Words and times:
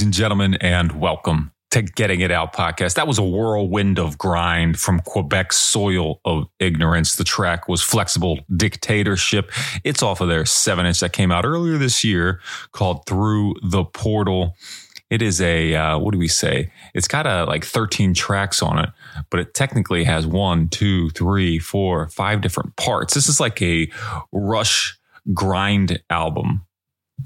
Ladies 0.00 0.06
and 0.06 0.14
gentlemen, 0.14 0.54
and 0.62 0.98
welcome 0.98 1.52
to 1.70 1.82
Getting 1.82 2.20
It 2.20 2.30
Out 2.30 2.54
podcast. 2.54 2.94
That 2.94 3.06
was 3.06 3.18
a 3.18 3.22
whirlwind 3.22 3.98
of 3.98 4.16
grind 4.16 4.80
from 4.80 5.00
Quebec's 5.00 5.58
soil 5.58 6.22
of 6.24 6.46
ignorance. 6.58 7.16
The 7.16 7.24
track 7.24 7.68
was 7.68 7.82
Flexible 7.82 8.38
Dictatorship. 8.56 9.52
It's 9.84 10.02
off 10.02 10.22
of 10.22 10.28
their 10.28 10.46
seven 10.46 10.86
inch 10.86 11.00
that 11.00 11.12
came 11.12 11.30
out 11.30 11.44
earlier 11.44 11.76
this 11.76 12.02
year 12.02 12.40
called 12.72 13.04
Through 13.04 13.56
the 13.62 13.84
Portal. 13.84 14.56
It 15.10 15.20
is 15.20 15.38
a, 15.42 15.74
uh, 15.74 15.98
what 15.98 16.12
do 16.12 16.18
we 16.18 16.28
say? 16.28 16.72
It's 16.94 17.06
got 17.06 17.26
a 17.26 17.44
like 17.44 17.66
13 17.66 18.14
tracks 18.14 18.62
on 18.62 18.78
it, 18.78 18.88
but 19.28 19.38
it 19.38 19.52
technically 19.52 20.04
has 20.04 20.26
one, 20.26 20.70
two, 20.70 21.10
three, 21.10 21.58
four, 21.58 22.08
five 22.08 22.40
different 22.40 22.74
parts. 22.76 23.12
This 23.12 23.28
is 23.28 23.38
like 23.38 23.60
a 23.60 23.92
rush 24.32 24.98
grind 25.34 26.02
album. 26.08 26.64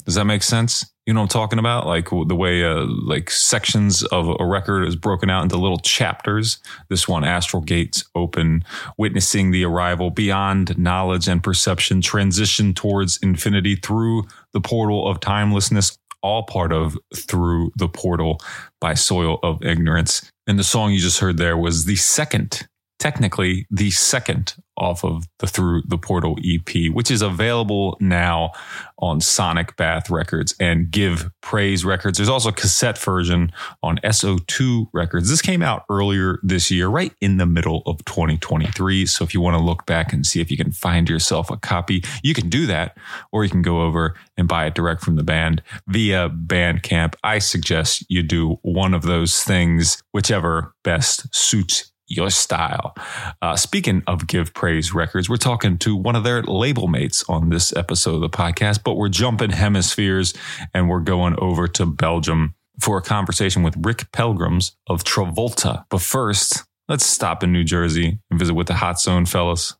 Does 0.04 0.16
that 0.16 0.24
make 0.24 0.42
sense? 0.42 0.84
You 1.06 1.12
know 1.12 1.20
what 1.20 1.34
I'm 1.34 1.40
talking 1.40 1.58
about? 1.58 1.86
Like 1.86 2.08
the 2.08 2.34
way 2.34 2.64
uh, 2.64 2.86
like 2.86 3.30
sections 3.30 4.04
of 4.04 4.34
a 4.40 4.46
record 4.46 4.84
is 4.84 4.96
broken 4.96 5.28
out 5.28 5.42
into 5.42 5.58
little 5.58 5.78
chapters. 5.78 6.58
This 6.88 7.06
one, 7.06 7.24
Astral 7.24 7.62
Gates 7.62 8.04
Open, 8.14 8.64
witnessing 8.96 9.50
the 9.50 9.64
arrival 9.64 10.10
beyond 10.10 10.78
knowledge 10.78 11.28
and 11.28 11.42
perception, 11.42 12.00
transition 12.00 12.72
towards 12.72 13.18
infinity 13.18 13.76
through 13.76 14.24
the 14.52 14.62
portal 14.62 15.06
of 15.06 15.20
timelessness, 15.20 15.98
all 16.22 16.44
part 16.44 16.72
of 16.72 16.96
Through 17.14 17.72
the 17.76 17.88
Portal 17.88 18.40
by 18.80 18.94
Soil 18.94 19.38
of 19.42 19.62
Ignorance. 19.62 20.30
And 20.46 20.58
the 20.58 20.64
song 20.64 20.92
you 20.92 21.00
just 21.00 21.20
heard 21.20 21.36
there 21.36 21.58
was 21.58 21.84
the 21.84 21.96
second 21.96 22.66
technically 22.98 23.66
the 23.70 23.90
second 23.90 24.54
off 24.76 25.04
of 25.04 25.26
the 25.38 25.46
Through 25.46 25.82
the 25.86 25.98
Portal 25.98 26.36
EP, 26.44 26.92
which 26.92 27.10
is 27.10 27.22
available 27.22 27.96
now 28.00 28.52
on 28.98 29.20
Sonic 29.20 29.76
Bath 29.76 30.10
Records 30.10 30.54
and 30.58 30.90
Give 30.90 31.30
Praise 31.40 31.84
Records. 31.84 32.18
There's 32.18 32.28
also 32.28 32.48
a 32.48 32.52
cassette 32.52 32.98
version 32.98 33.52
on 33.82 33.98
SO2 33.98 34.86
Records. 34.92 35.28
This 35.28 35.42
came 35.42 35.62
out 35.62 35.84
earlier 35.90 36.38
this 36.42 36.70
year, 36.70 36.88
right 36.88 37.12
in 37.20 37.36
the 37.36 37.46
middle 37.46 37.82
of 37.86 38.04
2023. 38.04 39.06
So 39.06 39.24
if 39.24 39.34
you 39.34 39.40
want 39.40 39.56
to 39.56 39.62
look 39.62 39.86
back 39.86 40.12
and 40.12 40.26
see 40.26 40.40
if 40.40 40.50
you 40.50 40.56
can 40.56 40.72
find 40.72 41.08
yourself 41.08 41.50
a 41.50 41.56
copy, 41.56 42.02
you 42.22 42.34
can 42.34 42.48
do 42.48 42.66
that, 42.66 42.96
or 43.32 43.44
you 43.44 43.50
can 43.50 43.62
go 43.62 43.82
over 43.82 44.14
and 44.36 44.48
buy 44.48 44.66
it 44.66 44.74
direct 44.74 45.02
from 45.02 45.16
the 45.16 45.22
band 45.22 45.62
via 45.86 46.30
Bandcamp. 46.30 47.14
I 47.22 47.38
suggest 47.38 48.04
you 48.08 48.22
do 48.22 48.58
one 48.62 48.94
of 48.94 49.02
those 49.02 49.42
things, 49.42 50.02
whichever 50.12 50.74
best 50.82 51.34
suits 51.34 51.92
your 52.06 52.30
style. 52.30 52.94
Uh, 53.40 53.56
speaking 53.56 54.02
of 54.06 54.26
Give 54.26 54.52
Praise 54.54 54.92
Records, 54.94 55.28
we're 55.28 55.36
talking 55.36 55.78
to 55.78 55.96
one 55.96 56.16
of 56.16 56.24
their 56.24 56.42
label 56.42 56.88
mates 56.88 57.24
on 57.28 57.50
this 57.50 57.74
episode 57.76 58.16
of 58.16 58.20
the 58.20 58.28
podcast, 58.28 58.80
but 58.84 58.94
we're 58.94 59.08
jumping 59.08 59.50
hemispheres 59.50 60.34
and 60.72 60.88
we're 60.88 61.00
going 61.00 61.34
over 61.38 61.66
to 61.68 61.86
Belgium 61.86 62.54
for 62.80 62.98
a 62.98 63.02
conversation 63.02 63.62
with 63.62 63.74
Rik 63.78 64.10
Pelgrims 64.12 64.72
of 64.88 65.04
Travolta. 65.04 65.84
But 65.90 66.00
first, 66.00 66.64
let's 66.88 67.06
stop 67.06 67.42
in 67.42 67.52
New 67.52 67.64
Jersey 67.64 68.18
and 68.30 68.38
visit 68.38 68.54
with 68.54 68.66
the 68.66 68.74
Hot 68.74 69.00
Zone 69.00 69.26
fellas. 69.26 69.74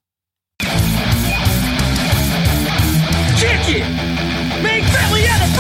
Kick 0.60 0.70
it! 3.68 3.84
Make 4.62 4.84
family 4.84 5.26
out 5.26 5.42
of 5.42 5.54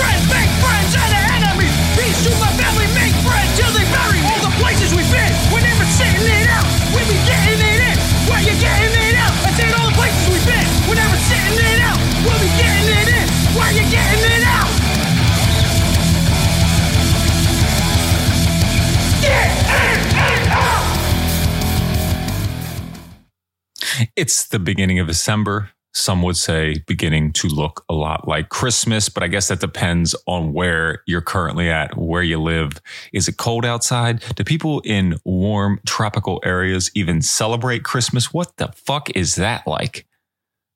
It's 24.16 24.48
the 24.48 24.58
beginning 24.58 24.98
of 24.98 25.06
December. 25.06 25.70
Some 25.92 26.22
would 26.22 26.36
say 26.36 26.82
beginning 26.88 27.32
to 27.34 27.46
look 27.46 27.84
a 27.88 27.94
lot 27.94 28.26
like 28.26 28.48
Christmas, 28.48 29.08
but 29.08 29.22
I 29.22 29.28
guess 29.28 29.46
that 29.48 29.60
depends 29.60 30.14
on 30.26 30.52
where 30.52 31.02
you're 31.06 31.20
currently 31.20 31.70
at, 31.70 31.96
where 31.96 32.22
you 32.22 32.40
live. 32.40 32.80
Is 33.12 33.28
it 33.28 33.36
cold 33.36 33.64
outside? 33.64 34.24
Do 34.34 34.42
people 34.42 34.80
in 34.84 35.16
warm 35.24 35.78
tropical 35.86 36.40
areas 36.44 36.90
even 36.94 37.22
celebrate 37.22 37.84
Christmas? 37.84 38.34
What 38.34 38.56
the 38.56 38.72
fuck 38.74 39.08
is 39.10 39.36
that 39.36 39.66
like? 39.68 40.04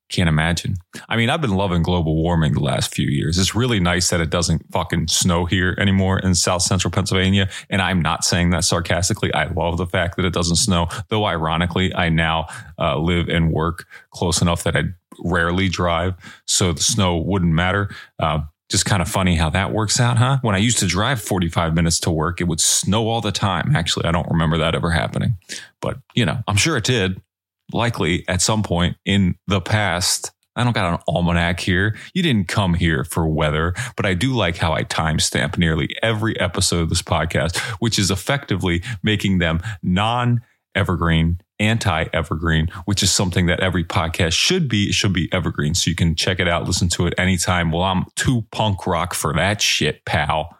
Can't 0.09 0.27
imagine. 0.27 0.75
I 1.07 1.15
mean, 1.17 1.29
I've 1.29 1.41
been 1.41 1.55
loving 1.55 1.83
global 1.83 2.15
warming 2.15 2.53
the 2.53 2.59
last 2.59 2.93
few 2.93 3.07
years. 3.07 3.37
It's 3.37 3.53
really 3.53 3.79
nice 3.79 4.09
that 4.09 4.19
it 4.19 4.31
doesn't 4.31 4.65
fucking 4.71 5.07
snow 5.07 5.45
here 5.45 5.75
anymore 5.79 6.17
in 6.19 6.33
South 6.33 6.63
Central 6.63 6.91
Pennsylvania. 6.91 7.47
And 7.69 7.81
I'm 7.81 8.01
not 8.01 8.23
saying 8.23 8.49
that 8.49 8.63
sarcastically. 8.63 9.31
I 9.33 9.45
love 9.45 9.77
the 9.77 9.85
fact 9.85 10.15
that 10.15 10.25
it 10.25 10.33
doesn't 10.33 10.55
snow, 10.55 10.87
though 11.09 11.25
ironically, 11.25 11.93
I 11.93 12.09
now 12.09 12.47
uh, 12.79 12.97
live 12.97 13.29
and 13.29 13.51
work 13.51 13.85
close 14.09 14.41
enough 14.41 14.63
that 14.63 14.75
I 14.75 14.83
rarely 15.23 15.69
drive. 15.69 16.15
So 16.45 16.73
the 16.73 16.81
snow 16.81 17.17
wouldn't 17.17 17.53
matter. 17.53 17.89
Uh, 18.17 18.39
Just 18.69 18.85
kind 18.85 19.01
of 19.01 19.07
funny 19.07 19.35
how 19.35 19.49
that 19.51 19.73
works 19.73 19.99
out, 19.99 20.17
huh? 20.17 20.37
When 20.41 20.55
I 20.55 20.59
used 20.59 20.79
to 20.79 20.87
drive 20.87 21.21
45 21.21 21.75
minutes 21.75 21.99
to 22.01 22.11
work, 22.11 22.39
it 22.41 22.45
would 22.45 22.61
snow 22.61 23.07
all 23.09 23.21
the 23.21 23.31
time. 23.31 23.75
Actually, 23.75 24.05
I 24.05 24.11
don't 24.11 24.29
remember 24.29 24.57
that 24.59 24.73
ever 24.75 24.89
happening, 24.91 25.37
but 25.81 25.97
you 26.15 26.25
know, 26.25 26.39
I'm 26.47 26.55
sure 26.55 26.77
it 26.77 26.83
did. 26.83 27.21
Likely 27.71 28.27
at 28.27 28.41
some 28.41 28.63
point 28.63 28.97
in 29.05 29.35
the 29.47 29.61
past. 29.61 30.31
I 30.55 30.63
don't 30.63 30.73
got 30.73 30.93
an 30.93 30.99
almanac 31.07 31.59
here. 31.59 31.95
You 32.13 32.21
didn't 32.21 32.49
come 32.49 32.73
here 32.73 33.05
for 33.05 33.27
weather, 33.27 33.73
but 33.95 34.05
I 34.05 34.13
do 34.13 34.33
like 34.33 34.57
how 34.57 34.73
I 34.73 34.83
timestamp 34.83 35.57
nearly 35.57 35.95
every 36.01 36.37
episode 36.39 36.81
of 36.81 36.89
this 36.89 37.01
podcast, 37.01 37.57
which 37.79 37.97
is 37.97 38.11
effectively 38.11 38.83
making 39.01 39.37
them 39.37 39.61
non 39.81 40.41
evergreen, 40.75 41.39
anti 41.59 42.05
evergreen, 42.13 42.67
which 42.85 43.03
is 43.03 43.11
something 43.11 43.45
that 43.45 43.59
every 43.59 43.83
podcast 43.83 44.33
should 44.33 44.67
be. 44.67 44.89
It 44.89 44.93
should 44.93 45.13
be 45.13 45.31
evergreen. 45.31 45.75
So 45.75 45.89
you 45.89 45.95
can 45.95 46.15
check 46.15 46.39
it 46.39 46.47
out, 46.47 46.65
listen 46.65 46.89
to 46.89 47.07
it 47.07 47.13
anytime. 47.17 47.71
Well, 47.71 47.83
I'm 47.83 48.05
too 48.15 48.45
punk 48.51 48.85
rock 48.85 49.13
for 49.13 49.33
that 49.33 49.61
shit, 49.61 50.03
pal. 50.05 50.57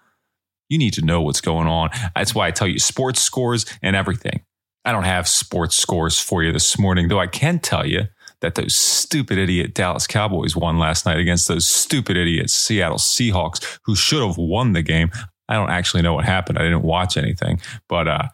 You 0.69 0.77
need 0.77 0.93
to 0.93 1.05
know 1.05 1.21
what's 1.21 1.41
going 1.41 1.67
on. 1.67 1.89
That's 2.15 2.35
why 2.35 2.47
I 2.47 2.51
tell 2.51 2.67
you 2.67 2.79
sports 2.79 3.21
scores 3.21 3.65
and 3.81 3.95
everything. 3.95 4.41
I 4.85 4.91
don't 4.91 5.03
have 5.03 5.27
sports 5.27 5.75
scores 5.75 6.19
for 6.19 6.43
you 6.43 6.51
this 6.51 6.79
morning, 6.79 7.07
though 7.07 7.19
I 7.19 7.27
can 7.27 7.59
tell 7.59 7.85
you 7.85 8.03
that 8.41 8.55
those 8.55 8.75
stupid 8.75 9.37
idiot 9.37 9.73
Dallas 9.73 10.07
Cowboys 10.07 10.55
won 10.55 10.79
last 10.79 11.05
night 11.05 11.19
against 11.19 11.47
those 11.47 11.67
stupid 11.67 12.15
idiot 12.15 12.49
Seattle 12.49 12.97
Seahawks 12.97 13.79
who 13.83 13.95
should 13.95 14.25
have 14.25 14.37
won 14.37 14.73
the 14.73 14.81
game. 14.81 15.11
I 15.49 15.55
don't 15.55 15.69
actually 15.69 16.03
know 16.03 16.13
what 16.13 16.25
happened. 16.25 16.57
I 16.57 16.63
didn't 16.63 16.83
watch 16.83 17.17
anything, 17.17 17.59
but 17.87 18.07
uh, 18.07 18.29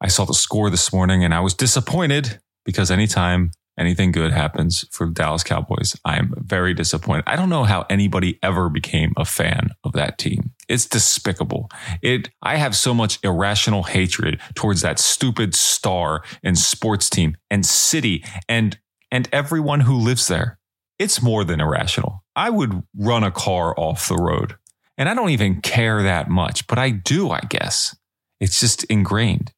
I 0.00 0.08
saw 0.08 0.24
the 0.24 0.34
score 0.34 0.70
this 0.70 0.92
morning 0.92 1.24
and 1.24 1.32
I 1.32 1.40
was 1.40 1.54
disappointed 1.54 2.40
because 2.64 2.90
anytime 2.90 3.52
anything 3.78 4.12
good 4.12 4.32
happens 4.32 4.86
for 4.90 5.06
Dallas 5.06 5.42
Cowboys, 5.42 5.96
I'm 6.04 6.34
very 6.38 6.74
disappointed. 6.74 7.24
I 7.26 7.36
don't 7.36 7.48
know 7.48 7.64
how 7.64 7.86
anybody 7.88 8.38
ever 8.42 8.68
became 8.68 9.12
a 9.16 9.24
fan 9.24 9.70
of 9.84 9.92
that 9.92 10.18
team. 10.18 10.52
It's 10.68 10.86
despicable. 10.86 11.70
It 12.02 12.30
I 12.42 12.56
have 12.56 12.76
so 12.76 12.92
much 12.92 13.18
irrational 13.22 13.84
hatred 13.84 14.40
towards 14.54 14.82
that 14.82 14.98
stupid 14.98 15.54
star 15.54 16.22
and 16.42 16.58
sports 16.58 17.08
team 17.08 17.36
and 17.50 17.64
city 17.64 18.24
and 18.48 18.78
and 19.10 19.28
everyone 19.32 19.80
who 19.80 19.96
lives 19.96 20.28
there. 20.28 20.58
It's 20.98 21.22
more 21.22 21.44
than 21.44 21.60
irrational. 21.60 22.24
I 22.34 22.50
would 22.50 22.82
run 22.96 23.24
a 23.24 23.30
car 23.30 23.78
off 23.78 24.08
the 24.08 24.16
road. 24.16 24.56
And 24.96 25.08
I 25.08 25.14
don't 25.14 25.30
even 25.30 25.60
care 25.60 26.02
that 26.02 26.28
much, 26.28 26.66
but 26.66 26.76
I 26.78 26.90
do, 26.90 27.30
I 27.30 27.40
guess. 27.48 27.96
It's 28.40 28.58
just 28.58 28.84
ingrained. 28.84 29.52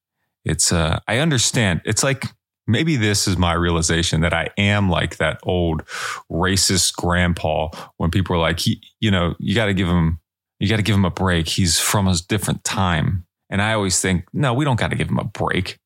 It's 0.44 0.72
uh 0.72 1.00
I 1.08 1.18
understand. 1.18 1.80
It's 1.84 2.02
like 2.02 2.26
maybe 2.70 2.96
this 2.96 3.26
is 3.28 3.36
my 3.36 3.52
realization 3.52 4.20
that 4.22 4.32
I 4.32 4.50
am 4.56 4.88
like 4.88 5.16
that 5.16 5.40
old 5.42 5.84
racist 6.30 6.94
grandpa 6.96 7.68
when 7.96 8.10
people 8.10 8.36
are 8.36 8.40
like, 8.40 8.60
you 8.66 9.10
know, 9.10 9.34
you 9.38 9.54
got 9.54 9.66
to 9.66 9.74
give 9.74 9.88
him, 9.88 10.20
you 10.58 10.68
got 10.68 10.76
to 10.76 10.82
give 10.82 10.94
him 10.94 11.04
a 11.04 11.10
break. 11.10 11.48
He's 11.48 11.78
from 11.78 12.06
a 12.08 12.14
different 12.28 12.64
time. 12.64 13.26
And 13.48 13.60
I 13.60 13.72
always 13.72 14.00
think, 14.00 14.24
no, 14.32 14.54
we 14.54 14.64
don't 14.64 14.78
got 14.78 14.90
to 14.90 14.96
give 14.96 15.08
him 15.08 15.18
a 15.18 15.24
break. 15.24 15.78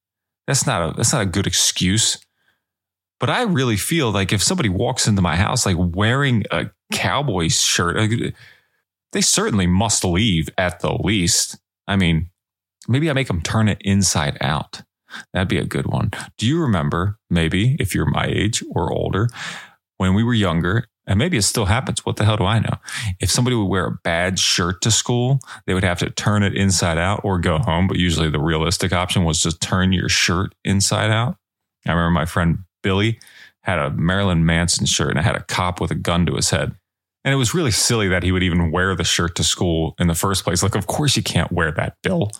That's 0.47 0.67
not 0.67 0.91
a, 0.91 0.97
that's 0.97 1.13
not 1.13 1.23
a 1.23 1.27
good 1.27 1.47
excuse. 1.47 2.19
But 3.21 3.31
I 3.31 3.43
really 3.43 3.77
feel 3.77 4.11
like 4.11 4.33
if 4.33 4.43
somebody 4.43 4.69
walks 4.69 5.07
into 5.07 5.23
my 5.23 5.37
house, 5.37 5.65
like 5.65 5.77
wearing 5.79 6.45
a 6.51 6.71
cowboy 6.93 7.49
shirt, 7.49 8.35
they 9.13 9.21
certainly 9.21 9.67
must 9.67 10.05
leave 10.05 10.49
at 10.59 10.81
the 10.81 10.93
least. 10.93 11.59
I 11.87 11.97
mean, 11.97 12.31
maybe 12.89 13.09
I 13.09 13.15
make 13.15 13.29
them 13.29 13.41
turn 13.41 13.69
it 13.69 13.79
inside 13.81 14.37
out. 14.41 14.83
That'd 15.32 15.49
be 15.49 15.58
a 15.58 15.64
good 15.64 15.87
one. 15.87 16.11
Do 16.38 16.46
you 16.46 16.61
remember, 16.61 17.19
maybe 17.31 17.76
if 17.78 17.94
you're 17.94 18.06
my 18.06 18.26
age 18.26 18.62
or 18.70 18.93
older, 18.93 19.28
when 19.96 20.14
we 20.14 20.22
were 20.22 20.34
younger, 20.34 20.87
and 21.06 21.19
maybe 21.19 21.37
it 21.37 21.43
still 21.43 21.66
happens. 21.66 22.05
What 22.05 22.16
the 22.16 22.25
hell 22.25 22.37
do 22.37 22.44
I 22.44 22.58
know? 22.58 22.78
If 23.20 23.31
somebody 23.31 23.56
would 23.56 23.66
wear 23.66 23.87
a 23.87 23.99
bad 24.05 24.38
shirt 24.38 24.81
to 24.82 24.90
school, 24.90 25.40
they 25.66 25.75
would 25.75 25.84
have 25.84 25.99
to 25.99 26.11
turn 26.11 26.43
it 26.43 26.55
inside 26.55 26.99
out 26.99 27.20
or 27.25 27.38
go 27.38 27.58
home. 27.58 27.88
But 27.88 27.99
usually 27.99 28.31
the 28.31 28.40
realistic 28.40 28.93
option 28.93 29.25
was 29.25 29.43
to 29.43 29.56
turn 29.58 29.93
your 29.93 30.08
shirt 30.08 30.55
inside 30.64 31.11
out. 31.11 31.37
I 31.87 31.93
remember 31.93 32.11
my 32.11 32.25
friend 32.25 32.61
Billy 32.82 33.19
had 33.62 33.78
a 33.78 33.90
Marilyn 33.90 34.46
Manson 34.46 34.87
shirt 34.87 35.11
and 35.11 35.19
it 35.19 35.25
had 35.25 35.37
a 35.37 35.43
cop 35.43 35.81
with 35.81 35.90
a 35.90 35.94
gun 35.94 36.26
to 36.26 36.37
his 36.37 36.50
head. 36.50 36.75
And 37.25 37.32
it 37.32 37.37
was 37.38 37.55
really 37.55 37.70
silly 37.70 38.08
that 38.08 38.22
he 38.22 38.32
would 38.32 38.43
even 38.43 38.70
wear 38.70 38.94
the 38.94 39.05
shirt 39.05 39.34
to 39.37 39.44
school 39.44 39.94
in 39.99 40.08
the 40.08 40.14
first 40.14 40.44
place. 40.44 40.62
Like, 40.62 40.75
of 40.75 40.87
course 40.87 41.16
you 41.16 41.22
can't 41.22 41.50
wear 41.50 41.72
that, 41.72 41.96
Bill. 42.02 42.31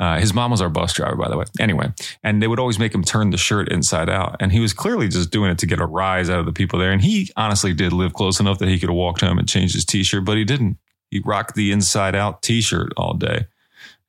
Uh, 0.00 0.18
his 0.18 0.32
mom 0.32 0.50
was 0.50 0.60
our 0.60 0.68
bus 0.68 0.92
driver, 0.92 1.16
by 1.16 1.28
the 1.28 1.36
way. 1.36 1.44
Anyway, 1.58 1.92
and 2.22 2.40
they 2.40 2.46
would 2.46 2.60
always 2.60 2.78
make 2.78 2.94
him 2.94 3.02
turn 3.02 3.30
the 3.30 3.36
shirt 3.36 3.68
inside 3.68 4.08
out. 4.08 4.36
And 4.38 4.52
he 4.52 4.60
was 4.60 4.72
clearly 4.72 5.08
just 5.08 5.30
doing 5.30 5.50
it 5.50 5.58
to 5.58 5.66
get 5.66 5.80
a 5.80 5.86
rise 5.86 6.30
out 6.30 6.38
of 6.38 6.46
the 6.46 6.52
people 6.52 6.78
there. 6.78 6.92
And 6.92 7.02
he 7.02 7.30
honestly 7.36 7.74
did 7.74 7.92
live 7.92 8.12
close 8.12 8.38
enough 8.38 8.58
that 8.58 8.68
he 8.68 8.78
could 8.78 8.88
have 8.88 8.96
walked 8.96 9.22
home 9.22 9.38
and 9.38 9.48
changed 9.48 9.74
his 9.74 9.84
t 9.84 10.04
shirt, 10.04 10.24
but 10.24 10.36
he 10.36 10.44
didn't. 10.44 10.78
He 11.10 11.20
rocked 11.24 11.54
the 11.54 11.72
inside 11.72 12.14
out 12.14 12.42
t 12.42 12.60
shirt 12.60 12.92
all 12.96 13.14
day. 13.14 13.46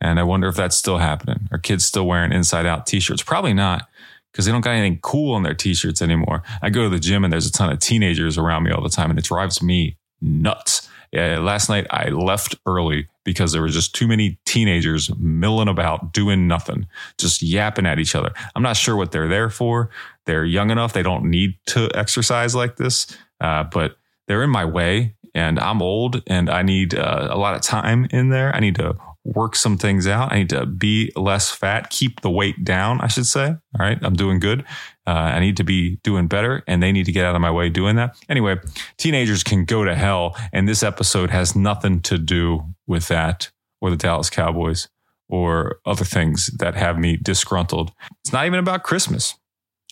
And 0.02 0.20
I 0.20 0.24
wonder 0.24 0.48
if 0.48 0.56
that's 0.56 0.78
still 0.78 1.00
happening. 1.00 1.50
Are 1.52 1.58
kids 1.58 1.86
still 1.86 2.06
wearing 2.06 2.32
inside 2.32 2.66
out 2.66 2.86
t 2.86 3.00
shirts? 3.00 3.24
Probably 3.24 3.54
not 3.54 3.88
because 4.32 4.46
they 4.46 4.52
don't 4.52 4.62
got 4.62 4.72
anything 4.72 5.00
cool 5.02 5.34
on 5.34 5.44
their 5.44 5.56
t 5.56 5.74
shirts 5.74 6.02
anymore. 6.02 6.44
I 6.62 6.70
go 6.70 6.84
to 6.84 6.90
the 6.90 7.00
gym 7.00 7.24
and 7.24 7.34
there's 7.34 7.48
a 7.48 7.52
ton 7.52 7.72
of 7.72 7.80
teenagers 7.80 8.38
around 8.38 8.64
me 8.64 8.72
all 8.72 8.84
the 8.84 8.90
time 8.90 9.10
and 9.10 9.18
it 9.18 9.26
drives 9.26 9.62
me 9.62 9.98
nuts. 10.22 10.88
Yeah, 11.12 11.40
last 11.40 11.70
night 11.70 11.88
I 11.90 12.10
left 12.10 12.56
early 12.66 13.08
because 13.30 13.52
there 13.52 13.62
were 13.62 13.70
just 13.70 13.94
too 13.94 14.08
many 14.08 14.40
teenagers 14.48 15.12
milling 15.20 15.68
about 15.68 16.14
doing 16.14 16.48
nothing, 16.48 16.88
just 17.20 17.44
yapping 17.44 17.86
at 17.86 18.00
each 18.00 18.16
other. 18.16 18.32
I'm 18.56 18.64
not 18.64 18.76
sure 18.76 18.96
what 18.96 19.12
they're 19.12 19.28
there 19.28 19.52
for. 19.52 19.92
They're 20.26 20.46
young 20.46 20.72
enough; 20.72 20.94
they 20.94 21.04
don't 21.04 21.26
need 21.26 21.60
to 21.68 21.92
exercise 21.94 22.56
like 22.56 22.78
this, 22.78 23.16
uh, 23.40 23.66
but 23.66 23.98
they're 24.28 24.42
in 24.42 24.50
my 24.50 24.66
way, 24.66 25.16
and 25.36 25.60
I'm 25.60 25.84
old, 25.84 26.24
and 26.26 26.50
I 26.50 26.64
need 26.64 26.96
uh, 26.96 27.28
a 27.30 27.38
lot 27.38 27.54
of 27.54 27.62
time 27.62 28.08
in 28.10 28.30
there. 28.30 28.56
I 28.56 28.60
need 28.60 28.76
to 28.76 28.96
work 29.36 29.56
some 29.56 29.78
things 29.78 30.08
out. 30.08 30.32
I 30.32 30.40
need 30.40 30.50
to 30.50 30.66
be 30.66 31.12
less 31.16 31.52
fat, 31.52 31.90
keep 31.90 32.22
the 32.22 32.30
weight 32.30 32.64
down, 32.64 33.02
I 33.02 33.08
should 33.08 33.26
say. 33.26 33.48
All 33.48 33.58
right. 33.80 33.98
I'm 34.02 34.16
doing 34.16 34.40
good. 34.40 34.66
Uh, 35.06 35.12
I 35.12 35.40
need 35.40 35.58
to 35.58 35.64
be 35.64 35.98
doing 36.04 36.28
better 36.28 36.64
and 36.68 36.82
they 36.82 36.92
need 36.92 37.06
to 37.06 37.12
get 37.12 37.26
out 37.26 37.36
of 37.36 37.42
my 37.42 37.52
way 37.52 37.70
doing 37.70 37.96
that. 37.96 38.16
Anyway, 38.30 38.58
teenagers 38.98 39.44
can 39.44 39.66
go 39.66 39.84
to 39.84 39.96
hell. 39.96 40.36
And 40.54 40.68
this 40.68 40.84
episode 40.84 41.30
has 41.30 41.56
nothing 41.56 42.02
to 42.02 42.18
do 42.18 42.64
with 42.88 43.08
that 43.08 43.52
or 43.82 43.90
the 43.90 43.98
Dallas 43.98 44.30
Cowboys 44.30 44.88
or 45.28 45.80
other 45.86 46.06
things 46.06 46.48
that 46.58 46.76
have 46.76 46.98
me 46.98 47.18
disgruntled. 47.18 47.92
It's 48.24 48.34
not 48.34 48.46
even 48.46 48.60
about 48.60 48.84
Christmas. 48.84 49.36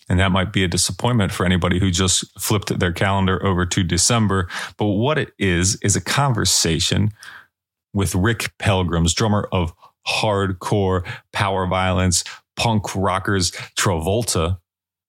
And 0.08 0.18
that 0.20 0.32
might 0.32 0.52
be 0.52 0.64
a 0.64 0.68
disappointment 0.68 1.32
for 1.32 1.44
anybody 1.44 1.78
who 1.78 1.90
just 1.90 2.24
flipped 2.40 2.78
their 2.78 2.92
calendar 2.92 3.44
over 3.44 3.66
to 3.66 3.82
December. 3.82 4.48
But 4.78 4.86
what 4.86 5.18
it 5.18 5.32
is, 5.38 5.76
is 5.82 5.96
a 5.96 6.00
conversation 6.00 7.12
with 7.92 8.14
Rik 8.14 8.52
Pelgrims, 8.58 9.14
drummer 9.14 9.48
of 9.52 9.72
hardcore 10.06 11.06
power 11.32 11.66
violence, 11.66 12.24
punk 12.56 12.94
rockers, 12.94 13.50
Travolta. 13.78 14.58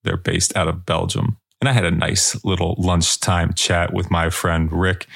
They're 0.03 0.17
based 0.17 0.55
out 0.55 0.67
of 0.67 0.85
Belgium. 0.85 1.37
And 1.61 1.67
I 1.67 1.73
had 1.73 1.85
a 1.85 1.91
nice 1.91 2.41
little 2.45 2.75
lunchtime 2.77 3.53
chat 3.53 3.93
with 3.93 4.09
my 4.09 4.29
friend 4.29 4.71
Rik, 4.71 5.07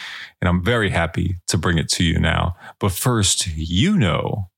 and 0.42 0.50
I'm 0.50 0.62
very 0.62 0.90
happy 0.90 1.38
to 1.48 1.58
bring 1.58 1.78
it 1.78 1.88
to 1.90 2.04
you 2.04 2.20
now. 2.20 2.56
But 2.80 2.92
first, 2.92 3.48
you 3.56 3.98
know 3.98 4.50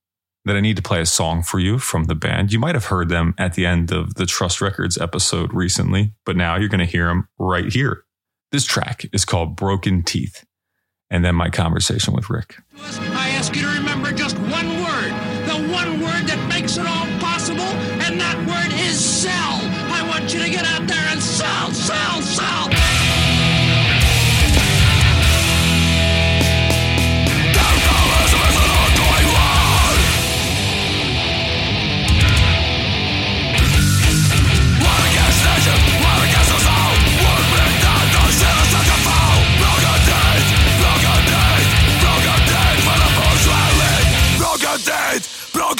that 0.45 0.55
I 0.55 0.61
need 0.61 0.77
to 0.77 0.81
play 0.81 0.99
a 0.99 1.05
song 1.05 1.43
for 1.43 1.59
you 1.59 1.77
from 1.77 2.05
the 2.05 2.15
band. 2.15 2.51
You 2.51 2.59
might 2.59 2.75
have 2.75 2.85
heard 2.85 3.09
them 3.09 3.35
at 3.37 3.53
the 3.53 3.67
end 3.67 3.91
of 3.91 4.15
the 4.15 4.25
Trust 4.25 4.61
Records 4.61 4.97
episode 4.97 5.53
recently, 5.53 6.13
but 6.25 6.35
now 6.35 6.55
you're 6.55 6.69
going 6.69 6.79
to 6.79 6.85
hear 6.85 7.05
them 7.05 7.27
right 7.37 7.71
here. 7.71 8.03
This 8.51 8.65
track 8.65 9.05
is 9.13 9.25
called 9.25 9.55
Broken 9.55 10.01
Teeth 10.01 10.43
and 11.09 11.23
then 11.23 11.35
my 11.35 11.49
conversation 11.49 12.13
with 12.13 12.29
Rik. 12.29 12.57
I 12.77 13.29
ask 13.29 13.55
you 13.55 13.61
to 13.61 13.67
remember 13.67 14.11
just 14.11 14.37
one 14.37 14.67
word, 14.81 15.11
the 15.47 15.71
one 15.71 16.01
word 16.01 16.24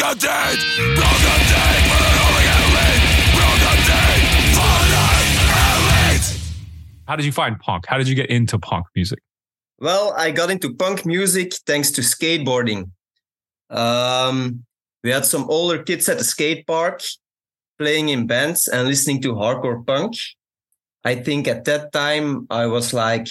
broken 0.06 0.20
teeth, 0.20 0.76
broken 0.96 1.40
teeth, 1.50 1.86
but 1.90 2.02
an 2.06 2.18
only 2.26 2.46
elite. 2.62 3.06
Broken 3.34 3.78
teeth, 3.90 4.28
for 4.54 4.78
the 4.94 5.06
elite. 5.74 6.28
How 7.08 7.16
did 7.16 7.26
you 7.26 7.32
find 7.32 7.60
punk? 7.60 7.86
How 7.88 7.98
did 7.98 8.08
you 8.08 8.16
get 8.16 8.30
into 8.30 8.60
punk 8.60 8.86
music? 8.96 9.20
Well, 9.80 10.14
I 10.16 10.32
got 10.32 10.52
into 10.52 10.74
punk 10.76 11.06
music 11.06 11.54
thanks 11.66 11.92
to 11.92 12.02
skateboarding. 12.02 12.92
Um, 13.70 14.66
we 15.04 15.10
had 15.10 15.26
some 15.26 15.46
older 15.50 15.82
kids 15.82 16.08
at 16.08 16.20
the 16.20 16.24
skate 16.24 16.68
park 16.68 17.02
playing 17.80 18.10
in 18.10 18.28
bands 18.28 18.68
and 18.68 18.88
listening 18.88 19.22
to 19.24 19.34
hardcore 19.34 19.86
punk. 19.86 20.16
I 21.04 21.16
think 21.16 21.48
at 21.48 21.66
that 21.66 21.92
time 21.92 22.48
I 22.50 22.68
was 22.68 22.94
like 22.94 23.28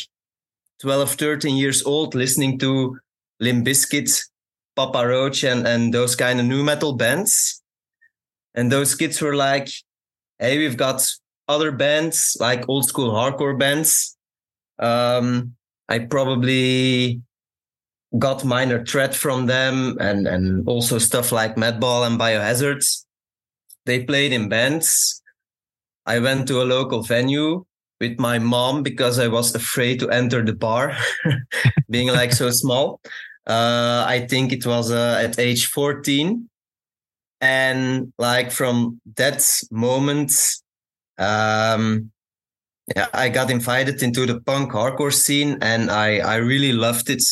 12, 0.80 1.14
13 1.14 1.56
years 1.56 1.84
old, 1.84 2.14
listening 2.14 2.58
to 2.58 2.98
Limp 3.40 3.66
Bizkit, 3.66 4.24
Papa 4.76 5.06
Roach, 5.06 5.44
and, 5.44 5.66
and 5.66 5.92
those 5.92 6.16
kind 6.16 6.40
of 6.40 6.46
nu 6.46 6.62
metal 6.62 6.94
bands. 6.94 7.62
And 8.54 8.70
those 8.70 8.94
kids 8.94 9.20
were 9.20 9.34
like, 9.34 9.68
hey, 10.38 10.58
we've 10.58 10.76
got 10.76 11.06
other 11.48 11.72
bands, 11.72 12.36
like 12.40 12.68
old 12.68 12.86
school 12.86 13.12
hardcore 13.12 13.58
bands. 13.58 14.16
Um, 14.78 15.54
I 15.88 16.00
probably 16.00 17.22
got 18.18 18.44
minor 18.44 18.84
threat 18.84 19.14
from 19.14 19.46
them 19.46 19.96
and, 20.00 20.26
and 20.26 20.66
also 20.68 20.98
stuff 20.98 21.32
like 21.32 21.56
Madball 21.56 22.06
and 22.06 22.18
Biohazards. 22.18 23.04
They 23.86 24.04
played 24.04 24.32
in 24.32 24.48
bands. 24.48 25.20
I 26.06 26.18
went 26.20 26.48
to 26.48 26.62
a 26.62 26.64
local 26.64 27.02
venue 27.02 27.64
with 28.00 28.18
my 28.18 28.38
mom 28.38 28.82
because 28.82 29.18
I 29.18 29.28
was 29.28 29.54
afraid 29.54 30.00
to 30.00 30.10
enter 30.10 30.44
the 30.44 30.54
bar, 30.54 30.96
being 31.90 32.08
like 32.08 32.32
so 32.32 32.50
small. 32.50 33.00
Uh, 33.46 34.04
I 34.06 34.26
think 34.28 34.52
it 34.52 34.64
was 34.66 34.90
uh, 34.90 35.20
at 35.22 35.38
age 35.38 35.66
14. 35.66 36.48
And 37.40 38.12
like 38.18 38.50
from 38.50 39.00
that 39.16 39.44
moment, 39.70 40.32
um, 41.18 42.10
yeah, 42.94 43.08
I 43.12 43.28
got 43.28 43.50
invited 43.50 44.02
into 44.02 44.26
the 44.26 44.40
punk 44.40 44.72
hardcore 44.72 45.12
scene 45.12 45.58
and 45.60 45.90
I, 45.90 46.18
I 46.18 46.36
really 46.36 46.72
loved 46.72 47.10
it. 47.10 47.22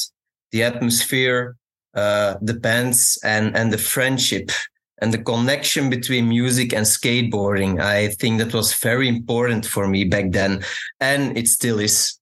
The 0.50 0.64
atmosphere, 0.64 1.57
uh, 1.95 2.35
the 2.42 2.54
bands 2.54 3.19
and, 3.25 3.57
and 3.57 3.73
the 3.73 3.78
friendship 3.78 4.50
and 5.02 5.12
the 5.12 5.19
connection 5.19 5.90
between 5.90 6.28
music 6.28 6.73
and 6.73 6.87
skateboarding. 6.87 7.81
I 7.81 8.09
think 8.09 8.38
that 8.38 8.54
was 8.54 8.73
very 8.73 9.09
important 9.09 9.66
for 9.66 9.88
me 9.88 10.04
back 10.04 10.31
then, 10.31 10.62
and 11.00 11.37
it 11.37 11.49
still 11.49 11.81
is. 11.81 12.19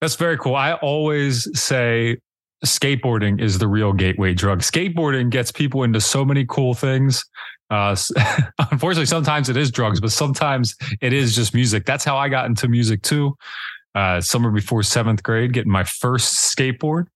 That's 0.00 0.16
very 0.16 0.38
cool. 0.38 0.56
I 0.56 0.74
always 0.74 1.46
say 1.60 2.16
skateboarding 2.64 3.40
is 3.40 3.58
the 3.58 3.68
real 3.68 3.92
gateway 3.92 4.34
drug. 4.34 4.60
Skateboarding 4.60 5.30
gets 5.30 5.50
people 5.52 5.82
into 5.82 6.00
so 6.00 6.24
many 6.24 6.44
cool 6.46 6.74
things. 6.74 7.24
Uh, 7.70 7.96
unfortunately, 8.70 9.06
sometimes 9.06 9.48
it 9.48 9.56
is 9.56 9.70
drugs, 9.70 10.00
but 10.00 10.12
sometimes 10.12 10.76
it 11.00 11.12
is 11.12 11.34
just 11.34 11.54
music. 11.54 11.86
That's 11.86 12.04
how 12.04 12.16
I 12.16 12.28
got 12.28 12.46
into 12.46 12.68
music 12.68 13.02
too. 13.02 13.36
Uh, 13.94 14.20
somewhere 14.20 14.52
before 14.52 14.82
seventh 14.82 15.22
grade, 15.22 15.52
getting 15.52 15.72
my 15.72 15.84
first 15.84 16.56
skateboard. 16.56 17.06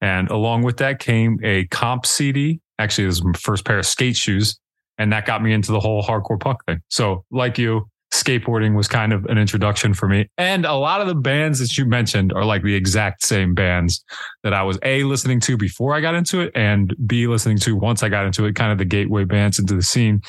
And 0.00 0.30
along 0.30 0.62
with 0.62 0.78
that 0.78 0.98
came 0.98 1.38
a 1.42 1.66
comp 1.66 2.06
CD 2.06 2.60
Actually, 2.78 3.04
it 3.04 3.08
was 3.08 3.24
my 3.24 3.32
first 3.34 3.64
pair 3.64 3.78
of 3.78 3.86
skate 3.86 4.16
shoes. 4.16 4.58
And 4.98 5.12
that 5.12 5.26
got 5.26 5.42
me 5.42 5.52
into 5.52 5.72
the 5.72 5.80
whole 5.80 6.02
hardcore 6.02 6.38
punk 6.38 6.64
thing. 6.66 6.80
So, 6.88 7.24
like 7.30 7.58
you, 7.58 7.88
skateboarding 8.14 8.76
was 8.76 8.86
kind 8.86 9.12
of 9.12 9.24
an 9.26 9.38
introduction 9.38 9.92
for 9.92 10.08
me. 10.08 10.28
And 10.38 10.64
a 10.64 10.74
lot 10.74 11.00
of 11.00 11.08
the 11.08 11.14
bands 11.14 11.58
that 11.58 11.76
you 11.76 11.84
mentioned 11.84 12.32
are 12.32 12.44
like 12.44 12.62
the 12.62 12.74
exact 12.74 13.24
same 13.24 13.54
bands 13.54 14.04
that 14.44 14.54
I 14.54 14.62
was 14.62 14.78
A, 14.84 15.02
listening 15.02 15.40
to 15.40 15.56
before 15.56 15.94
I 15.94 16.00
got 16.00 16.14
into 16.14 16.40
it, 16.40 16.52
and 16.54 16.94
B, 17.06 17.26
listening 17.26 17.58
to 17.58 17.74
once 17.74 18.02
I 18.02 18.08
got 18.08 18.24
into 18.24 18.44
it, 18.46 18.54
kind 18.54 18.70
of 18.70 18.78
the 18.78 18.84
gateway 18.84 19.24
bands 19.24 19.58
into 19.58 19.74
the 19.74 19.82
scene. 19.82 20.22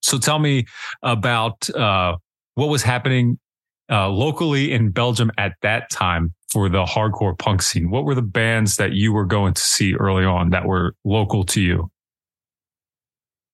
So, 0.00 0.16
tell 0.16 0.38
me 0.38 0.66
about 1.02 1.68
uh, 1.70 2.16
what 2.54 2.66
was 2.68 2.82
happening 2.82 3.38
uh, 3.90 4.08
locally 4.08 4.72
in 4.72 4.90
Belgium 4.90 5.32
at 5.38 5.54
that 5.62 5.90
time 5.90 6.32
for 6.52 6.68
the 6.68 6.84
hardcore 6.84 7.36
punk 7.36 7.62
scene? 7.62 7.90
What 7.90 8.04
were 8.04 8.14
the 8.14 8.22
bands 8.22 8.76
that 8.76 8.92
you 8.92 9.12
were 9.12 9.26
going 9.26 9.54
to 9.54 9.60
see 9.60 9.94
early 9.94 10.24
on 10.24 10.50
that 10.50 10.66
were 10.66 10.94
local 11.04 11.44
to 11.46 11.60
you? 11.60 11.90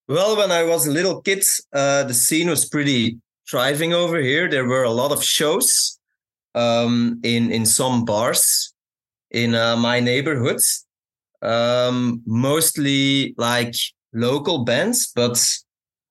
Well, 0.07 0.37
when 0.37 0.53
I 0.53 0.65
was 0.65 0.87
a 0.87 0.91
little 0.91 1.23
kid, 1.23 1.43
uh, 1.73 2.05
the 2.05 2.13
scene 2.13 2.51
was 2.51 2.69
pretty 2.69 3.19
thriving 3.49 3.93
over 3.93 4.19
here. 4.19 4.49
There 4.49 4.67
were 4.67 4.85
a 4.85 4.91
lot 4.91 5.13
of 5.13 5.23
shows 5.23 5.99
um, 6.55 7.21
in 7.23 7.51
in 7.51 7.67
some 7.67 8.05
bars 8.05 8.73
in 9.31 9.55
uh, 9.55 9.77
my 9.77 10.01
neighborhood, 10.01 10.61
um, 11.43 12.23
mostly 12.25 13.35
like 13.37 13.75
local 14.13 14.65
bands, 14.65 15.13
but 15.15 15.37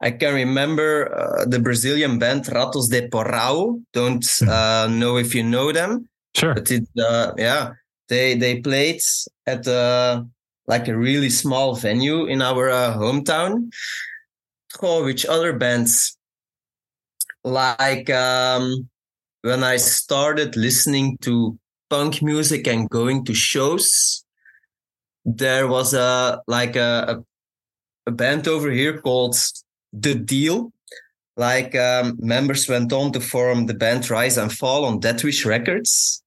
I 0.01 0.11
can 0.11 0.33
remember 0.33 1.15
uh, 1.15 1.45
the 1.45 1.59
Brazilian 1.59 2.19
band 2.19 2.43
Ratos 2.45 2.89
de 2.89 3.07
Porão. 3.07 3.81
Don't 3.93 4.25
hmm. 4.39 4.49
uh, 4.49 4.87
know 4.87 5.17
if 5.17 5.33
you 5.33 5.43
know 5.43 5.71
them. 5.71 6.09
Sure. 6.35 6.53
But 6.53 6.69
it, 6.71 6.83
uh, 6.99 7.31
yeah, 7.37 7.73
they 8.09 8.35
they 8.35 8.59
played 8.59 9.01
at 9.47 9.65
uh, 9.67 10.23
like 10.67 10.87
a 10.87 10.97
really 10.97 11.29
small 11.29 11.75
venue 11.75 12.25
in 12.25 12.41
our 12.41 12.69
uh, 12.69 12.97
hometown. 12.97 13.71
Oh, 14.81 15.05
which 15.05 15.25
other 15.25 15.53
bands? 15.53 16.17
Like 17.43 18.09
um, 18.09 18.89
when 19.41 19.63
I 19.63 19.77
started 19.77 20.55
listening 20.55 21.17
to 21.19 21.57
punk 21.89 22.21
music 22.21 22.67
and 22.67 22.89
going 22.89 23.25
to 23.25 23.33
shows, 23.33 24.23
there 25.25 25.67
was 25.67 25.93
a 25.93 26.41
like 26.47 26.75
a, 26.75 27.23
a, 28.07 28.11
band 28.11 28.47
over 28.47 28.71
here 28.71 28.99
called 29.01 29.35
The 29.91 30.15
Deal. 30.15 30.71
Like 31.35 31.75
um, 31.75 32.17
members 32.19 32.69
went 32.69 32.93
on 32.93 33.11
to 33.13 33.19
form 33.19 33.65
the 33.65 33.73
band 33.73 34.09
Rise 34.09 34.37
and 34.37 34.51
Fall 34.51 34.85
on 34.85 35.01
Deathwish 35.01 35.45
Records. 35.45 36.23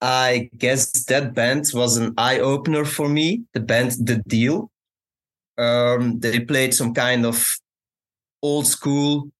I 0.00 0.50
guess 0.58 1.04
that 1.06 1.34
band 1.34 1.70
was 1.72 1.96
an 1.96 2.14
eye 2.18 2.38
opener 2.38 2.84
for 2.84 3.08
me. 3.08 3.44
The 3.54 3.60
band 3.60 3.92
The 4.00 4.22
Deal. 4.26 4.70
Um, 5.56 6.20
they 6.20 6.40
played 6.40 6.74
some 6.74 6.94
kind 6.94 7.24
of 7.24 7.48
old 8.42 8.66
school 8.66 9.30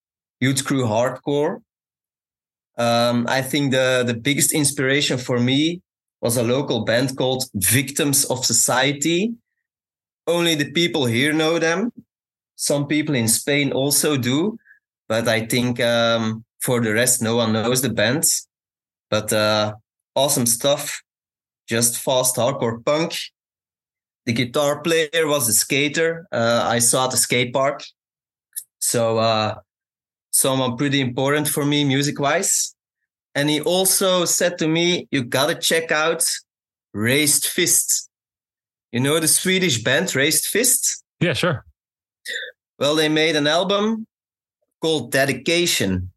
youth 0.44 0.64
crew 0.64 0.84
hardcore. 0.84 1.52
Um, 2.76 3.16
I 3.38 3.40
think 3.50 3.64
the 3.76 3.88
the 4.10 4.18
biggest 4.28 4.50
inspiration 4.52 5.16
for 5.18 5.38
me 5.38 5.60
was 6.24 6.36
a 6.36 6.48
local 6.56 6.84
band 6.84 7.08
called 7.16 7.42
Victims 7.76 8.24
of 8.32 8.44
Society. 8.52 9.20
Only 10.26 10.54
the 10.56 10.70
people 10.80 11.04
here 11.16 11.32
know 11.32 11.58
them. 11.58 11.92
Some 12.56 12.86
people 12.86 13.14
in 13.14 13.28
Spain 13.28 13.72
also 13.72 14.16
do, 14.16 14.56
but 15.08 15.28
I 15.28 15.46
think 15.46 15.80
um, 15.80 16.44
for 16.64 16.80
the 16.80 16.92
rest, 16.94 17.22
no 17.22 17.36
one 17.36 17.52
knows 17.52 17.80
the 17.82 17.94
band. 18.00 18.24
But 19.10 19.32
uh, 19.32 19.74
awesome 20.14 20.46
stuff. 20.46 21.02
Just 21.68 21.98
fast 21.98 22.36
hardcore 22.36 22.84
punk. 22.84 23.10
The 24.26 24.32
guitar 24.32 24.80
player 24.80 25.26
was 25.26 25.48
a 25.48 25.52
skater. 25.52 26.26
Uh, 26.32 26.62
I 26.64 26.78
saw 26.80 27.04
at 27.04 27.10
the 27.10 27.16
skate 27.16 27.52
park. 27.52 27.84
So, 28.78 29.18
uh, 29.18 29.54
someone 30.34 30.76
pretty 30.76 31.00
important 31.00 31.48
for 31.48 31.64
me 31.64 31.84
music 31.84 32.18
wise. 32.18 32.74
And 33.36 33.48
he 33.48 33.60
also 33.60 34.24
said 34.24 34.58
to 34.58 34.68
me, 34.68 35.06
you 35.10 35.22
gotta 35.24 35.54
check 35.54 35.92
out 35.92 36.24
Raised 36.92 37.46
Fist. 37.46 38.10
You 38.92 39.00
know 39.00 39.18
the 39.20 39.28
Swedish 39.28 39.82
band 39.82 40.14
Raised 40.14 40.46
Fist? 40.46 41.04
Yeah, 41.20 41.34
sure. 41.34 41.64
Well, 42.78 42.96
they 42.96 43.08
made 43.08 43.36
an 43.36 43.46
album 43.46 44.06
called 44.82 45.12
Dedication. 45.12 46.10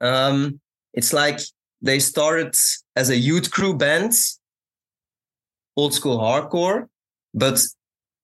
Um, 0.00 0.60
it's 0.94 1.12
like 1.12 1.40
they 1.82 1.98
started 1.98 2.54
as 2.96 3.10
a 3.10 3.16
youth 3.16 3.50
crew 3.50 3.76
band, 3.76 4.12
old 5.76 5.92
school 5.92 6.18
hardcore, 6.18 6.86
but 7.34 7.60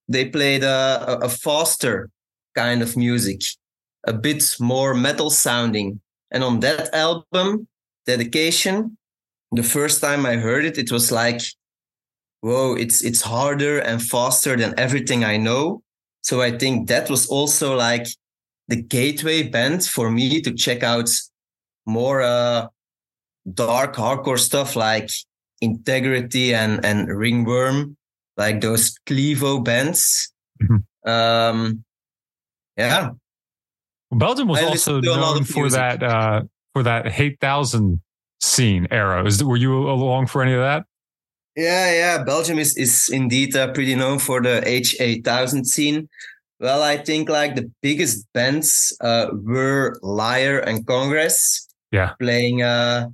they 0.09 0.25
played 0.31 0.65
a, 0.65 1.19
a 1.23 1.29
faster 1.29 2.11
kind 2.55 2.83
of 2.83 2.97
music, 2.97 3.43
a 4.07 4.13
bit 4.13 4.43
more 4.61 4.95
metal 4.95 5.31
sounding. 5.31 6.01
And 6.31 6.45
on 6.45 6.61
that 6.61 6.95
album, 6.95 7.69
Dedication, 8.07 8.99
the 9.53 9.63
first 9.63 10.01
time 10.01 10.27
I 10.27 10.37
heard 10.37 10.65
it, 10.65 10.77
it 10.77 10.93
was 10.93 11.11
like, 11.11 11.41
whoa, 12.41 12.75
it's 12.75 13.03
it's 13.03 13.23
harder 13.23 13.79
and 13.79 14.03
faster 14.03 14.57
than 14.57 14.75
everything 14.79 15.25
I 15.25 15.39
know. 15.39 15.83
So 16.23 16.43
I 16.43 16.51
think 16.51 16.89
that 16.89 17.09
was 17.09 17.27
also 17.29 17.75
like 17.77 18.07
the 18.69 18.77
gateway 18.77 19.49
band 19.49 19.85
for 19.85 20.11
me 20.11 20.41
to 20.43 20.53
check 20.53 20.83
out 20.83 21.09
more 21.87 22.21
uh, 22.23 22.67
dark 23.53 23.95
hardcore 23.97 24.39
stuff 24.39 24.77
like 24.77 25.11
Integrity 25.61 26.55
and 26.55 26.85
and 26.85 27.09
Ringworm, 27.09 27.97
like 28.37 28.61
those 28.61 28.99
Clevo 29.07 29.65
bands. 29.65 30.33
Mm-hmm. 30.63 31.11
Um, 31.11 31.85
yeah. 32.77 33.11
Belgium 34.15 34.49
was 34.49 34.61
I 34.61 34.65
also 34.65 35.01
known 35.01 35.45
for 35.45 35.61
music. 35.61 35.79
that 35.79 36.03
uh, 36.03 36.43
for 36.73 36.83
that 36.83 37.07
H8000 37.07 38.01
scene 38.41 38.87
era. 38.91 39.25
Is 39.25 39.43
were 39.43 39.57
you 39.57 39.89
along 39.89 40.27
for 40.27 40.43
any 40.43 40.53
of 40.53 40.61
that? 40.61 40.85
Yeah, 41.57 41.93
yeah. 41.93 42.25
Belgium 42.25 42.59
is 42.59 42.77
is 42.77 43.09
indeed 43.13 43.57
uh, 43.57 43.73
pretty 43.73 43.95
known 43.95 44.19
for 44.19 44.43
the 44.43 44.67
H 44.67 44.97
eight 45.01 45.25
thousand 45.25 45.67
scene. 45.67 46.09
Well, 46.61 46.83
I 46.83 46.97
think 46.97 47.29
like 47.29 47.57
the 47.57 47.71
biggest 47.83 48.27
bands 48.33 48.97
uh, 49.01 49.29
were 49.33 49.99
Liar 50.03 50.59
and 50.59 50.87
Congress. 50.87 51.69
Yeah, 51.93 52.15
playing 52.21 52.63
uh, 52.63 53.09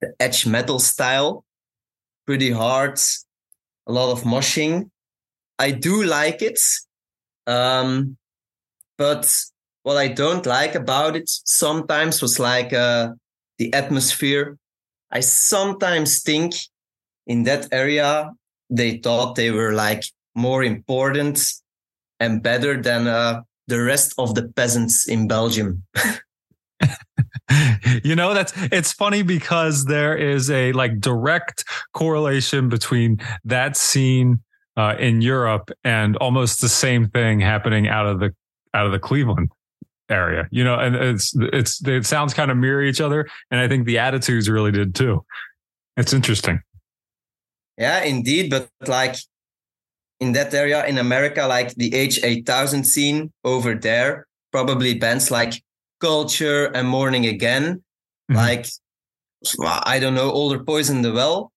the 0.00 0.14
edge 0.20 0.46
metal 0.46 0.78
style, 0.78 1.44
pretty 2.26 2.50
hard, 2.50 2.98
a 3.86 3.92
lot 3.92 4.12
of 4.12 4.22
moshing. 4.22 4.90
I 5.58 5.70
do 5.70 6.02
like 6.02 6.40
it. 6.42 6.58
Um, 7.46 8.16
but 8.96 9.28
what 9.82 9.96
I 9.96 10.08
don't 10.08 10.46
like 10.46 10.74
about 10.74 11.16
it 11.16 11.28
sometimes 11.28 12.22
was 12.22 12.38
like 12.38 12.72
uh, 12.72 13.12
the 13.58 13.72
atmosphere. 13.74 14.58
I 15.10 15.20
sometimes 15.20 16.22
think 16.22 16.54
in 17.26 17.44
that 17.44 17.68
area 17.72 18.30
they 18.70 18.98
thought 18.98 19.34
they 19.34 19.50
were 19.50 19.72
like 19.72 20.04
more 20.34 20.64
important 20.64 21.52
and 22.20 22.42
better 22.42 22.80
than 22.80 23.06
uh, 23.06 23.42
the 23.66 23.82
rest 23.82 24.14
of 24.18 24.34
the 24.34 24.48
peasants 24.48 25.08
in 25.08 25.28
Belgium. 25.28 25.82
you 28.02 28.16
know 28.16 28.32
that's 28.32 28.52
it's 28.72 28.92
funny 28.92 29.22
because 29.22 29.84
there 29.84 30.16
is 30.16 30.50
a 30.50 30.72
like 30.72 31.00
direct 31.00 31.64
correlation 31.92 32.68
between 32.68 33.20
that 33.44 33.76
scene 33.76 34.40
uh, 34.76 34.94
in 34.98 35.20
Europe 35.20 35.70
and 35.84 36.16
almost 36.16 36.60
the 36.60 36.68
same 36.68 37.08
thing 37.08 37.40
happening 37.40 37.88
out 37.88 38.06
of 38.06 38.20
the 38.20 38.34
out 38.72 38.86
of 38.86 38.92
the 38.92 38.98
Cleveland 38.98 39.50
area. 40.08 40.48
You 40.50 40.64
know, 40.64 40.74
and 40.78 40.94
it's 40.96 41.32
it's 41.36 41.86
it 41.86 42.06
sounds 42.06 42.34
kind 42.34 42.50
of 42.50 42.56
mirror 42.56 42.82
each 42.82 43.00
other, 43.00 43.26
and 43.50 43.60
I 43.60 43.68
think 43.68 43.86
the 43.86 43.98
attitudes 43.98 44.48
really 44.48 44.72
did 44.72 44.94
too. 44.94 45.24
It's 45.96 46.12
interesting. 46.12 46.60
Yeah, 47.78 48.02
indeed, 48.02 48.50
but 48.50 48.68
like 48.86 49.16
in 50.20 50.32
that 50.32 50.54
area 50.54 50.84
in 50.86 50.98
America, 50.98 51.46
like 51.46 51.74
the 51.74 51.90
H8000 51.90 52.84
scene 52.84 53.32
over 53.44 53.74
there, 53.74 54.26
probably 54.52 54.94
bands 54.94 55.30
like 55.30 55.62
Culture 56.00 56.66
and 56.66 56.88
Morning 56.88 57.26
Again, 57.26 57.82
mm-hmm. 58.30 58.36
like 58.36 58.66
I 59.60 59.98
don't 59.98 60.14
know, 60.14 60.30
Older 60.30 60.62
Poison 60.62 61.02
the 61.02 61.12
Well. 61.12 61.50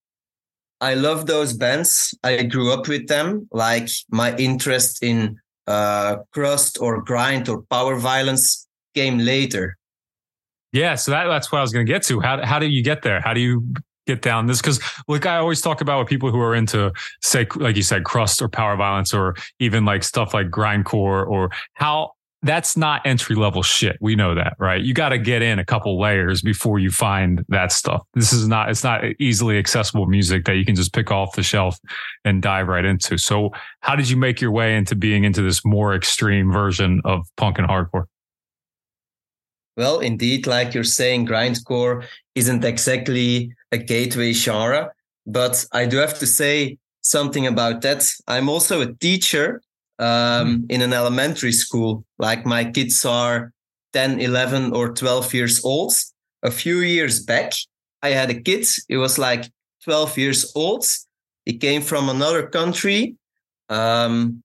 I 0.80 0.92
love 0.94 1.26
those 1.26 1.54
bands. 1.54 2.14
I 2.22 2.42
grew 2.42 2.70
up 2.70 2.86
with 2.86 3.08
them. 3.08 3.48
Like 3.50 3.88
my 4.10 4.36
interest 4.36 5.02
in 5.02 5.38
uh, 5.66 6.16
crust 6.32 6.78
or 6.80 7.02
grind 7.02 7.48
or 7.48 7.62
power 7.62 7.96
violence 7.96 8.66
came 8.94 9.18
later. 9.18 9.76
Yeah, 10.72 10.94
so 10.94 11.10
that, 11.12 11.26
that's 11.26 11.50
what 11.50 11.58
I 11.58 11.62
was 11.62 11.72
going 11.72 11.86
to 11.86 11.92
get 11.92 12.02
to. 12.04 12.20
How 12.20 12.44
how 12.44 12.58
do 12.58 12.66
you 12.66 12.82
get 12.82 13.02
there? 13.02 13.20
How 13.20 13.32
do 13.32 13.40
you 13.40 13.64
get 14.06 14.22
down 14.22 14.46
this? 14.46 14.60
Because 14.60 14.80
like 15.08 15.26
I 15.26 15.36
always 15.36 15.60
talk 15.60 15.80
about 15.80 16.00
with 16.00 16.08
people 16.08 16.30
who 16.30 16.40
are 16.40 16.54
into 16.54 16.92
say 17.22 17.46
like 17.56 17.76
you 17.76 17.82
said 17.82 18.04
crust 18.04 18.42
or 18.42 18.48
power 18.48 18.76
violence 18.76 19.14
or 19.14 19.36
even 19.58 19.84
like 19.84 20.02
stuff 20.02 20.34
like 20.34 20.48
grindcore 20.48 21.26
or 21.26 21.50
how 21.74 22.12
that's 22.42 22.76
not 22.76 23.02
entry 23.04 23.34
level 23.34 23.62
shit. 23.62 23.96
We 24.00 24.14
know 24.14 24.34
that, 24.34 24.54
right? 24.58 24.80
You 24.80 24.94
got 24.94 25.08
to 25.08 25.18
get 25.18 25.42
in 25.42 25.58
a 25.58 25.64
couple 25.64 25.98
layers 25.98 26.42
before 26.42 26.78
you 26.78 26.90
find 26.90 27.44
that 27.48 27.72
stuff. 27.72 28.02
This 28.14 28.32
is 28.32 28.46
not, 28.46 28.70
it's 28.70 28.84
not 28.84 29.02
easily 29.18 29.58
accessible 29.58 30.06
music 30.06 30.44
that 30.44 30.56
you 30.56 30.64
can 30.64 30.74
just 30.74 30.92
pick 30.92 31.10
off 31.10 31.34
the 31.34 31.42
shelf 31.42 31.78
and 32.24 32.42
dive 32.42 32.68
right 32.68 32.84
into. 32.84 33.18
So 33.18 33.50
how 33.80 33.96
did 33.96 34.08
you 34.08 34.16
make 34.16 34.40
your 34.40 34.52
way 34.52 34.76
into 34.76 34.94
being 34.94 35.24
into 35.24 35.42
this 35.42 35.64
more 35.64 35.94
extreme 35.94 36.52
version 36.52 37.00
of 37.04 37.26
punk 37.36 37.58
and 37.58 37.66
hardcore? 37.66 38.04
Well, 39.76 39.98
indeed, 39.98 40.46
like 40.46 40.72
you're 40.72 40.84
saying, 40.84 41.26
grindcore 41.26 42.04
isn't 42.34 42.64
exactly 42.64 43.52
a 43.72 43.78
gateway 43.78 44.32
genre, 44.32 44.92
but 45.26 45.66
I 45.72 45.86
do 45.86 45.98
have 45.98 46.18
to 46.20 46.26
say 46.26 46.78
something 47.02 47.46
about 47.46 47.82
that. 47.82 48.08
I'm 48.26 48.48
also 48.48 48.80
a 48.80 48.92
teacher 48.94 49.60
um, 49.98 50.58
hmm. 50.58 50.64
in 50.70 50.82
an 50.82 50.92
elementary 50.92 51.52
school. 51.52 52.04
Like 52.18 52.46
my 52.46 52.64
kids 52.64 53.04
are 53.04 53.52
10, 53.92 54.20
11, 54.20 54.72
or 54.72 54.92
12 54.92 55.34
years 55.34 55.64
old. 55.64 55.92
A 56.42 56.50
few 56.50 56.80
years 56.80 57.24
back, 57.24 57.52
I 58.02 58.10
had 58.10 58.30
a 58.30 58.40
kid. 58.40 58.66
He 58.88 58.96
was 58.96 59.18
like 59.18 59.50
12 59.84 60.18
years 60.18 60.52
old. 60.54 60.86
He 61.44 61.56
came 61.56 61.82
from 61.82 62.08
another 62.08 62.46
country. 62.46 63.16
Um, 63.68 64.42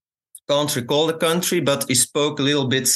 can't 0.47 0.75
recall 0.75 1.07
the 1.07 1.17
country, 1.17 1.59
but 1.59 1.85
he 1.87 1.95
spoke 1.95 2.39
a 2.39 2.43
little 2.43 2.67
bit, 2.67 2.89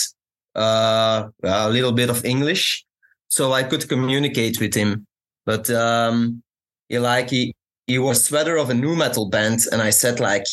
uh, 0.55 1.27
a 1.43 1.69
little 1.69 1.91
bit 1.91 2.09
of 2.09 2.25
English, 2.25 2.85
so 3.29 3.53
I 3.53 3.63
could 3.63 3.87
communicate 3.87 4.59
with 4.59 4.73
him. 4.73 5.07
But 5.45 5.69
um, 5.69 6.43
he 6.89 6.99
like 6.99 7.29
he 7.29 7.55
he 7.87 7.99
was 7.99 8.25
sweater 8.25 8.57
of 8.57 8.69
a 8.69 8.73
nu 8.73 8.95
metal 8.95 9.29
band, 9.29 9.59
and 9.71 9.81
I 9.81 9.91
said 9.91 10.19
like, 10.19 10.47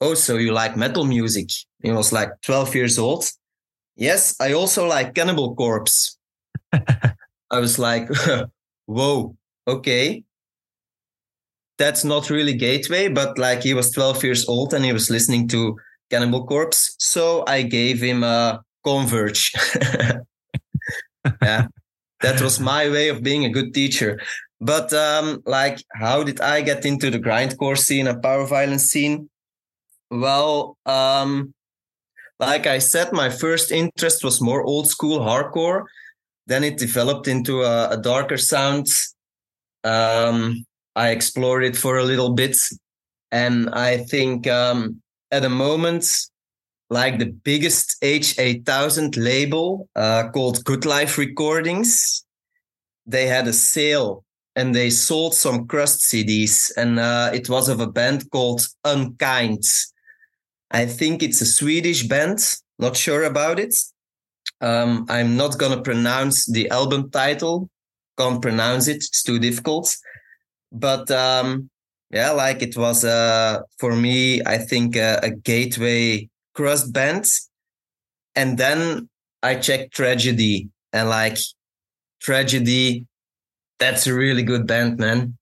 oh, 0.00 0.14
so 0.14 0.36
you 0.36 0.52
like 0.52 0.76
metal 0.76 1.04
music? 1.04 1.48
He 1.82 1.90
was 1.90 2.12
like 2.12 2.30
12 2.42 2.74
years 2.74 2.98
old. 2.98 3.24
Yes, 3.96 4.36
I 4.40 4.52
also 4.52 4.86
like 4.86 5.14
Cannibal 5.14 5.54
Corpse. 5.54 6.18
I 6.72 7.60
was 7.60 7.78
like, 7.78 8.08
whoa, 8.86 9.36
okay. 9.66 10.24
That's 11.78 12.04
not 12.04 12.30
really 12.30 12.54
Gateway, 12.54 13.08
but 13.08 13.38
like 13.38 13.62
he 13.62 13.74
was 13.74 13.90
12 13.92 14.24
years 14.24 14.48
old 14.48 14.74
and 14.74 14.84
he 14.84 14.92
was 14.92 15.10
listening 15.10 15.48
to 15.48 15.76
Cannibal 16.10 16.46
Corpse. 16.46 16.94
So 16.98 17.44
I 17.46 17.62
gave 17.62 18.00
him 18.00 18.24
a 18.24 18.60
Converge. 18.84 19.52
yeah, 21.42 21.66
that 22.20 22.40
was 22.40 22.58
my 22.60 22.88
way 22.88 23.08
of 23.08 23.22
being 23.22 23.44
a 23.44 23.50
good 23.50 23.74
teacher. 23.74 24.20
But 24.60 24.92
um, 24.92 25.42
like, 25.46 25.82
how 25.94 26.24
did 26.24 26.40
I 26.40 26.62
get 26.62 26.84
into 26.84 27.10
the 27.10 27.18
grindcore 27.18 27.78
scene 27.78 28.06
and 28.08 28.22
power 28.22 28.46
violence 28.46 28.84
scene? 28.84 29.28
Well, 30.10 30.76
um, 30.86 31.52
like 32.40 32.66
I 32.66 32.78
said, 32.78 33.12
my 33.12 33.30
first 33.30 33.72
interest 33.72 34.24
was 34.24 34.40
more 34.40 34.62
old 34.62 34.88
school 34.88 35.20
hardcore. 35.20 35.84
Then 36.46 36.64
it 36.64 36.78
developed 36.78 37.28
into 37.28 37.62
a, 37.62 37.90
a 37.90 37.96
darker 37.96 38.38
sound. 38.38 38.86
Um, 39.84 40.64
I 40.96 41.10
explored 41.10 41.64
it 41.64 41.76
for 41.76 41.98
a 41.98 42.04
little 42.04 42.30
bit. 42.30 42.56
And 43.30 43.68
I 43.70 43.98
think 43.98 44.46
um, 44.46 45.02
at 45.30 45.42
the 45.42 45.50
moment, 45.50 46.06
like 46.90 47.18
the 47.18 47.26
biggest 47.26 48.00
H8000 48.02 49.16
label 49.16 49.88
uh, 49.94 50.30
called 50.30 50.64
Good 50.64 50.86
Life 50.86 51.18
Recordings, 51.18 52.24
they 53.06 53.26
had 53.26 53.46
a 53.46 53.52
sale 53.52 54.24
and 54.56 54.74
they 54.74 54.90
sold 54.90 55.34
some 55.34 55.66
crust 55.66 56.00
CDs. 56.00 56.72
And 56.76 56.98
uh, 56.98 57.30
it 57.34 57.48
was 57.48 57.68
of 57.68 57.80
a 57.80 57.86
band 57.86 58.30
called 58.30 58.66
Unkind. 58.84 59.62
I 60.70 60.86
think 60.86 61.22
it's 61.22 61.40
a 61.40 61.46
Swedish 61.46 62.04
band. 62.04 62.40
Not 62.78 62.96
sure 62.96 63.24
about 63.24 63.58
it. 63.58 63.74
Um, 64.60 65.06
I'm 65.08 65.36
not 65.36 65.58
gonna 65.58 65.82
pronounce 65.82 66.46
the 66.46 66.68
album 66.70 67.10
title. 67.10 67.70
Can't 68.16 68.42
pronounce 68.42 68.88
it. 68.88 68.96
It's 68.96 69.22
too 69.22 69.38
difficult. 69.38 69.96
But 70.72 71.10
um, 71.10 71.70
yeah, 72.10 72.30
like 72.30 72.62
it 72.62 72.76
was 72.76 73.04
uh, 73.04 73.60
for 73.78 73.94
me. 73.94 74.42
I 74.44 74.58
think 74.58 74.96
uh, 74.96 75.20
a 75.22 75.30
gateway 75.30 76.28
crust 76.54 76.92
band. 76.92 77.26
And 78.34 78.58
then 78.58 79.08
I 79.42 79.56
checked 79.56 79.94
Tragedy 79.94 80.68
and 80.92 81.08
like 81.08 81.38
Tragedy. 82.20 83.06
That's 83.78 84.06
a 84.06 84.14
really 84.14 84.42
good 84.42 84.66
band, 84.66 84.98
man. 84.98 85.38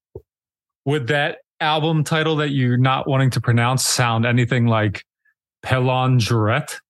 Would 0.84 1.06
that 1.08 1.38
album 1.60 2.04
title 2.04 2.36
that 2.36 2.50
you're 2.50 2.76
not 2.76 3.08
wanting 3.08 3.30
to 3.30 3.40
pronounce 3.40 3.84
sound 3.84 4.26
anything 4.26 4.66
like 4.66 5.04
Pelongerette? 5.66 6.80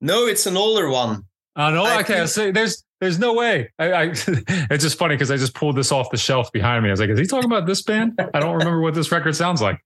No, 0.00 0.26
it's 0.26 0.46
an 0.46 0.56
older 0.56 0.88
one. 0.88 1.24
Oh 1.56 1.70
no, 1.70 1.84
I 1.84 2.00
okay. 2.00 2.14
Think... 2.14 2.28
So 2.28 2.52
there's 2.52 2.84
there's 3.00 3.18
no 3.18 3.34
way. 3.34 3.70
I, 3.78 3.92
I 3.92 4.02
it's 4.70 4.84
just 4.84 4.96
funny 4.96 5.16
because 5.16 5.30
I 5.30 5.36
just 5.36 5.54
pulled 5.54 5.76
this 5.76 5.90
off 5.90 6.10
the 6.10 6.16
shelf 6.16 6.52
behind 6.52 6.84
me. 6.84 6.90
I 6.90 6.92
was 6.92 7.00
like, 7.00 7.10
is 7.10 7.18
he 7.18 7.26
talking 7.26 7.50
about 7.50 7.66
this 7.66 7.82
band? 7.82 8.18
I 8.32 8.40
don't 8.40 8.56
remember 8.56 8.80
what 8.80 8.94
this 8.94 9.10
record 9.10 9.34
sounds 9.34 9.60
like. 9.60 9.80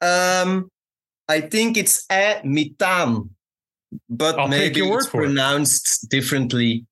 Um, 0.00 0.70
I 1.28 1.42
think 1.42 1.76
it's 1.76 2.06
a 2.10 2.40
mitan, 2.44 3.30
but 4.08 4.38
I'll 4.38 4.48
maybe 4.48 4.80
it's 4.80 5.06
pronounced 5.06 6.04
it. 6.04 6.10
differently. 6.10 6.86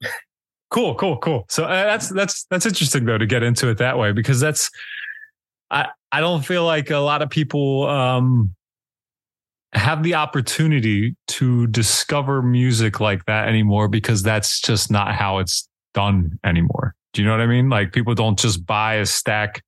Cool, 0.71 0.95
cool, 0.95 1.19
cool. 1.19 1.45
So 1.49 1.65
uh, 1.65 1.85
that's 1.85 2.09
that's 2.11 2.45
that's 2.51 2.67
interesting 2.67 3.05
though 3.07 3.19
to 3.19 3.27
get 3.27 3.43
into 3.43 3.69
it 3.69 3.79
that 3.79 3.99
way 3.99 4.13
because 4.13 4.39
that's 4.39 4.71
I 5.71 5.89
I 6.11 6.21
don't 6.21 6.45
feel 6.45 6.65
like 6.65 6.91
a 6.91 6.99
lot 6.99 7.23
of 7.23 7.31
people 7.31 7.89
um 7.89 8.55
have 9.73 10.03
the 10.03 10.15
opportunity 10.15 11.17
to 11.27 11.67
discover 11.69 12.43
music 12.43 13.01
like 13.01 13.25
that 13.25 13.49
anymore 13.49 13.89
because 13.89 14.23
that's 14.23 14.61
just 14.61 14.91
not 14.91 15.15
how 15.15 15.39
it's 15.39 15.69
done 15.95 16.39
anymore. 16.45 16.95
Do 17.13 17.23
you 17.23 17.29
know 17.29 17.33
what 17.33 17.41
I 17.41 17.47
mean? 17.47 17.71
Like 17.71 17.93
people 17.93 18.15
don't 18.15 18.39
just 18.39 18.67
buy 18.67 18.95
a 18.95 19.07
stack 19.07 19.63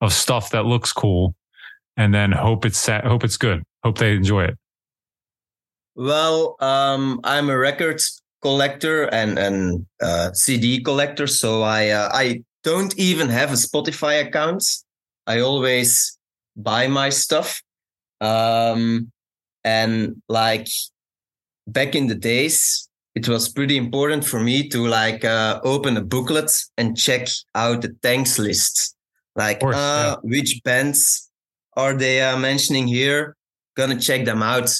of 0.00 0.12
stuff 0.12 0.50
that 0.50 0.64
looks 0.64 0.92
cool 0.92 1.34
and 1.96 2.14
then 2.14 2.32
hope 2.32 2.64
it's 2.64 2.86
hope 2.86 3.24
it's 3.24 3.36
good. 3.36 3.62
Hope 3.84 3.98
they 3.98 4.14
enjoy 4.14 4.44
it. 4.44 4.58
Well, 5.94 6.56
um, 6.60 7.20
I'm 7.22 7.48
a 7.48 7.56
records 7.56 8.20
collector 8.42 9.04
and 9.04 9.38
and 9.38 9.86
uh, 10.02 10.32
CD 10.32 10.82
collector, 10.82 11.26
so 11.26 11.62
I 11.62 11.90
uh, 11.90 12.10
I 12.12 12.42
don't 12.64 12.96
even 12.98 13.28
have 13.28 13.50
a 13.50 13.56
Spotify 13.56 14.26
account. 14.26 14.64
I 15.26 15.40
always 15.40 16.18
buy 16.56 16.88
my 16.88 17.10
stuff. 17.10 17.62
Um, 18.20 19.12
and 19.64 20.20
like 20.28 20.68
back 21.66 21.94
in 21.94 22.06
the 22.06 22.14
days, 22.14 22.88
it 23.14 23.28
was 23.28 23.48
pretty 23.48 23.76
important 23.76 24.24
for 24.24 24.40
me 24.40 24.68
to 24.68 24.86
like 24.86 25.24
uh, 25.24 25.60
open 25.64 25.96
a 25.96 26.02
booklet 26.02 26.50
and 26.76 26.96
check 26.96 27.28
out 27.54 27.82
the 27.82 27.94
thanks 28.02 28.38
list. 28.38 28.96
Like, 29.36 29.60
course, 29.60 29.76
uh, 29.76 30.16
yeah. 30.16 30.16
which 30.22 30.60
bands 30.64 31.30
are 31.76 31.94
they 31.94 32.22
uh, 32.22 32.36
mentioning 32.36 32.86
here? 32.86 33.36
Gonna 33.76 33.98
check 33.98 34.24
them 34.24 34.42
out. 34.42 34.70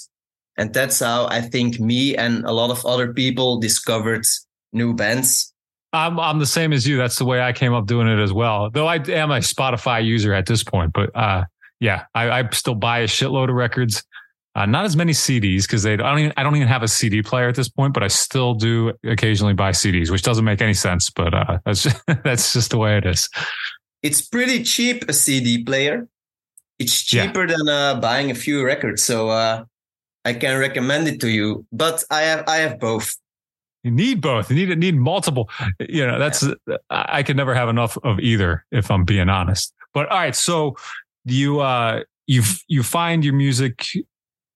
And 0.56 0.72
that's 0.72 1.00
how 1.00 1.26
I 1.26 1.40
think 1.40 1.80
me 1.80 2.16
and 2.16 2.44
a 2.44 2.52
lot 2.52 2.70
of 2.70 2.86
other 2.86 3.12
people 3.12 3.58
discovered 3.58 4.24
new 4.72 4.94
bands. 4.94 5.52
I'm 5.92 6.18
I'm 6.18 6.38
the 6.38 6.46
same 6.46 6.72
as 6.72 6.86
you. 6.86 6.96
That's 6.96 7.16
the 7.16 7.24
way 7.24 7.40
I 7.40 7.52
came 7.52 7.72
up 7.72 7.86
doing 7.86 8.08
it 8.08 8.18
as 8.20 8.32
well. 8.32 8.70
Though 8.70 8.86
I 8.86 8.96
am 8.96 9.30
a 9.30 9.38
Spotify 9.38 10.04
user 10.04 10.32
at 10.32 10.46
this 10.46 10.64
point, 10.64 10.92
but 10.92 11.10
uh, 11.14 11.44
yeah, 11.80 12.04
I, 12.14 12.40
I 12.40 12.48
still 12.50 12.74
buy 12.74 13.00
a 13.00 13.06
shitload 13.06 13.48
of 13.48 13.54
records. 13.54 14.02
Uh, 14.56 14.66
not 14.66 14.84
as 14.84 14.96
many 14.96 15.12
CDs 15.12 15.62
because 15.62 15.82
they 15.82 15.94
I 15.94 15.96
don't 15.96 16.18
even 16.20 16.32
I 16.36 16.44
don't 16.44 16.54
even 16.54 16.68
have 16.68 16.84
a 16.84 16.88
CD 16.88 17.22
player 17.22 17.48
at 17.48 17.56
this 17.56 17.68
point, 17.68 17.92
but 17.92 18.04
I 18.04 18.08
still 18.08 18.54
do 18.54 18.92
occasionally 19.04 19.52
buy 19.52 19.70
CDs, 19.70 20.10
which 20.10 20.22
doesn't 20.22 20.44
make 20.44 20.62
any 20.62 20.74
sense, 20.74 21.10
but 21.10 21.34
uh, 21.34 21.58
that's 21.66 21.82
just, 21.82 22.00
that's 22.22 22.52
just 22.52 22.70
the 22.70 22.78
way 22.78 22.96
it 22.96 23.04
is. 23.04 23.28
It's 24.02 24.22
pretty 24.22 24.62
cheap 24.62 25.08
a 25.08 25.12
CD 25.12 25.64
player. 25.64 26.06
It's 26.78 27.02
cheaper 27.02 27.46
yeah. 27.48 27.56
than 27.56 27.68
uh, 27.68 28.00
buying 28.00 28.30
a 28.30 28.34
few 28.34 28.64
records, 28.64 29.02
so 29.02 29.28
uh, 29.28 29.64
I 30.24 30.34
can 30.34 30.58
recommend 30.58 31.08
it 31.08 31.20
to 31.22 31.28
you. 31.28 31.66
But 31.72 32.04
I 32.10 32.22
have 32.22 32.44
I 32.46 32.58
have 32.58 32.78
both. 32.78 33.16
You 33.82 33.90
need 33.90 34.20
both. 34.20 34.50
You 34.50 34.66
need 34.66 34.78
need 34.78 34.96
multiple. 34.96 35.50
You 35.80 36.06
know, 36.06 36.18
that's 36.18 36.46
I 36.90 37.24
can 37.24 37.36
never 37.36 37.54
have 37.54 37.68
enough 37.68 37.98
of 38.04 38.20
either 38.20 38.64
if 38.70 38.88
I'm 38.88 39.04
being 39.04 39.28
honest. 39.28 39.74
But 39.92 40.08
all 40.10 40.18
right, 40.18 40.36
so 40.36 40.76
you 41.24 41.58
uh 41.58 42.02
you 42.26 42.42
you 42.68 42.84
find 42.84 43.24
your 43.24 43.34
music 43.34 43.86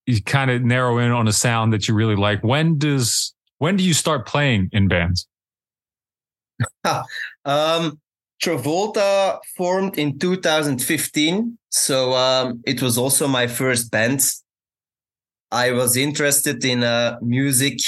you 0.09 0.23
kind 0.23 0.51
of 0.51 0.63
narrow 0.63 0.99
in 0.99 1.11
on 1.11 1.29
a 1.29 1.33
sound 1.33 1.73
that 1.75 1.87
you 1.87 1.95
really 1.95 2.17
like. 2.17 2.43
When 2.43 2.79
does 2.79 3.35
when 3.59 3.77
do 3.77 3.85
you 3.85 3.93
start 3.93 4.27
playing 4.27 4.71
in 4.73 4.89
bands? 4.89 5.29
um, 7.45 8.01
Travolta 8.43 9.39
formed 9.57 9.99
in 9.99 10.19
2015, 10.19 11.59
so 11.71 12.15
um, 12.15 12.63
it 12.67 12.81
was 12.81 12.97
also 12.97 13.29
my 13.29 13.47
first 13.47 13.91
band. 13.91 14.21
I 15.53 15.73
was 15.73 15.97
interested 15.97 16.65
in 16.65 16.83
uh, 16.83 17.19
music 17.21 17.79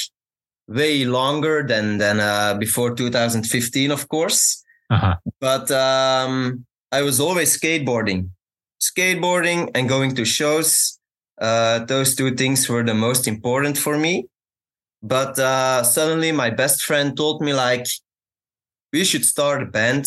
way 0.68 1.04
longer 1.06 1.64
than 1.66 1.98
than 1.98 2.20
uh, 2.20 2.54
before 2.54 2.94
2015, 2.94 3.90
of 3.90 4.08
course. 4.08 4.62
Uh-huh. 4.90 5.16
But 5.40 5.70
um, 5.70 6.66
I 6.92 7.00
was 7.00 7.18
always 7.18 7.58
skateboarding, 7.58 8.28
skateboarding, 8.80 9.70
and 9.74 9.88
going 9.88 10.14
to 10.16 10.24
shows 10.24 10.99
uh, 11.40 11.80
those 11.80 12.14
two 12.14 12.34
things 12.34 12.68
were 12.68 12.82
the 12.82 12.94
most 12.94 13.26
important 13.26 13.78
for 13.78 13.98
me. 13.98 14.26
But 15.02 15.38
uh, 15.38 15.82
suddenly, 15.82 16.32
my 16.32 16.50
best 16.50 16.82
friend 16.82 17.16
told 17.16 17.40
me 17.40 17.54
like, 17.54 17.86
we 18.92 19.04
should 19.04 19.24
start 19.24 19.62
a 19.62 19.66
band, 19.66 20.06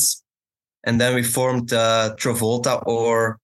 and 0.83 1.01
then 1.01 1.15
we 1.15 1.23
formed 1.23 1.73
uh, 1.73 2.15
Travolta, 2.17 2.85
or 2.85 3.39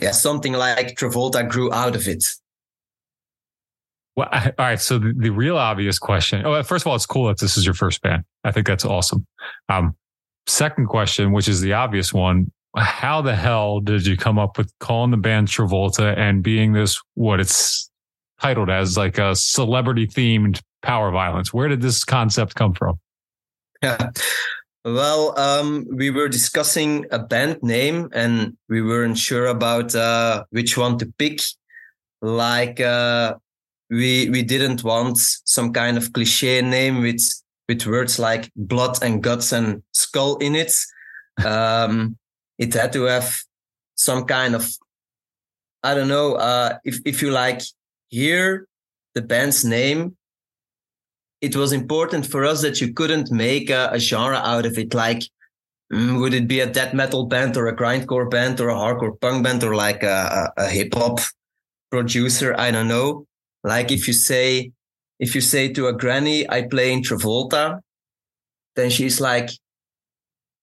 yeah, 0.00 0.12
something 0.12 0.54
like 0.54 0.96
Travolta 0.96 1.46
grew 1.48 1.72
out 1.72 1.94
of 1.94 2.08
it. 2.08 2.24
Well, 4.16 4.28
all 4.32 4.52
right. 4.58 4.80
So 4.80 4.98
the, 4.98 5.14
the, 5.16 5.30
real 5.30 5.56
obvious 5.56 5.98
question. 5.98 6.44
Oh, 6.44 6.62
first 6.62 6.84
of 6.84 6.90
all, 6.90 6.94
it's 6.94 7.06
cool 7.06 7.28
that 7.28 7.38
this 7.38 7.56
is 7.56 7.64
your 7.64 7.74
first 7.74 8.02
band. 8.02 8.24
I 8.44 8.52
think 8.52 8.66
that's 8.66 8.84
awesome. 8.84 9.26
Um, 9.68 9.96
second 10.46 10.86
question, 10.86 11.32
which 11.32 11.48
is 11.48 11.60
the 11.60 11.72
obvious 11.72 12.12
one 12.12 12.52
how 12.76 13.20
the 13.20 13.36
hell 13.36 13.80
did 13.80 14.06
you 14.06 14.16
come 14.16 14.38
up 14.38 14.56
with 14.58 14.72
calling 14.80 15.10
the 15.10 15.16
band 15.16 15.48
Travolta 15.48 16.16
and 16.16 16.42
being 16.42 16.72
this 16.72 17.00
what 17.14 17.40
it's 17.40 17.90
titled 18.40 18.70
as 18.70 18.96
like 18.96 19.18
a 19.18 19.36
celebrity 19.36 20.06
themed 20.06 20.60
power 20.82 21.10
violence? 21.10 21.52
Where 21.52 21.68
did 21.68 21.82
this 21.82 22.04
concept 22.04 22.54
come 22.54 22.74
from? 22.74 22.98
Yeah. 23.82 24.10
Well, 24.84 25.38
um, 25.38 25.86
we 25.92 26.10
were 26.10 26.28
discussing 26.28 27.06
a 27.12 27.18
band 27.18 27.62
name 27.62 28.08
and 28.12 28.56
we 28.68 28.82
weren't 28.82 29.18
sure 29.18 29.46
about 29.46 29.94
uh, 29.94 30.44
which 30.50 30.76
one 30.76 30.98
to 30.98 31.06
pick. 31.18 31.40
Like, 32.20 32.80
uh, 32.80 33.34
we 33.90 34.30
we 34.30 34.42
didn't 34.42 34.82
want 34.82 35.18
some 35.18 35.72
kind 35.72 35.98
of 35.98 36.12
cliche 36.12 36.62
name 36.62 37.02
with 37.02 37.22
with 37.68 37.86
words 37.86 38.18
like 38.18 38.50
blood 38.56 39.02
and 39.02 39.22
guts 39.22 39.52
and 39.52 39.82
skull 39.92 40.38
in 40.38 40.56
it. 40.56 40.74
Um, 41.44 42.16
it 42.58 42.74
had 42.74 42.92
to 42.92 43.04
have 43.04 43.36
some 43.94 44.24
kind 44.24 44.54
of 44.54 44.68
I 45.82 45.94
don't 45.94 46.08
know 46.08 46.34
uh, 46.34 46.78
if 46.84 47.00
if 47.04 47.22
you 47.22 47.30
like 47.30 47.60
hear 48.08 48.66
the 49.14 49.22
band's 49.22 49.64
name. 49.64 50.16
It 51.40 51.56
was 51.56 51.72
important 51.72 52.24
for 52.26 52.44
us 52.44 52.62
that 52.62 52.80
you 52.80 52.94
couldn't 52.94 53.32
make 53.32 53.68
a, 53.68 53.90
a 53.92 53.98
genre 53.98 54.36
out 54.36 54.64
of 54.64 54.78
it. 54.78 54.94
Like, 54.94 55.24
mm, 55.92 56.20
would 56.20 56.34
it 56.34 56.46
be 56.46 56.60
a 56.60 56.70
death 56.70 56.94
metal 56.94 57.26
band 57.26 57.56
or 57.56 57.66
a 57.66 57.76
grindcore 57.76 58.30
band 58.30 58.60
or 58.60 58.68
a 58.68 58.74
hardcore 58.74 59.20
punk 59.20 59.42
band 59.42 59.64
or 59.64 59.74
like 59.74 60.04
a, 60.04 60.52
a, 60.56 60.68
hip 60.68 60.94
hop 60.94 61.18
producer? 61.90 62.54
I 62.56 62.70
don't 62.70 62.86
know. 62.86 63.26
Like 63.64 63.90
if 63.90 64.06
you 64.06 64.12
say 64.12 64.70
if 65.18 65.34
you 65.34 65.40
say 65.40 65.72
to 65.72 65.88
a 65.88 65.92
granny, 65.92 66.48
I 66.48 66.62
play 66.62 66.92
in 66.92 67.02
Travolta, 67.02 67.80
then 68.76 68.90
she's 68.90 69.20
like, 69.20 69.50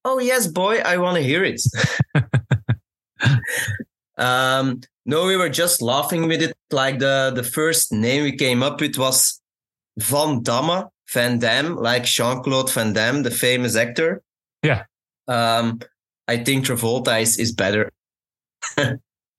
oh 0.05 0.19
yes 0.19 0.47
boy 0.47 0.79
i 0.85 0.97
want 0.97 1.17
to 1.17 1.23
hear 1.23 1.43
it. 1.43 1.61
Um, 4.19 4.81
no 5.05 5.25
we 5.25 5.37
were 5.37 5.49
just 5.49 5.81
laughing 5.81 6.27
with 6.27 6.41
it. 6.41 6.55
Like 6.71 6.99
the 6.99 7.31
the 7.33 7.43
first 7.43 7.91
name 7.91 8.23
we 8.23 8.35
came 8.35 8.61
up 8.61 8.81
with 8.81 8.97
was 8.97 9.41
van 9.97 10.43
damme 10.43 10.89
van 11.07 11.39
damme 11.39 11.75
like 11.77 12.03
jean-claude 12.03 12.69
van 12.69 12.93
damme 12.93 13.23
the 13.23 13.31
famous 13.31 13.75
actor. 13.75 14.21
Yeah. 14.61 14.83
Um, 15.27 15.79
i 16.27 16.37
think 16.37 16.65
travolta 16.65 17.21
is, 17.21 17.39
is 17.39 17.53
better. 17.53 17.91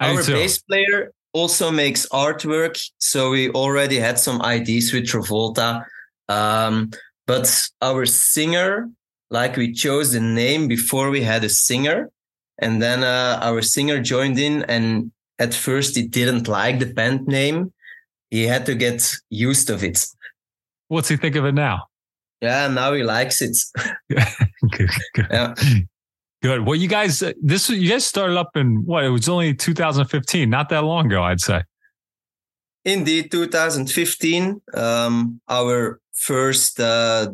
Our 0.00 0.24
bass 0.24 0.58
player 0.62 1.12
also 1.34 1.70
makes 1.70 2.06
artwork 2.08 2.90
so 2.98 3.30
we 3.30 3.50
already 3.50 3.98
had 3.98 4.18
some 4.18 4.40
ideas 4.40 4.92
with 4.92 5.04
travolta. 5.04 5.84
Um, 6.28 6.90
but 7.26 7.68
our 7.82 8.06
singer 8.06 8.88
like 9.30 9.56
we 9.56 9.72
chose 9.72 10.12
the 10.12 10.20
name 10.20 10.68
before 10.68 11.10
we 11.10 11.22
had 11.22 11.44
a 11.44 11.48
singer 11.48 12.10
and 12.58 12.82
then 12.82 13.02
uh, 13.02 13.38
our 13.42 13.62
singer 13.62 14.00
joined 14.00 14.38
in 14.38 14.64
and 14.64 15.10
at 15.38 15.54
first 15.54 15.96
he 15.96 16.02
didn't 16.02 16.46
like 16.46 16.78
the 16.78 16.86
band 16.92 17.26
name. 17.26 17.72
He 18.30 18.46
had 18.46 18.66
to 18.66 18.74
get 18.74 19.12
used 19.30 19.70
of 19.70 19.82
it. 19.82 20.04
What's 20.88 21.08
he 21.08 21.16
think 21.16 21.36
of 21.36 21.44
it 21.46 21.54
now? 21.54 21.86
Yeah 22.40 22.68
now 22.68 22.92
he 22.92 23.02
likes 23.02 23.40
it. 23.40 23.56
Good, 24.72 24.90
good. 25.14 25.26
yeah. 25.30 25.54
Good. 26.42 26.66
Well 26.66 26.74
you 26.74 26.88
guys 26.88 27.22
uh, 27.22 27.32
this 27.42 27.68
you 27.70 27.88
guys 27.88 28.04
started 28.04 28.36
up 28.36 28.56
in 28.56 28.84
what 28.84 29.04
it 29.04 29.10
was 29.10 29.28
only 29.28 29.54
2015 29.54 30.48
not 30.48 30.68
that 30.70 30.84
long 30.84 31.06
ago 31.06 31.22
i'd 31.22 31.40
say. 31.40 31.62
Indeed 32.84 33.30
2015 33.30 34.60
um, 34.74 35.40
our 35.48 36.00
first 36.14 36.80
uh, 36.80 37.28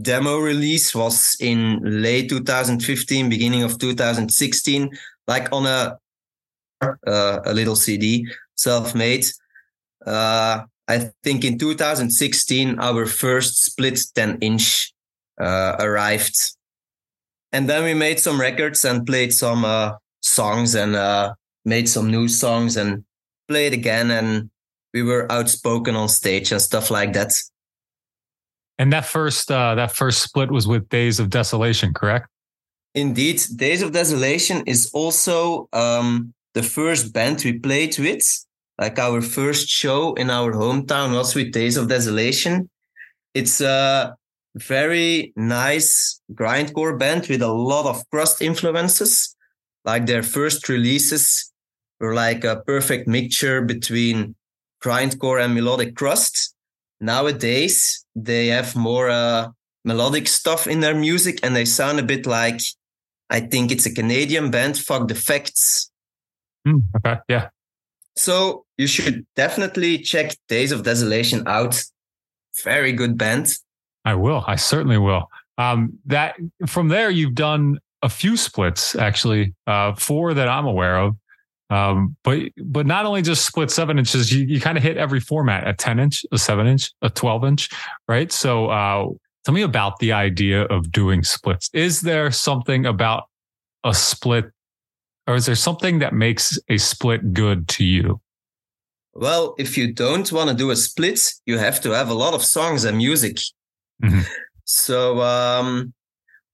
demo 0.00 0.38
release 0.38 0.94
was 0.94 1.36
in 1.40 1.80
late 1.82 2.28
2015, 2.28 3.28
beginning 3.28 3.62
of 3.62 3.78
2016, 3.78 4.90
like 5.26 5.52
on 5.52 5.66
a 5.66 5.98
uh, 7.06 7.40
a 7.44 7.54
little 7.54 7.76
CD, 7.76 8.26
self-made. 8.56 9.24
Uh, 10.04 10.64
I 10.86 11.10
think 11.22 11.44
in 11.44 11.58
2016 11.58 12.78
our 12.78 13.06
first 13.06 13.64
split 13.64 13.98
10 14.14 14.38
inch 14.40 14.92
uh, 15.40 15.76
arrived, 15.78 16.36
and 17.52 17.68
then 17.68 17.84
we 17.84 17.94
made 17.94 18.20
some 18.20 18.40
records 18.40 18.84
and 18.84 19.06
played 19.06 19.32
some 19.32 19.64
uh, 19.64 19.92
songs 20.20 20.74
and 20.74 20.94
uh, 20.94 21.34
made 21.64 21.88
some 21.88 22.10
new 22.10 22.28
songs 22.28 22.76
and 22.76 23.04
played 23.48 23.72
again 23.72 24.10
and 24.10 24.50
we 24.92 25.02
were 25.02 25.30
outspoken 25.30 25.96
on 25.96 26.08
stage 26.08 26.52
and 26.52 26.60
stuff 26.60 26.90
like 26.90 27.12
that. 27.12 27.32
And 28.78 28.92
that 28.92 29.04
first 29.04 29.50
uh, 29.50 29.74
that 29.76 29.92
first 29.92 30.22
split 30.22 30.50
was 30.50 30.66
with 30.66 30.88
Days 30.88 31.20
of 31.20 31.30
Desolation, 31.30 31.94
correct? 31.94 32.28
Indeed, 32.94 33.40
Days 33.56 33.82
of 33.82 33.92
Desolation 33.92 34.62
is 34.66 34.90
also 34.92 35.68
um, 35.72 36.32
the 36.54 36.62
first 36.62 37.12
band 37.12 37.42
we 37.44 37.58
played 37.58 37.98
with. 37.98 38.22
Like 38.78 38.98
our 38.98 39.20
first 39.20 39.68
show 39.68 40.14
in 40.14 40.30
our 40.30 40.52
hometown 40.52 41.14
was 41.14 41.34
with 41.34 41.52
Days 41.52 41.76
of 41.76 41.88
Desolation. 41.88 42.68
It's 43.32 43.60
a 43.60 44.16
very 44.56 45.32
nice 45.36 46.20
grindcore 46.32 46.98
band 46.98 47.26
with 47.28 47.42
a 47.42 47.52
lot 47.52 47.86
of 47.86 48.08
crust 48.10 48.42
influences. 48.42 49.36
Like 49.84 50.06
their 50.06 50.22
first 50.22 50.68
releases 50.68 51.52
were 52.00 52.14
like 52.14 52.42
a 52.44 52.62
perfect 52.66 53.06
mixture 53.06 53.62
between 53.62 54.34
grindcore 54.82 55.44
and 55.44 55.54
melodic 55.54 55.94
crust 55.94 56.53
nowadays 57.00 58.04
they 58.14 58.48
have 58.48 58.76
more 58.76 59.10
uh, 59.10 59.48
melodic 59.84 60.28
stuff 60.28 60.66
in 60.66 60.80
their 60.80 60.94
music 60.94 61.40
and 61.42 61.54
they 61.54 61.64
sound 61.64 61.98
a 61.98 62.02
bit 62.02 62.26
like 62.26 62.60
I 63.30 63.40
think 63.40 63.72
it's 63.72 63.86
a 63.86 63.94
Canadian 63.94 64.50
band, 64.50 64.78
Fuck 64.78 65.08
the 65.08 65.14
Facts. 65.14 65.90
Mm, 66.66 66.82
okay, 66.96 67.20
yeah. 67.28 67.48
So 68.16 68.64
you 68.78 68.86
should 68.86 69.26
definitely 69.34 69.98
check 69.98 70.36
Days 70.48 70.72
of 70.72 70.82
Desolation 70.84 71.42
out. 71.46 71.82
Very 72.62 72.92
good 72.92 73.18
band. 73.18 73.58
I 74.04 74.14
will. 74.14 74.44
I 74.46 74.56
certainly 74.56 74.98
will. 74.98 75.30
Um, 75.58 75.98
that 76.06 76.36
from 76.66 76.88
there, 76.88 77.10
you've 77.10 77.34
done 77.34 77.78
a 78.02 78.08
few 78.08 78.36
splits 78.36 78.94
actually, 78.94 79.54
uh, 79.66 79.94
four 79.94 80.34
that 80.34 80.48
I'm 80.48 80.66
aware 80.66 80.98
of. 80.98 81.16
Um, 81.70 82.16
but 82.24 82.40
but 82.62 82.86
not 82.86 83.06
only 83.06 83.22
just 83.22 83.46
split 83.46 83.70
seven 83.70 83.98
inches, 83.98 84.32
you, 84.32 84.44
you 84.46 84.60
kind 84.60 84.76
of 84.76 84.84
hit 84.84 84.96
every 84.96 85.20
format: 85.20 85.66
a 85.66 85.72
ten 85.72 85.98
inch, 85.98 86.24
a 86.30 86.38
seven 86.38 86.66
inch, 86.66 86.92
a 87.02 87.10
twelve 87.10 87.44
inch, 87.44 87.70
right? 88.06 88.30
So 88.30 88.68
uh, 88.68 89.06
Tell 89.44 89.54
me 89.54 89.62
about 89.62 89.98
the 89.98 90.12
idea 90.12 90.62
of 90.62 90.90
doing 90.90 91.22
splits. 91.22 91.68
Is 91.74 92.00
there 92.00 92.30
something 92.30 92.86
about 92.86 93.24
a 93.84 93.92
split, 93.92 94.46
or 95.26 95.34
is 95.34 95.44
there 95.44 95.54
something 95.54 95.98
that 95.98 96.14
makes 96.14 96.58
a 96.70 96.78
split 96.78 97.34
good 97.34 97.68
to 97.68 97.84
you? 97.84 98.20
Well, 99.12 99.54
if 99.58 99.76
you 99.76 99.92
don't 99.92 100.32
want 100.32 100.48
to 100.48 100.56
do 100.56 100.70
a 100.70 100.76
split, 100.76 101.20
you 101.44 101.58
have 101.58 101.80
to 101.82 101.90
have 101.90 102.08
a 102.08 102.14
lot 102.14 102.32
of 102.32 102.42
songs 102.42 102.84
and 102.84 102.96
music. 102.96 103.36
Mhm. 104.02 104.24
So, 104.64 105.20
um, 105.20 105.92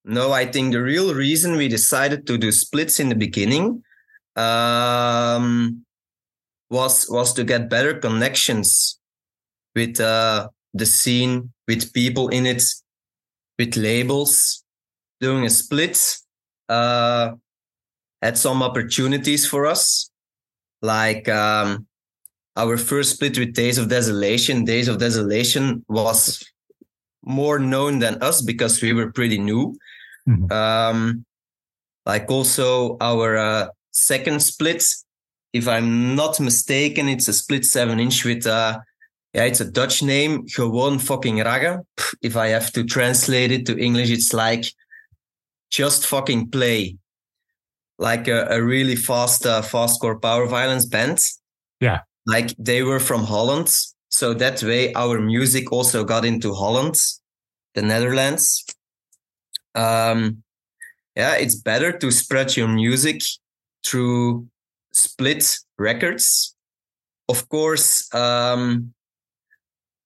no, 0.04 0.32
I 0.32 0.44
think 0.44 0.72
the 0.72 0.82
real 0.82 1.14
reason 1.14 1.56
we 1.56 1.68
decided 1.68 2.26
to 2.26 2.36
do 2.36 2.50
splits 2.50 2.98
in 2.98 3.08
the 3.08 3.14
beginning 3.14 3.84
um, 4.40 5.84
was 6.70 7.06
was 7.10 7.32
to 7.34 7.44
get 7.44 7.68
better 7.68 7.94
connections 7.94 8.98
with 9.74 10.00
uh, 10.00 10.48
the 10.72 10.86
scene, 10.86 11.52
with 11.68 11.92
people 11.92 12.28
in 12.28 12.46
it, 12.46 12.62
with 13.58 13.76
labels. 13.76 14.64
Doing 15.20 15.44
a 15.44 15.50
split 15.50 16.00
uh, 16.70 17.32
had 18.22 18.38
some 18.38 18.62
opportunities 18.62 19.46
for 19.46 19.66
us, 19.66 20.10
like 20.80 21.28
um, 21.28 21.86
our 22.56 22.78
first 22.78 23.16
split 23.16 23.38
with 23.38 23.52
Days 23.52 23.76
of 23.76 23.88
Desolation. 23.88 24.64
Days 24.64 24.88
of 24.88 24.98
Desolation 24.98 25.84
was 25.88 26.42
more 27.22 27.58
known 27.58 27.98
than 27.98 28.22
us 28.22 28.40
because 28.40 28.80
we 28.80 28.94
were 28.94 29.12
pretty 29.12 29.36
new. 29.36 29.76
Mhm. 30.26 30.50
Um, 30.50 31.26
like 32.06 32.30
also 32.30 32.96
our 33.00 33.36
uh, 33.36 33.68
second 33.90 34.40
split, 34.40 34.84
if 35.52 35.66
I'm 35.66 36.14
not 36.14 36.40
mistaken, 36.40 37.08
it's 37.08 37.28
a 37.28 37.32
split 37.32 37.64
seven 37.64 37.98
inch 38.00 38.24
with 38.24 38.46
uh, 38.46 38.78
yeah, 39.32 39.44
it's 39.44 39.60
a 39.60 39.70
Dutch 39.70 40.02
name, 40.02 40.46
Gewoon 40.46 41.00
Fucking 41.00 41.36
Raggen. 41.36 41.84
If 42.22 42.36
I 42.36 42.48
have 42.48 42.72
to 42.72 42.84
translate 42.84 43.52
it 43.52 43.66
to 43.66 43.78
English, 43.78 44.10
it's 44.10 44.32
like 44.32 44.64
just 45.70 46.06
fucking 46.06 46.50
play, 46.50 46.96
like 47.98 48.26
a, 48.26 48.46
a 48.50 48.62
really 48.62 48.96
fast, 48.96 49.46
uh, 49.46 49.62
fastcore 49.62 50.20
power 50.20 50.46
violence 50.46 50.86
band. 50.86 51.18
Yeah. 51.80 52.00
like 52.26 52.54
they 52.58 52.82
were 52.82 53.00
from 53.00 53.24
Holland, 53.24 53.74
so 54.10 54.34
that 54.34 54.62
way 54.62 54.92
our 54.94 55.20
music 55.20 55.72
also 55.72 56.04
got 56.04 56.24
into 56.24 56.52
Holland, 56.52 56.96
the 57.74 57.82
Netherlands. 57.82 58.64
Um, 59.74 60.42
yeah, 61.16 61.36
it's 61.36 61.54
better 61.54 61.92
to 61.98 62.10
spread 62.10 62.56
your 62.56 62.68
music 62.68 63.22
through 63.84 64.46
split 64.92 65.58
records. 65.78 66.54
Of 67.28 67.48
course, 67.48 68.12
um, 68.14 68.92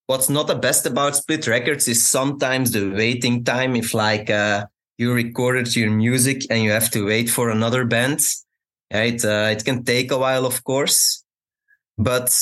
what's 0.06 0.28
not 0.28 0.46
the 0.46 0.54
best 0.54 0.86
about 0.86 1.16
split 1.16 1.46
records 1.46 1.88
is 1.88 2.06
sometimes 2.06 2.72
the 2.72 2.90
waiting 2.90 3.44
time. 3.44 3.76
If 3.76 3.94
like 3.94 4.30
uh, 4.30 4.66
you 4.98 5.12
recorded 5.12 5.74
your 5.74 5.90
music 5.90 6.42
and 6.50 6.62
you 6.62 6.70
have 6.70 6.90
to 6.90 7.06
wait 7.06 7.30
for 7.30 7.50
another 7.50 7.84
band, 7.84 8.20
right? 8.92 9.22
Uh, 9.24 9.48
it 9.50 9.64
can 9.64 9.84
take 9.84 10.10
a 10.10 10.18
while, 10.18 10.46
of 10.46 10.62
course, 10.64 11.24
but 11.96 12.36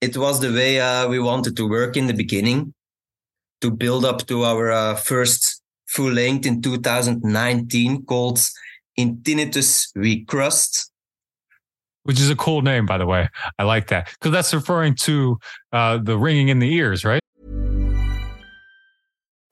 it 0.00 0.16
was 0.16 0.40
the 0.40 0.52
way 0.52 0.80
uh, 0.80 1.08
we 1.08 1.18
wanted 1.18 1.56
to 1.56 1.68
work 1.68 1.96
in 1.96 2.06
the 2.06 2.14
beginning 2.14 2.74
to 3.62 3.70
build 3.70 4.04
up 4.04 4.26
to 4.26 4.44
our 4.44 4.70
uh, 4.70 4.94
first 4.94 5.62
full 5.86 6.12
length 6.12 6.46
in 6.46 6.60
2019 6.60 8.04
called 8.04 8.38
In 8.96 9.18
Tinnitus 9.18 9.88
We 9.94 10.24
Crust. 10.24 10.90
Which 12.04 12.20
is 12.20 12.30
a 12.30 12.36
cool 12.36 12.62
name, 12.62 12.86
by 12.86 12.98
the 12.98 13.06
way. 13.06 13.28
I 13.58 13.64
like 13.64 13.88
that 13.88 14.08
because 14.12 14.30
that's 14.30 14.54
referring 14.54 14.94
to 15.06 15.38
uh, 15.72 15.98
the 15.98 16.16
ringing 16.16 16.48
in 16.48 16.60
the 16.60 16.72
ears, 16.72 17.04
right? 17.04 17.20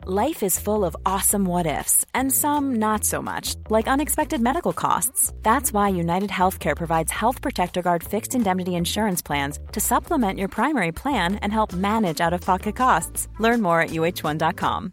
Life 0.06 0.42
is 0.42 0.58
full 0.58 0.84
of 0.84 0.94
awesome 1.06 1.46
what 1.46 1.64
ifs, 1.66 2.04
and 2.12 2.30
some 2.30 2.74
not 2.74 3.04
so 3.04 3.22
much, 3.22 3.54
like 3.70 3.88
unexpected 3.88 4.38
medical 4.38 4.74
costs. 4.74 5.32
That's 5.40 5.72
why 5.72 5.88
United 5.88 6.28
Healthcare 6.28 6.76
provides 6.76 7.10
Health 7.10 7.40
Protector 7.40 7.80
Guard 7.80 8.04
fixed 8.04 8.34
indemnity 8.34 8.74
insurance 8.74 9.22
plans 9.22 9.58
to 9.72 9.80
supplement 9.80 10.38
your 10.38 10.48
primary 10.48 10.92
plan 10.92 11.36
and 11.36 11.50
help 11.50 11.72
manage 11.72 12.20
out 12.20 12.34
of 12.34 12.42
pocket 12.42 12.76
costs. 12.76 13.28
Learn 13.38 13.62
more 13.62 13.80
at 13.80 13.90
uh1.com. 13.90 14.92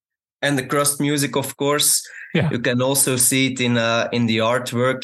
And 0.41 0.57
the 0.57 0.65
crust 0.65 0.99
music, 0.99 1.35
of 1.35 1.55
course. 1.57 2.01
Yeah. 2.33 2.49
You 2.49 2.59
can 2.59 2.81
also 2.81 3.17
see 3.17 3.53
it 3.53 3.59
in 3.59 3.77
uh, 3.77 4.07
in 4.11 4.25
the 4.25 4.37
artwork. 4.39 5.03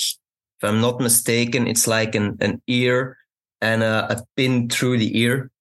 If 0.59 0.69
I'm 0.69 0.81
not 0.81 0.99
mistaken, 0.99 1.67
it's 1.67 1.85
like 1.87 2.15
an, 2.15 2.37
an 2.41 2.61
ear 2.67 3.17
and 3.61 3.83
a, 3.83 4.07
a 4.13 4.23
pin 4.35 4.69
through 4.69 4.97
the 4.97 5.19
ear. 5.19 5.51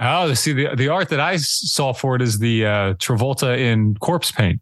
Oh, 0.00 0.32
see 0.34 0.52
the 0.52 0.74
the 0.76 0.88
art 0.88 1.08
that 1.10 1.20
I 1.20 1.36
saw 1.38 1.92
for 1.92 2.16
it 2.16 2.22
is 2.22 2.38
the 2.38 2.64
uh, 2.66 2.94
Travolta 2.94 3.56
in 3.58 3.94
corpse 3.96 4.32
paint. 4.32 4.60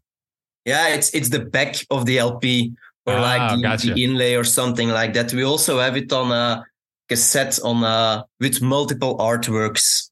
Yeah, 0.64 0.88
it's 0.88 1.10
it's 1.14 1.28
the 1.28 1.40
back 1.40 1.76
of 1.90 2.06
the 2.06 2.18
LP 2.18 2.72
or 3.06 3.14
Ah, 3.14 3.20
like 3.22 3.56
the, 3.56 3.62
gotcha. 3.62 3.94
the 3.94 4.04
inlay 4.04 4.34
or 4.34 4.44
something 4.44 4.88
like 4.88 5.14
that. 5.14 5.32
We 5.32 5.44
also 5.44 5.78
have 5.78 5.96
it 5.96 6.12
on 6.12 6.32
a 6.32 6.64
cassette 7.08 7.58
on 7.62 7.84
uh 7.84 8.24
with 8.40 8.60
multiple 8.60 9.16
artworks. 9.18 10.10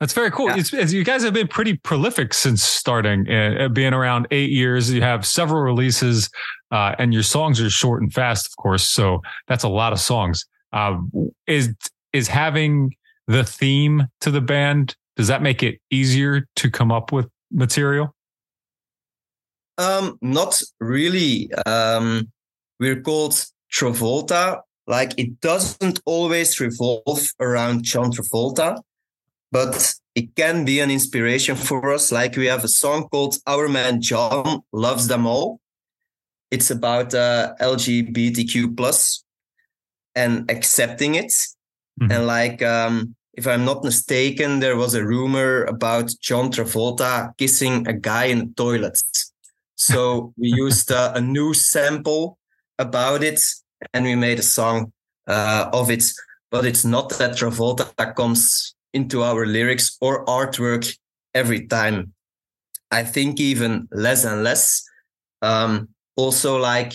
That's 0.00 0.14
very 0.14 0.30
cool. 0.30 0.48
Yeah. 0.56 0.86
You 0.86 1.04
guys 1.04 1.22
have 1.24 1.34
been 1.34 1.48
pretty 1.48 1.76
prolific 1.76 2.32
since 2.32 2.62
starting, 2.62 3.30
uh, 3.30 3.68
being 3.68 3.92
around 3.92 4.26
eight 4.30 4.50
years. 4.50 4.90
You 4.90 5.02
have 5.02 5.26
several 5.26 5.60
releases, 5.60 6.30
uh, 6.70 6.94
and 6.98 7.12
your 7.12 7.22
songs 7.22 7.60
are 7.60 7.68
short 7.68 8.00
and 8.00 8.12
fast, 8.12 8.46
of 8.46 8.56
course. 8.56 8.82
So 8.82 9.20
that's 9.46 9.62
a 9.62 9.68
lot 9.68 9.92
of 9.92 10.00
songs. 10.00 10.46
Uh, 10.72 10.96
is 11.46 11.74
is 12.14 12.28
having 12.28 12.94
the 13.26 13.44
theme 13.44 14.06
to 14.22 14.30
the 14.30 14.40
band? 14.40 14.96
Does 15.16 15.28
that 15.28 15.42
make 15.42 15.62
it 15.62 15.78
easier 15.90 16.46
to 16.56 16.70
come 16.70 16.90
up 16.90 17.12
with 17.12 17.28
material? 17.50 18.14
Um, 19.76 20.18
not 20.22 20.62
really. 20.80 21.52
Um, 21.66 22.32
we're 22.78 23.00
called 23.02 23.44
Travolta. 23.72 24.62
Like 24.86 25.12
it 25.18 25.40
doesn't 25.40 26.00
always 26.06 26.58
revolve 26.58 27.30
around 27.38 27.84
John 27.84 28.10
Travolta, 28.10 28.80
but 29.52 29.94
it 30.14 30.34
can 30.36 30.64
be 30.64 30.80
an 30.80 30.90
inspiration 30.90 31.56
for 31.56 31.92
us. 31.92 32.12
Like 32.12 32.36
we 32.36 32.46
have 32.46 32.64
a 32.64 32.68
song 32.68 33.08
called 33.08 33.36
Our 33.46 33.68
Man 33.68 34.00
John 34.00 34.62
Loves 34.72 35.08
Them 35.08 35.26
All. 35.26 35.60
It's 36.50 36.70
about 36.70 37.14
uh, 37.14 37.54
LGBTQ 37.60 38.76
plus 38.76 39.24
and 40.14 40.50
accepting 40.50 41.14
it. 41.14 41.32
Mhm. 42.00 42.10
And 42.10 42.26
like, 42.26 42.62
um, 42.62 43.14
if 43.34 43.46
I'm 43.46 43.64
not 43.64 43.84
mistaken, 43.84 44.60
there 44.60 44.76
was 44.76 44.94
a 44.94 45.04
rumor 45.04 45.64
about 45.64 46.12
John 46.20 46.50
Travolta 46.50 47.36
kissing 47.38 47.86
a 47.86 47.92
guy 47.92 48.24
in 48.24 48.38
the 48.38 48.52
toilet. 48.56 49.00
So 49.76 50.32
we 50.36 50.48
used 50.48 50.90
uh, 50.90 51.12
a 51.14 51.20
new 51.20 51.54
sample 51.54 52.38
about 52.78 53.22
it 53.22 53.40
and 53.94 54.04
we 54.04 54.14
made 54.16 54.38
a 54.38 54.42
song 54.42 54.92
uh, 55.26 55.70
of 55.72 55.90
it. 55.90 56.04
But 56.50 56.66
it's 56.66 56.84
not 56.84 57.10
that 57.18 57.36
Travolta 57.36 58.14
comes 58.16 58.74
into 58.92 59.22
our 59.22 59.46
lyrics 59.46 59.96
or 60.00 60.24
artwork 60.26 60.96
every 61.34 61.66
time. 61.66 62.12
I 62.90 63.04
think 63.04 63.40
even 63.40 63.88
less 63.92 64.24
and 64.24 64.42
less. 64.42 64.84
Um, 65.42 65.88
also, 66.16 66.58
like, 66.58 66.92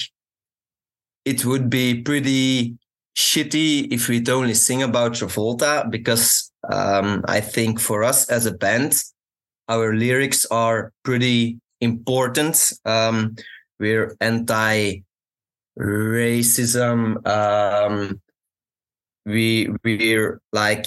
it 1.23 1.45
would 1.45 1.69
be 1.69 2.01
pretty 2.01 2.77
shitty 3.15 3.91
if 3.91 4.09
we'd 4.09 4.29
only 4.29 4.53
sing 4.53 4.83
about 4.83 5.13
Travolta 5.13 5.89
because 5.89 6.51
um, 6.71 7.23
I 7.27 7.39
think 7.39 7.79
for 7.79 8.03
us 8.03 8.29
as 8.29 8.45
a 8.45 8.53
band, 8.53 9.01
our 9.69 9.95
lyrics 9.95 10.45
are 10.47 10.91
pretty 11.03 11.59
important. 11.81 12.73
Um, 12.83 13.35
we're 13.79 14.15
anti 14.21 15.01
racism. 15.79 17.25
Um, 17.27 18.21
we 19.25 19.69
we're 19.83 20.39
like 20.53 20.85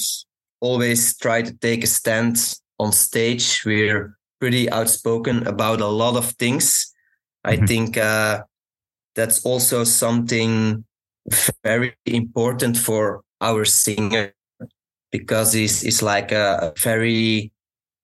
always 0.61 1.17
try 1.17 1.43
to 1.43 1.53
take 1.53 1.85
a 1.85 1.87
stand 1.87 2.37
on 2.79 2.93
stage. 2.93 3.63
We're 3.65 4.17
pretty 4.41 4.71
outspoken 4.71 5.47
about 5.47 5.81
a 5.81 5.87
lot 5.87 6.17
of 6.17 6.33
things. 6.39 6.93
I 7.45 7.57
Mhm. 7.57 7.67
think 7.69 7.97
uh, 7.97 8.43
that's 9.15 9.45
also 9.45 9.85
something 9.85 10.85
very 11.65 11.95
important 12.07 12.77
for 12.77 13.23
our 13.41 13.65
singer 13.65 14.33
because 15.13 15.53
he's, 15.53 15.81
he's 15.83 16.03
like 16.03 16.33
a, 16.33 16.73
a 16.75 16.81
very 16.81 17.53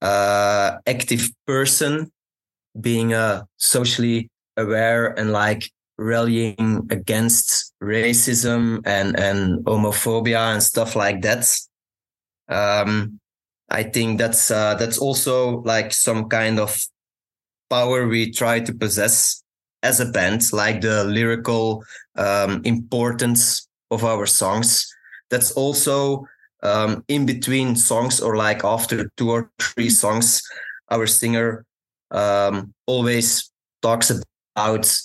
uh, 0.03 0.79
active 0.87 1.31
person, 1.47 2.11
being 2.81 3.13
uh, 3.15 3.43
socially 3.57 4.29
aware 4.57 5.19
and 5.19 5.33
like 5.33 5.71
rallying 5.99 6.87
against 6.91 7.73
racism 7.83 8.81
and, 8.85 9.19
and 9.19 9.65
homophobia 9.65 10.53
and 10.53 10.63
stuff 10.63 10.97
like 10.97 11.23
that. 11.23 11.47
Um, 12.49 13.21
I 13.71 13.83
think 13.83 14.19
that's 14.19 14.51
uh, 14.51 14.75
that's 14.75 14.99
also 14.99 15.63
like 15.63 15.93
some 15.93 16.29
kind 16.29 16.59
of 16.59 16.87
power 17.71 18.07
we 18.07 18.31
try 18.31 18.61
to 18.61 18.73
possess 18.75 19.43
as 19.83 20.01
a 20.01 20.07
band, 20.07 20.53
like 20.53 20.81
the 20.81 21.05
lyrical 21.05 21.85
um, 22.17 22.63
importance 22.65 23.69
of 23.91 24.05
our 24.05 24.27
songs. 24.27 24.87
That's 25.31 25.53
also 25.53 26.27
um, 26.63 27.05
in 27.09 27.27
between 27.27 27.77
songs 27.77 28.21
or 28.21 28.37
like 28.37 28.65
after 28.65 29.11
two 29.17 29.31
or 29.31 29.51
three 29.61 29.91
songs, 29.91 30.43
our 30.91 31.07
singer 31.07 31.65
um, 32.11 32.73
always 32.87 33.51
talks 33.83 34.11
about 34.57 35.01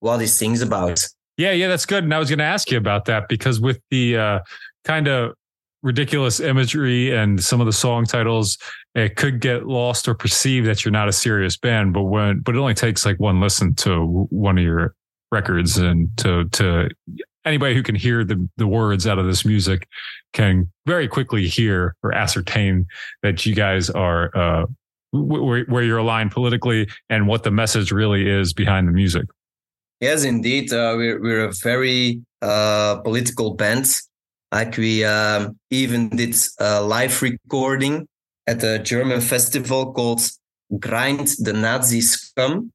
what 0.00 0.20
he 0.20 0.26
sings 0.26 0.62
about. 0.62 1.00
Yeah, 1.36 1.52
yeah, 1.52 1.68
that's 1.68 1.86
good. 1.86 2.04
And 2.04 2.14
I 2.14 2.18
was 2.18 2.28
going 2.28 2.38
to 2.38 2.44
ask 2.44 2.70
you 2.70 2.78
about 2.78 3.06
that 3.06 3.28
because 3.28 3.60
with 3.60 3.80
the 3.90 4.16
uh, 4.16 4.38
kind 4.84 5.08
of 5.08 5.34
ridiculous 5.82 6.40
imagery 6.40 7.14
and 7.14 7.42
some 7.42 7.60
of 7.60 7.66
the 7.66 7.72
song 7.72 8.04
titles, 8.04 8.58
it 8.94 9.16
could 9.16 9.40
get 9.40 9.66
lost 9.66 10.08
or 10.08 10.14
perceived 10.14 10.66
that 10.66 10.84
you're 10.84 10.92
not 10.92 11.08
a 11.08 11.12
serious 11.12 11.56
band. 11.56 11.92
But 11.94 12.04
when, 12.04 12.40
but 12.40 12.54
it 12.54 12.58
only 12.58 12.74
takes 12.74 13.06
like 13.06 13.18
one 13.18 13.40
listen 13.40 13.74
to 13.76 14.26
one 14.30 14.58
of 14.58 14.64
your 14.64 14.94
records 15.32 15.78
and 15.78 16.08
to 16.18 16.48
to 16.48 16.88
anybody 17.44 17.74
who 17.74 17.82
can 17.82 17.94
hear 17.94 18.24
the 18.24 18.48
the 18.56 18.66
words 18.66 19.06
out 19.06 19.18
of 19.18 19.26
this 19.26 19.44
music 19.44 19.86
can 20.32 20.70
very 20.86 21.08
quickly 21.08 21.46
hear 21.46 21.94
or 22.02 22.12
ascertain 22.14 22.86
that 23.22 23.46
you 23.46 23.54
guys 23.54 23.90
are 23.90 24.36
uh, 24.36 24.66
where, 25.12 25.82
you're 25.82 25.98
aligned 25.98 26.30
politically 26.30 26.88
and 27.08 27.26
what 27.26 27.42
the 27.42 27.50
message 27.50 27.90
really 27.90 28.28
is 28.28 28.52
behind 28.52 28.86
the 28.86 28.92
music. 28.92 29.26
Yes, 30.00 30.24
indeed. 30.24 30.72
Uh, 30.72 30.94
we're, 30.96 31.20
we're 31.20 31.44
a 31.44 31.52
very 31.62 32.22
uh, 32.42 32.96
political 33.00 33.54
band. 33.54 33.86
Like 34.52 34.76
we 34.76 35.04
um, 35.04 35.58
even 35.70 36.08
did 36.08 36.34
a 36.58 36.82
live 36.82 37.22
recording 37.22 38.08
at 38.46 38.64
a 38.64 38.78
German 38.80 39.20
festival 39.20 39.92
called 39.92 40.22
Grind 40.78 41.28
the 41.38 41.52
Nazi 41.52 42.00
Scum. 42.00 42.72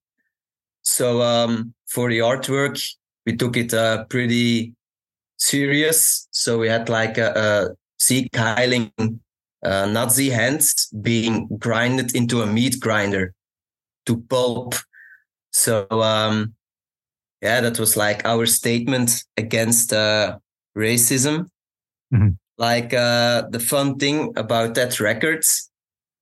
So 0.83 1.21
um, 1.21 1.73
for 1.87 2.09
the 2.09 2.19
artwork, 2.19 2.81
we 3.25 3.35
took 3.35 3.57
it 3.57 3.73
uh, 3.73 4.05
pretty 4.05 4.73
serious. 5.37 6.27
So 6.31 6.59
we 6.59 6.69
had 6.69 6.87
like 6.87 7.17
a, 7.17 7.33
a 7.35 7.75
Sieg 7.97 8.29
Heiling 8.31 8.91
uh, 9.63 9.85
Nazi 9.87 10.29
hands 10.29 10.89
being 11.01 11.47
grinded 11.57 12.15
into 12.15 12.41
a 12.41 12.45
meat 12.45 12.79
grinder 12.79 13.33
to 14.05 14.21
pulp. 14.29 14.75
So 15.51 15.87
um, 15.89 16.53
yeah, 17.41 17.61
that 17.61 17.79
was 17.79 17.97
like 17.97 18.23
our 18.25 18.45
statement 18.45 19.23
against 19.37 19.91
uh, 19.91 20.37
racism. 20.77 21.47
Mm-hmm. 22.15 22.29
Like 22.57 22.93
uh, 22.93 23.43
the 23.49 23.59
fun 23.59 23.97
thing 23.97 24.33
about 24.37 24.75
that 24.75 24.99
records, 24.99 25.69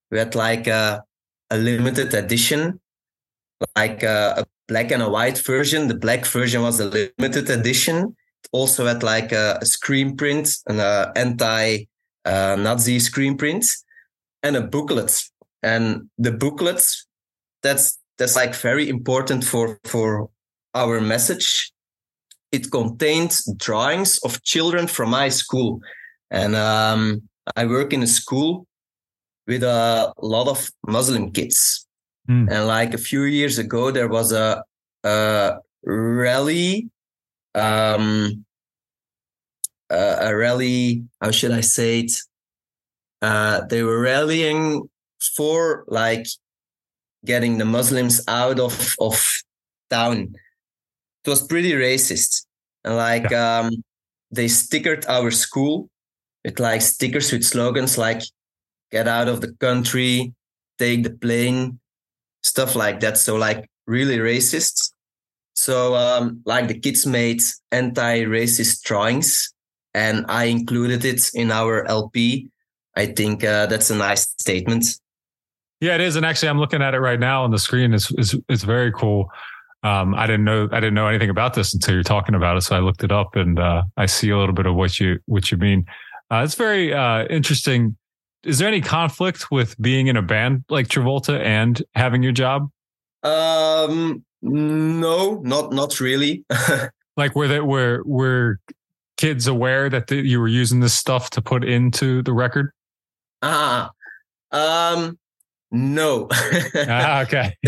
we 0.10 0.18
had 0.18 0.36
like 0.36 0.68
a, 0.68 1.04
a 1.50 1.58
limited 1.58 2.14
edition, 2.14 2.80
like 3.76 4.04
a, 4.04 4.36
a, 4.38 4.46
black 4.68 4.92
and 4.92 5.04
a 5.04 5.10
white 5.10 5.38
version. 5.38 5.88
The 5.88 5.96
black 5.96 6.26
version 6.26 6.62
was 6.62 6.80
a 6.80 6.86
limited 6.86 7.50
edition. 7.50 8.16
It 8.44 8.50
also 8.52 8.86
had 8.86 9.04
like 9.04 9.32
a, 9.32 9.60
a 9.62 9.66
screen 9.66 10.16
print, 10.16 10.50
an 10.68 10.80
uh, 10.80 11.12
anti-Nazi 11.16 12.96
uh, 12.96 13.00
screen 13.00 13.38
print, 13.38 13.66
and 14.42 14.56
a 14.56 14.62
booklet. 14.62 15.22
And 15.62 16.10
the 16.18 16.32
booklets, 16.32 17.06
that's 17.62 18.00
that's 18.18 18.36
like 18.36 18.56
very 18.56 18.90
important 18.90 19.44
for 19.44 19.80
for 19.84 20.30
our 20.74 21.00
message. 21.02 21.73
It 22.54 22.70
contained 22.72 23.36
drawings 23.58 24.20
of 24.20 24.44
children 24.44 24.86
from 24.86 25.10
my 25.10 25.30
school. 25.30 25.82
And 26.30 26.56
um, 26.56 27.24
I 27.56 27.66
work 27.66 27.94
in 27.94 28.04
a 28.04 28.08
school 28.08 28.68
with 29.48 29.64
a 29.64 30.14
lot 30.22 30.48
of 30.48 30.70
Muslim 30.86 31.32
kids. 31.32 31.88
Mm. 32.30 32.52
And 32.52 32.68
like 32.68 32.94
a 32.94 33.00
few 33.00 33.24
years 33.24 33.58
ago, 33.58 33.90
there 33.90 34.08
was 34.08 34.32
a, 34.32 34.64
a 35.04 35.56
rally, 35.84 36.90
um, 37.56 38.46
a, 39.90 40.18
a 40.22 40.36
rally, 40.36 41.06
how 41.20 41.32
should 41.32 41.52
I 41.52 41.62
say 41.62 42.02
it? 42.02 42.12
Uh, 43.24 43.62
they 43.68 43.82
were 43.82 44.00
rallying 44.00 44.88
for 45.36 45.86
like 45.88 46.28
getting 47.26 47.58
the 47.58 47.66
Muslims 47.66 48.22
out 48.28 48.60
of, 48.60 48.96
of 49.00 49.42
town 49.90 50.36
it 51.26 51.30
was 51.30 51.46
pretty 51.46 51.72
racist. 51.72 52.46
And 52.84 52.96
like 52.96 53.30
yeah. 53.30 53.60
um, 53.60 53.84
they 54.32 54.46
stickered 54.46 55.08
our 55.08 55.32
school 55.32 55.90
with 56.44 56.60
like 56.60 56.82
stickers 56.82 57.32
with 57.32 57.44
slogans 57.44 57.98
like 57.98 58.22
"Get 58.92 59.08
out 59.08 59.28
of 59.28 59.42
the 59.42 59.54
country," 59.54 60.34
"Take 60.78 61.04
the 61.04 61.12
plane," 61.12 61.80
stuff 62.44 62.76
like 62.76 63.00
that. 63.02 63.18
So 63.18 63.36
like 63.36 63.70
really 63.88 64.18
racist. 64.18 64.92
So 65.54 65.96
um, 65.96 66.42
like 66.46 66.68
the 66.68 66.80
kids 66.80 67.06
made 67.06 67.42
anti-racist 67.72 68.82
drawings, 68.84 69.54
and 69.94 70.26
I 70.28 70.46
included 70.46 71.06
it 71.06 71.30
in 71.34 71.52
our 71.52 71.86
LP. 71.86 72.50
I 72.96 73.08
think 73.08 73.44
uh, 73.44 73.68
that's 73.68 73.90
a 73.90 73.96
nice 73.96 74.24
statement. 74.40 74.86
Yeah, 75.80 75.96
it 75.96 76.02
is. 76.02 76.16
And 76.16 76.26
actually, 76.26 76.50
I'm 76.50 76.60
looking 76.60 76.82
at 76.82 76.94
it 76.94 77.00
right 77.00 77.20
now 77.20 77.44
on 77.44 77.52
the 77.52 77.60
screen. 77.60 77.94
It's 77.94 78.12
it's, 78.12 78.36
it's 78.50 78.64
very 78.64 78.92
cool. 78.92 79.30
Um, 79.84 80.16
I 80.16 80.26
didn't 80.26 80.46
know 80.46 80.70
I 80.72 80.80
didn't 80.80 80.94
know 80.94 81.08
anything 81.08 81.30
about 81.30 81.54
this 81.54 81.74
until 81.74 81.94
you're 81.94 82.04
talking 82.04 82.36
about 82.36 82.56
it, 82.56 82.62
so 82.62 82.76
I 82.76 82.80
looked 82.80 83.04
it 83.04 83.12
up 83.12 83.36
and 83.36 83.60
uh, 83.60 83.84
I 83.98 84.06
see 84.06 84.30
a 84.30 84.38
little 84.38 84.56
bit 84.56 84.66
of 84.66 84.76
what 84.76 85.00
you 85.00 85.20
what 85.26 85.52
you 85.52 85.58
mean. 85.58 85.86
Uh, 86.32 86.42
it's 86.44 86.56
very 86.56 86.94
uh, 86.94 87.26
interesting. 87.26 87.98
Is 88.44 88.60
there 88.60 88.68
any 88.68 88.82
conflict 88.82 89.52
with 89.52 89.80
being 89.82 90.08
in 90.08 90.18
a 90.18 90.22
band 90.22 90.64
like 90.70 90.88
Travolta 90.88 91.40
and 91.40 91.82
having 91.96 92.24
your 92.24 92.32
job? 92.32 92.70
Um, 93.24 94.24
no, 94.42 95.42
not 95.44 95.74
not 95.74 96.00
really. 96.00 96.46
like 97.18 97.36
were 97.36 97.48
that 97.50 97.66
were 97.66 98.04
were 98.06 98.60
kids 99.18 99.48
aware 99.48 99.90
that 99.90 100.08
the, 100.08 100.16
you 100.16 100.40
were 100.40 100.48
using 100.48 100.80
this 100.80 100.94
stuff 100.94 101.30
to 101.32 101.42
put 101.42 101.64
into 101.64 102.24
the 102.24 102.34
record? 102.34 102.72
Ah, 103.42 103.92
um, 104.52 105.18
no. 105.74 106.28
ah, 106.88 107.22
okay. 107.24 107.56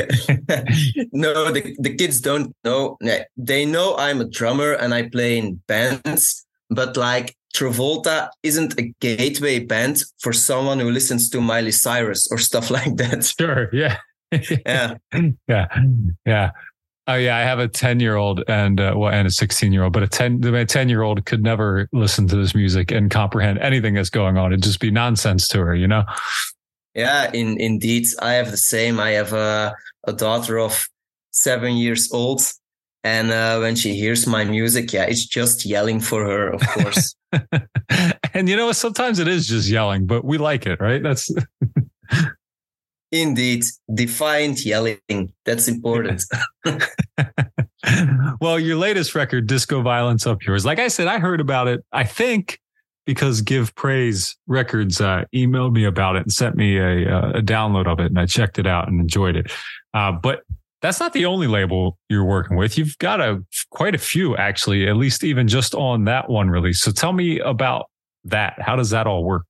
no, 1.11 1.51
the, 1.51 1.75
the 1.79 1.95
kids 1.97 2.21
don't 2.21 2.55
know. 2.63 2.97
They 3.35 3.65
know 3.65 3.95
I'm 3.97 4.21
a 4.21 4.29
drummer 4.29 4.73
and 4.73 4.93
I 4.93 5.09
play 5.09 5.39
in 5.39 5.61
bands, 5.67 6.45
but 6.69 6.95
like 6.95 7.35
Travolta 7.55 8.29
isn't 8.43 8.79
a 8.79 8.93
gateway 8.99 9.59
band 9.59 10.03
for 10.19 10.33
someone 10.33 10.79
who 10.79 10.91
listens 10.91 11.29
to 11.31 11.41
Miley 11.41 11.71
Cyrus 11.71 12.27
or 12.31 12.37
stuff 12.37 12.69
like 12.77 12.95
that. 12.97 13.33
Sure. 13.39 13.69
Yeah. 13.73 13.97
yeah. 14.31 14.95
Yeah. 15.47 15.67
Yeah. 16.25 16.51
Oh 17.07 17.13
yeah, 17.13 17.37
I 17.37 17.41
have 17.41 17.59
a 17.59 17.67
ten 17.67 17.99
year 17.99 18.15
old 18.15 18.43
and 18.47 18.81
uh, 18.81 18.95
well, 18.97 19.11
and 19.11 19.27
a 19.27 19.31
sixteen 19.31 19.71
year 19.71 19.83
old, 19.83 19.93
but 19.93 20.01
a 20.01 20.07
ten 20.07 20.39
my 20.41 20.63
ten 20.63 20.89
year 20.89 21.03
old 21.03 21.23
could 21.25 21.43
never 21.43 21.87
listen 21.93 22.27
to 22.29 22.35
this 22.35 22.55
music 22.55 22.89
and 22.89 23.11
comprehend 23.11 23.59
anything 23.59 23.93
that's 23.93 24.09
going 24.09 24.39
on. 24.39 24.51
It'd 24.51 24.63
just 24.63 24.79
be 24.79 24.89
nonsense 24.89 25.47
to 25.49 25.59
her, 25.59 25.75
you 25.75 25.87
know. 25.87 26.03
Yeah, 26.95 27.29
in 27.33 27.59
indeed, 27.59 28.07
I 28.21 28.33
have 28.33 28.51
the 28.51 28.57
same. 28.57 28.99
I 28.99 29.11
have 29.11 29.33
a, 29.33 29.75
a 30.05 30.13
daughter 30.13 30.59
of 30.59 30.87
seven 31.31 31.75
years 31.75 32.11
old, 32.13 32.41
and 33.03 33.31
uh, 33.31 33.59
when 33.59 33.75
she 33.75 33.95
hears 33.95 34.25
my 34.25 34.45
music, 34.45 34.93
yeah, 34.93 35.03
it's 35.03 35.25
just 35.25 35.65
yelling 35.65 35.99
for 35.99 36.23
her, 36.23 36.49
of 36.49 36.61
course. 36.61 37.15
and 38.33 38.47
you 38.47 38.55
know, 38.55 38.71
sometimes 38.71 39.19
it 39.19 39.27
is 39.27 39.47
just 39.47 39.67
yelling, 39.67 40.05
but 40.05 40.23
we 40.23 40.37
like 40.37 40.65
it, 40.65 40.79
right? 40.79 41.03
That's 41.03 41.29
indeed 43.11 43.65
defiant 43.93 44.65
yelling. 44.65 44.99
That's 45.43 45.67
important. 45.67 46.23
well, 48.39 48.59
your 48.59 48.77
latest 48.77 49.15
record, 49.15 49.47
Discoviolence 49.47 50.25
Up 50.25 50.45
Yours. 50.45 50.65
Like 50.65 50.79
I 50.79 50.87
said, 50.87 51.07
I 51.07 51.19
heard 51.19 51.41
about 51.41 51.67
it. 51.67 51.83
I 51.91 52.05
think 52.05 52.59
because 53.05 53.41
Give 53.41 53.73
Praise 53.75 54.35
Records 54.47 54.99
uh, 54.99 55.25
emailed 55.33 55.73
me 55.73 55.85
about 55.85 56.15
it 56.15 56.23
and 56.23 56.31
sent 56.31 56.55
me 56.55 56.77
a, 56.77 57.09
uh, 57.09 57.29
a, 57.35 57.41
download 57.41 57.87
of 57.87 57.99
it, 57.99 58.07
and 58.07 58.19
I 58.19 58.25
checked 58.25 58.59
it 58.59 58.67
out 58.67 58.87
and 58.87 58.99
enjoyed 58.99 59.35
it. 59.35 59.51
Uh, 59.93 60.11
but 60.11 60.41
that's 60.81 60.99
not 60.99 61.13
the 61.13 61.25
only 61.25 61.47
label 61.47 61.97
you're 62.09 62.25
working 62.25 62.57
with. 62.57 62.77
You've 62.77 62.97
got 62.97 63.21
a 63.21 63.43
quite 63.69 63.95
a 63.95 63.99
few 63.99 64.35
actually, 64.37 64.87
at 64.87 64.97
least 64.97 65.23
even 65.23 65.47
just 65.47 65.73
on 65.73 66.05
that 66.05 66.29
one 66.29 66.49
release. 66.49 66.81
So 66.81 66.91
tell 66.91 67.13
me 67.13 67.39
about 67.39 67.89
that. 68.25 68.59
How 68.59 68.75
does 68.75 68.89
that 68.89 69.07
all 69.07 69.23
work? 69.23 69.43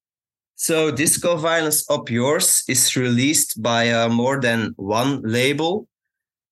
So 0.55 0.91
Discoviolence 0.91 1.83
Up 1.89 2.09
Yours 2.09 2.63
is 2.69 2.95
released 2.95 3.61
by 3.61 3.89
uh, 3.89 4.07
more 4.07 4.39
than 4.39 4.73
one 4.77 5.21
label. 5.23 5.87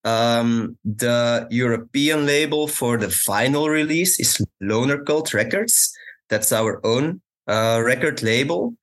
Um, 0.04 0.78
the 0.84 1.48
European 1.50 2.26
label 2.26 2.68
for 2.68 2.98
the 2.98 3.10
final 3.10 3.70
release 3.70 4.20
is 4.20 4.46
Loner 4.60 5.02
Cult 5.04 5.34
Records 5.34 5.94
that's 6.30 6.52
our 6.52 6.86
own 6.86 7.22
uh, 7.48 7.82
record 7.84 8.24
label. 8.24 8.76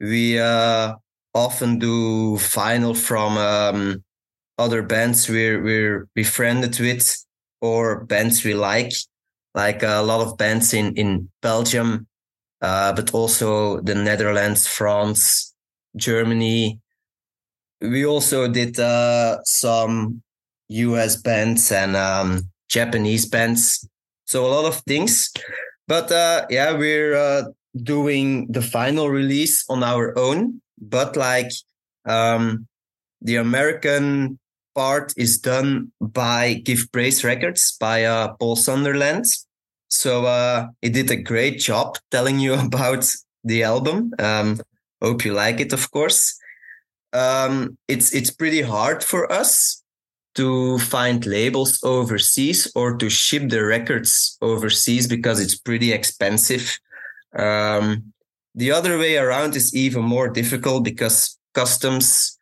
We 0.00 0.38
uh, 0.38 0.94
often 1.34 1.78
do 1.78 2.36
vinyl 2.36 2.96
from 2.96 3.36
um, 3.36 4.04
other 4.58 4.82
bands 4.82 5.28
we're 5.28 5.62
we're 5.62 6.08
befriended 6.14 6.78
with 6.80 7.24
or 7.60 8.04
bands 8.04 8.44
we 8.44 8.54
like, 8.54 8.92
like 9.54 9.82
a 9.82 10.02
lot 10.02 10.26
of 10.26 10.36
bands 10.36 10.72
in 10.74 10.94
in 10.96 11.28
Belgium, 11.42 12.06
uh, 12.62 12.92
but 12.92 13.12
also 13.14 13.80
the 13.80 13.94
Netherlands, 13.94 14.66
France, 14.66 15.54
Germany. 15.96 16.80
We 17.80 18.06
also 18.06 18.48
did 18.48 18.80
uh, 18.80 19.38
some 19.44 20.22
US 20.68 21.16
bands 21.16 21.70
and 21.72 21.96
um, 21.96 22.50
Japanese 22.68 23.26
bands, 23.26 23.88
so 24.24 24.46
a 24.46 24.48
lot 24.48 24.64
of 24.64 24.80
things. 24.86 25.32
But 25.88 26.10
uh, 26.10 26.46
yeah, 26.50 26.72
we're 26.72 27.14
uh, 27.14 27.44
doing 27.82 28.50
the 28.50 28.62
final 28.62 29.08
release 29.08 29.64
on 29.68 29.82
our 29.82 30.18
own. 30.18 30.60
But 30.78 31.16
like 31.16 31.50
um, 32.04 32.66
the 33.20 33.36
American 33.36 34.38
part 34.74 35.12
is 35.16 35.38
done 35.38 35.92
by 36.00 36.54
Give 36.54 36.86
Praise 36.92 37.24
Records 37.24 37.76
by 37.80 38.04
uh, 38.04 38.34
Paul 38.34 38.56
Sunderland. 38.56 39.24
So 39.88 40.26
uh, 40.26 40.68
he 40.82 40.90
did 40.90 41.10
a 41.10 41.16
great 41.16 41.58
job 41.58 41.96
telling 42.10 42.38
you 42.38 42.54
about 42.66 43.06
the 43.44 43.62
album. 43.62 44.12
Um, 44.18 44.60
hope 45.00 45.24
you 45.24 45.32
like 45.32 45.60
it, 45.60 45.72
of 45.72 45.90
course. 45.90 46.38
Um, 47.12 47.78
it's 47.88 48.12
it's 48.12 48.30
pretty 48.30 48.60
hard 48.60 49.02
for 49.02 49.32
us 49.32 49.82
to 50.36 50.78
find 50.78 51.24
labels 51.26 51.80
overseas 51.82 52.70
or 52.74 52.96
to 52.96 53.10
ship 53.10 53.48
the 53.48 53.64
records 53.64 54.36
overseas 54.40 55.06
because 55.06 55.40
it's 55.40 55.56
pretty 55.56 55.92
expensive. 55.92 56.78
Um, 57.36 58.12
the 58.54 58.70
other 58.70 58.98
way 58.98 59.16
around 59.16 59.56
is 59.56 59.74
even 59.74 60.04
more 60.04 60.28
difficult 60.28 60.84
because 60.84 61.38
customs 61.54 62.38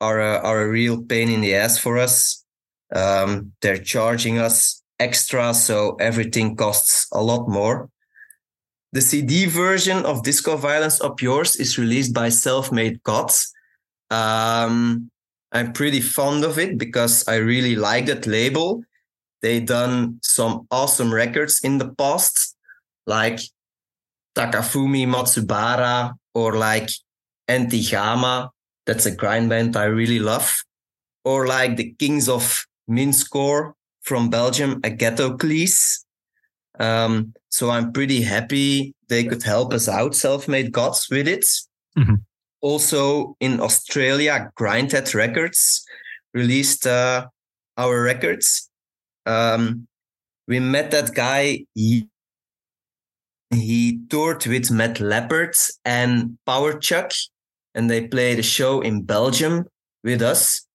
are 0.00 0.20
a, 0.20 0.38
are 0.38 0.62
a 0.62 0.70
real 0.70 1.02
pain 1.02 1.30
in 1.30 1.40
the 1.40 1.54
ass 1.54 1.78
for 1.78 1.98
us. 1.98 2.44
Um, 2.94 3.52
they're 3.60 3.78
charging 3.78 4.38
us 4.38 4.82
extra, 4.98 5.54
so 5.54 5.96
everything 5.96 6.56
costs 6.56 7.06
a 7.12 7.22
lot 7.22 7.48
more. 7.48 7.88
The 8.92 9.00
CD 9.00 9.46
version 9.46 10.04
of 10.04 10.22
Discoviolence 10.22 11.04
Up 11.04 11.20
Yours 11.20 11.56
is 11.56 11.78
released 11.78 12.14
by 12.14 12.28
Self 12.28 12.70
Made 12.70 13.02
Gods. 13.02 13.52
Um, 14.10 15.10
I'm 15.54 15.72
pretty 15.72 16.00
fond 16.00 16.44
of 16.44 16.58
it 16.58 16.76
because 16.76 17.26
I 17.28 17.36
really 17.36 17.76
like 17.76 18.06
that 18.06 18.26
label. 18.26 18.82
They 19.40 19.60
done 19.60 20.18
some 20.22 20.66
awesome 20.70 21.14
records 21.14 21.60
in 21.62 21.78
the 21.78 21.94
past, 21.94 22.56
like 23.06 23.38
Takafumi 24.34 25.06
Matsubara 25.06 26.14
or 26.34 26.56
like 26.56 26.90
Antigama. 27.48 28.50
That's 28.84 29.06
a 29.06 29.14
grind 29.14 29.48
band 29.48 29.76
I 29.76 29.84
really 29.84 30.18
love. 30.18 30.52
Or 31.24 31.46
like 31.46 31.76
the 31.76 31.94
Kings 31.98 32.28
of 32.28 32.66
Mincecore 32.90 33.72
from 34.02 34.28
Belgium, 34.30 34.80
Agathocles. 34.82 36.04
Um, 36.80 37.32
so 37.48 37.70
I'm 37.70 37.92
pretty 37.92 38.22
happy 38.22 38.94
they 39.08 39.24
could 39.24 39.42
help 39.42 39.72
us 39.72 39.88
out, 39.88 40.14
self-made 40.16 40.72
gods, 40.72 41.06
with 41.10 41.28
it. 41.28 41.46
Mhm. 41.96 42.24
Also 42.64 43.36
in 43.40 43.60
Australia, 43.60 44.50
Grindhead 44.58 45.14
Records 45.14 45.84
released 46.32 46.86
uh, 46.86 47.26
our 47.76 48.00
records. 48.00 48.70
Um, 49.26 49.86
we 50.48 50.60
met 50.60 50.90
that 50.90 51.14
guy. 51.14 51.66
He, 51.74 52.08
he 53.50 54.00
toured 54.08 54.46
with 54.46 54.70
Matt 54.70 54.98
Leopard 54.98 55.54
and 55.84 56.38
Power 56.46 56.78
Chuck, 56.78 57.12
and 57.74 57.90
they 57.90 58.08
played 58.08 58.38
a 58.38 58.42
show 58.42 58.80
in 58.80 59.02
Belgium 59.02 59.66
with 60.02 60.22
us. 60.22 60.66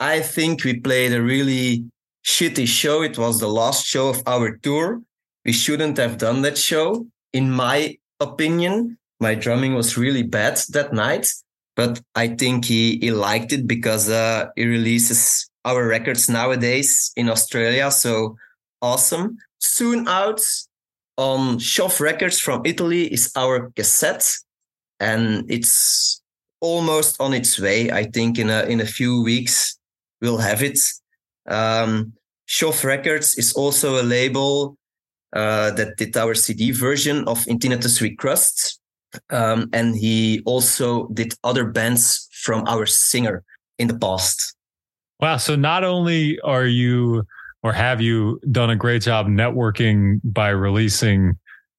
I 0.00 0.20
think 0.20 0.64
we 0.64 0.80
played 0.80 1.12
a 1.12 1.20
really 1.20 1.84
shitty 2.24 2.66
show. 2.66 3.02
It 3.02 3.18
was 3.18 3.38
the 3.38 3.52
last 3.52 3.84
show 3.84 4.08
of 4.08 4.22
our 4.26 4.56
tour. 4.56 5.02
We 5.44 5.52
shouldn't 5.52 5.98
have 5.98 6.16
done 6.16 6.40
that 6.42 6.56
show, 6.56 7.06
in 7.34 7.50
my 7.50 7.98
opinion. 8.18 8.96
My 9.20 9.34
drumming 9.34 9.74
was 9.74 9.96
really 9.96 10.22
bad 10.22 10.60
that 10.70 10.92
night, 10.92 11.28
but 11.74 12.00
I 12.14 12.28
think 12.28 12.64
he, 12.64 12.98
he 12.98 13.10
liked 13.10 13.52
it 13.52 13.66
because 13.66 14.08
uh, 14.08 14.46
he 14.56 14.66
releases 14.66 15.48
our 15.64 15.86
records 15.86 16.28
nowadays 16.28 17.12
in 17.16 17.28
Australia. 17.28 17.90
So 17.90 18.36
awesome. 18.80 19.38
Soon 19.58 20.06
out 20.08 20.40
on 21.16 21.58
Shove 21.58 22.00
Records 22.00 22.38
from 22.40 22.62
Italy 22.64 23.12
is 23.12 23.32
our 23.36 23.70
cassette, 23.74 24.24
and 25.00 25.44
it's 25.50 26.22
almost 26.60 27.20
on 27.20 27.34
its 27.34 27.58
way. 27.58 27.90
I 27.90 28.04
think 28.04 28.38
in 28.38 28.50
a 28.50 28.62
in 28.62 28.80
a 28.80 28.86
few 28.86 29.22
weeks 29.22 29.78
we'll 30.20 30.38
have 30.38 30.62
it. 30.62 30.78
Um, 31.48 32.12
Records 32.84 33.36
is 33.36 33.52
also 33.52 34.00
a 34.00 34.04
label 34.04 34.76
uh, 35.32 35.70
that 35.72 35.96
did 35.96 36.16
our 36.16 36.34
CD 36.34 36.70
version 36.70 37.26
of 37.28 37.46
In 37.46 37.58
Tinnitus 37.58 38.00
We 38.00 38.16
Crust. 38.16 38.77
Um, 39.30 39.68
and 39.72 39.96
he 39.96 40.42
also 40.44 41.08
did 41.08 41.34
other 41.44 41.64
bands 41.64 42.28
from 42.32 42.66
our 42.66 42.86
singer 42.86 43.42
in 43.78 43.88
the 43.88 43.98
past. 43.98 44.54
Wow. 45.20 45.36
So 45.38 45.56
not 45.56 45.84
only 45.84 46.38
are 46.40 46.66
you 46.66 47.24
or 47.62 47.72
have 47.72 48.00
you 48.00 48.40
done 48.50 48.70
a 48.70 48.76
great 48.76 49.02
job 49.02 49.26
networking 49.26 50.20
by 50.22 50.50
releasing 50.50 51.38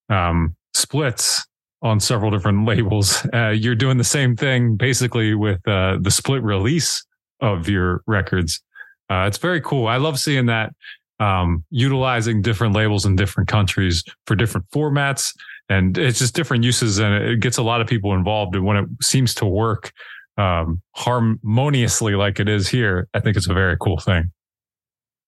um, 0.10 0.56
splits 0.74 1.46
on 1.82 2.00
several 2.00 2.32
different 2.32 2.66
labels, 2.68 3.26
uh, 3.34 3.50
you're 3.50 3.76
doing 3.76 3.98
the 3.98 4.04
same 4.04 4.36
thing 4.36 4.76
basically 4.76 5.36
with 5.36 5.66
uh, 5.68 5.98
the 6.02 6.12
split 6.12 6.44
release 6.44 7.06
of 7.42 7.70
your 7.70 8.04
records. 8.08 8.62
Uh, 9.10 9.26
it's 9.28 9.38
very 9.38 9.62
cool. 9.62 9.88
I 9.88 9.98
love 9.98 10.20
seeing 10.20 10.48
that 10.48 10.74
um, 11.20 11.64
utilizing 11.70 12.42
different 12.42 12.74
labels 12.76 13.06
in 13.06 13.16
different 13.16 13.50
countries 13.50 14.04
for 14.26 14.36
different 14.36 14.70
formats. 14.72 15.34
And 15.70 15.98
it's 15.98 16.20
just 16.20 16.34
different 16.36 16.64
uses 16.64 16.98
and 16.98 17.14
it 17.14 17.40
gets 17.40 17.58
a 17.58 17.64
lot 17.64 17.80
of 17.80 17.88
people 17.88 18.14
involved. 18.16 18.56
And 18.56 18.66
when 18.66 18.78
it 18.78 18.90
seems 19.02 19.36
to 19.36 19.46
work 19.46 19.92
um, 20.38 20.82
harmoniously 20.96 22.16
like 22.16 22.40
it 22.40 22.50
is 22.50 22.68
here, 22.68 23.08
I 23.14 23.20
think 23.20 23.38
it's 23.38 23.48
a 23.48 23.54
very 23.54 23.78
cool 23.80 24.00
thing. 24.00 24.32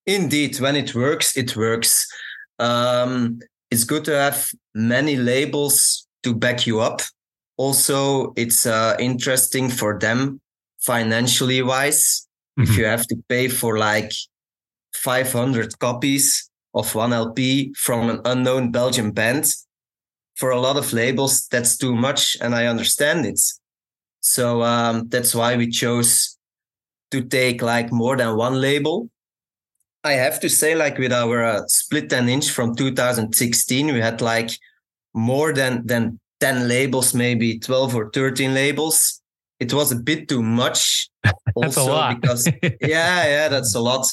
Indeed, 0.08 0.60
when 0.60 0.76
it 0.76 0.96
works, 0.96 1.38
it 1.38 1.56
works. 1.56 2.08
Um, 2.58 3.40
it's 3.70 3.84
good 3.84 4.04
to 4.06 4.18
have 4.18 4.50
many 4.74 5.16
labels 5.16 6.08
to 6.24 6.34
back 6.34 6.66
you 6.66 6.80
up. 6.80 7.02
Also, 7.58 8.34
it's 8.36 8.66
uh, 8.66 8.96
interesting 9.00 9.70
for 9.70 10.00
them 10.00 10.42
financially 10.80 11.62
wise. 11.62 12.28
If 12.58 12.70
Mhm. 12.70 12.78
you 12.78 12.86
have 12.86 13.06
to 13.08 13.16
pay 13.30 13.48
for 13.48 13.78
like 13.78 14.12
500 14.96 15.78
copies 15.80 16.50
of 16.74 16.94
one 16.96 17.14
LP 17.14 17.74
from 17.78 18.10
an 18.10 18.22
unknown 18.26 18.72
Belgian 18.72 19.12
band, 19.12 19.46
for 20.42 20.50
a 20.50 20.60
lot 20.60 20.76
of 20.76 20.92
labels, 20.92 21.48
that's 21.52 21.78
too 21.78 21.96
much. 21.96 22.36
And 22.42 22.56
I 22.56 22.66
understand 22.66 23.28
it. 23.28 23.40
So 24.22 24.64
um, 24.64 25.08
that's 25.08 25.36
why 25.36 25.56
we 25.56 25.70
chose 25.70 26.36
to 27.12 27.22
take 27.22 27.62
like 27.62 27.92
more 27.92 28.18
than 28.18 28.36
one 28.36 28.60
label. 28.60 29.12
I 30.04 30.14
have 30.14 30.40
to 30.40 30.50
say, 30.50 30.74
like 30.74 30.98
with 30.98 31.14
our 31.14 31.46
uh, 31.46 31.62
split 31.68 32.10
10 32.10 32.28
inch 32.28 32.50
from 32.50 32.76
2016, 32.76 33.94
we 33.94 34.00
had 34.00 34.20
like 34.20 34.50
more 35.14 35.54
than, 35.54 35.86
than 35.86 36.20
10 36.40 36.68
labels, 36.68 37.14
maybe 37.14 37.60
12 37.60 37.96
or 37.96 38.10
13 38.10 38.56
labels. 38.56 39.22
It 39.60 39.72
was 39.72 39.92
a 39.92 39.96
bit 39.96 40.28
too 40.28 40.42
much. 40.42 41.08
That's 41.56 41.78
a 41.78 41.84
lot. 41.84 42.20
because, 42.20 42.48
yeah, 42.82 43.28
yeah, 43.28 43.48
that's 43.48 43.76
a 43.76 43.80
lot. 43.80 44.08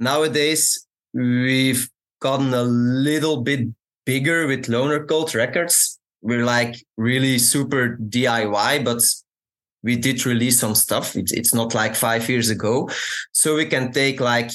Nowadays, 0.00 0.84
we've 1.12 1.88
gotten 2.20 2.54
a 2.54 2.62
little 2.64 3.42
bit 3.42 3.68
bigger 4.10 4.48
with 4.48 4.68
Loner 4.68 5.04
Cult 5.04 5.36
Records. 5.36 6.00
We're 6.20 6.44
like 6.44 6.74
really 6.96 7.38
super 7.38 7.96
DIY, 8.14 8.84
but 8.84 9.02
we 9.84 9.94
did 9.94 10.26
release 10.26 10.58
some 10.58 10.74
stuff. 10.74 11.14
It's, 11.14 11.30
it's 11.30 11.54
not 11.54 11.76
like 11.76 11.94
five 11.94 12.28
years 12.28 12.50
ago. 12.50 12.90
So 13.30 13.54
we 13.54 13.66
can 13.66 13.92
take 13.92 14.18
like 14.18 14.50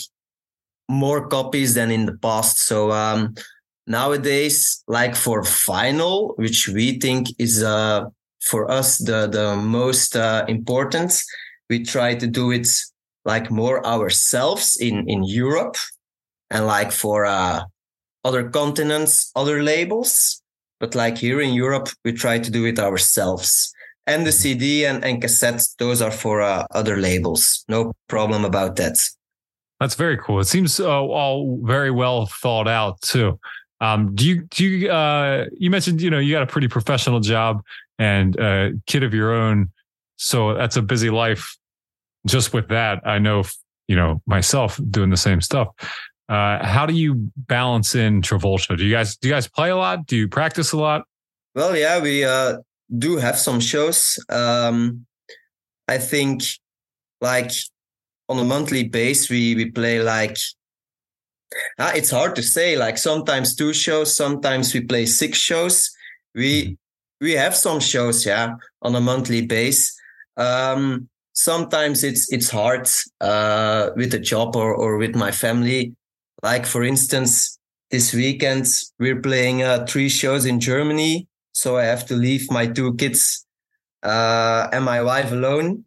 more 0.90 1.30
copies 1.30 1.74
than 1.74 1.90
in 1.90 2.06
the 2.06 2.18
past. 2.18 2.60
So 2.68 2.92
um, 2.92 3.36
nowadays, 3.88 4.84
like 4.90 5.16
for 5.16 5.42
vinyl, 5.42 6.38
which 6.38 6.68
we 6.68 7.00
think 7.00 7.28
is 7.40 7.64
uh, 7.64 8.02
for 8.50 8.70
us 8.70 8.98
the 8.98 9.28
the 9.28 9.56
most 9.56 10.18
uh, 10.18 10.44
important, 10.50 11.12
we 11.70 11.78
try 11.86 12.14
to 12.16 12.28
do 12.28 12.52
it 12.52 12.68
like 13.24 13.50
more 13.50 13.78
ourselves 13.86 14.76
in 14.76 15.08
in 15.08 15.24
Europe, 15.24 15.78
and 16.50 16.68
like 16.68 16.92
for 16.92 17.26
uh, 17.26 17.64
other 18.26 18.50
continents, 18.50 19.32
other 19.36 19.64
labels. 19.64 20.42
But 20.80 20.96
like 20.96 21.18
here 21.18 21.40
in 21.40 21.54
Europe, 21.54 21.88
we 22.04 22.12
try 22.12 22.40
to 22.40 22.52
do 22.52 22.66
it 22.66 22.80
ourselves. 22.80 23.74
And 24.08 24.26
the 24.28 24.32
CD 24.32 24.86
and, 24.86 25.06
and 25.06 25.22
cassettes, 25.22 25.76
those 25.78 26.02
are 26.02 26.12
for 26.12 26.42
uh, 26.42 26.66
other 26.72 26.98
labels. 26.98 27.64
No 27.70 27.94
problem 28.10 28.44
about 28.44 28.76
that. 28.76 28.98
That's 29.80 29.96
very 29.96 30.18
cool. 30.18 30.40
It 30.40 30.46
seems 30.46 30.80
uh, 30.80 30.90
all 30.90 31.60
very 31.64 31.92
well 31.92 32.26
thought 32.26 32.68
out 32.68 33.00
too. 33.02 33.40
Um, 33.82 34.16
do 34.16 34.26
you 34.26 34.44
do 34.44 34.66
you 34.66 34.90
uh, 34.90 35.46
you 35.58 35.70
mentioned 35.70 36.02
you 36.02 36.10
know 36.10 36.20
you 36.20 36.32
got 36.32 36.44
a 36.44 36.48
pretty 36.48 36.70
professional 36.70 37.20
job 37.20 37.62
and 38.00 38.36
a 38.40 38.72
kid 38.88 39.04
of 39.04 39.14
your 39.14 39.34
own, 39.34 39.70
so 40.16 40.54
that's 40.54 40.78
a 40.78 40.82
busy 40.82 41.10
life. 41.10 41.58
Just 42.26 42.54
with 42.54 42.70
that, 42.70 43.06
I 43.06 43.20
know 43.20 43.44
you 43.88 43.98
know 43.98 44.22
myself 44.26 44.80
doing 44.90 45.10
the 45.10 45.18
same 45.18 45.42
stuff. 45.42 45.70
Uh, 46.28 46.66
how 46.66 46.86
do 46.86 46.94
you 46.94 47.30
balance 47.36 47.94
in 47.94 48.22
Travolta? 48.22 48.76
Do 48.78 48.84
you 48.84 48.92
guys 48.92 49.16
do 49.18 49.28
you 49.28 49.34
guys 49.34 49.48
play 49.48 49.70
a 49.70 49.78
lot? 49.78 50.08
Do 50.08 50.16
you 50.18 50.28
practice 50.28 50.72
a 50.72 50.78
lot? 50.78 51.04
Well, 51.54 51.76
yeah, 51.76 52.02
we 52.02 52.26
uh, 52.26 52.58
do 52.98 53.18
have 53.18 53.38
some 53.38 53.60
shows. 53.60 54.18
Um, 54.30 55.06
I 55.88 56.00
think 56.00 56.42
like 57.22 57.52
on 58.28 58.40
a 58.40 58.44
monthly 58.44 58.88
base, 58.88 59.30
we 59.30 59.56
we 59.56 59.72
play 59.72 60.02
like. 60.02 60.38
Uh, 61.78 61.92
it's 61.96 62.12
hard 62.12 62.36
to 62.36 62.44
say. 62.44 62.76
Like 62.76 62.98
sometimes 62.98 63.56
two 63.56 63.72
shows, 63.72 64.16
sometimes 64.16 64.74
we 64.74 64.82
play 64.82 65.06
six 65.06 65.38
shows. 65.38 65.90
We 66.34 66.78
we 67.22 67.34
have 67.34 67.56
some 67.56 67.80
shows, 67.80 68.26
yeah, 68.26 68.56
on 68.82 68.96
a 68.96 69.00
monthly 69.02 69.46
base. 69.46 69.96
Um, 70.38 71.08
sometimes 71.34 72.04
it's 72.04 72.32
it's 72.34 72.50
hard 72.50 72.90
uh, 73.22 73.92
with 73.96 74.14
a 74.16 74.20
job 74.20 74.56
or 74.56 74.74
or 74.74 74.98
with 74.98 75.16
my 75.16 75.32
family. 75.32 75.96
Like 76.46 76.68
for 76.68 76.84
instance, 76.84 77.58
this 77.90 78.14
weekend 78.14 78.68
we're 79.00 79.20
playing 79.20 79.64
uh, 79.64 79.88
three 79.90 80.10
shows 80.10 80.46
in 80.46 80.60
Germany, 80.60 81.28
so 81.54 81.78
I 81.78 81.86
have 81.86 82.06
to 82.06 82.14
leave 82.16 82.52
my 82.52 82.68
two 82.68 82.94
kids 82.98 83.48
uh, 84.04 84.68
and 84.72 84.86
my 84.86 85.02
wife 85.02 85.32
alone. 85.32 85.86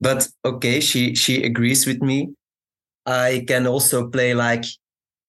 But 0.00 0.26
okay, 0.44 0.80
she 0.80 1.14
she 1.14 1.44
agrees 1.44 1.86
with 1.86 2.02
me. 2.02 2.34
I 3.06 3.44
can 3.46 3.68
also 3.68 4.10
play 4.10 4.34
like 4.34 4.64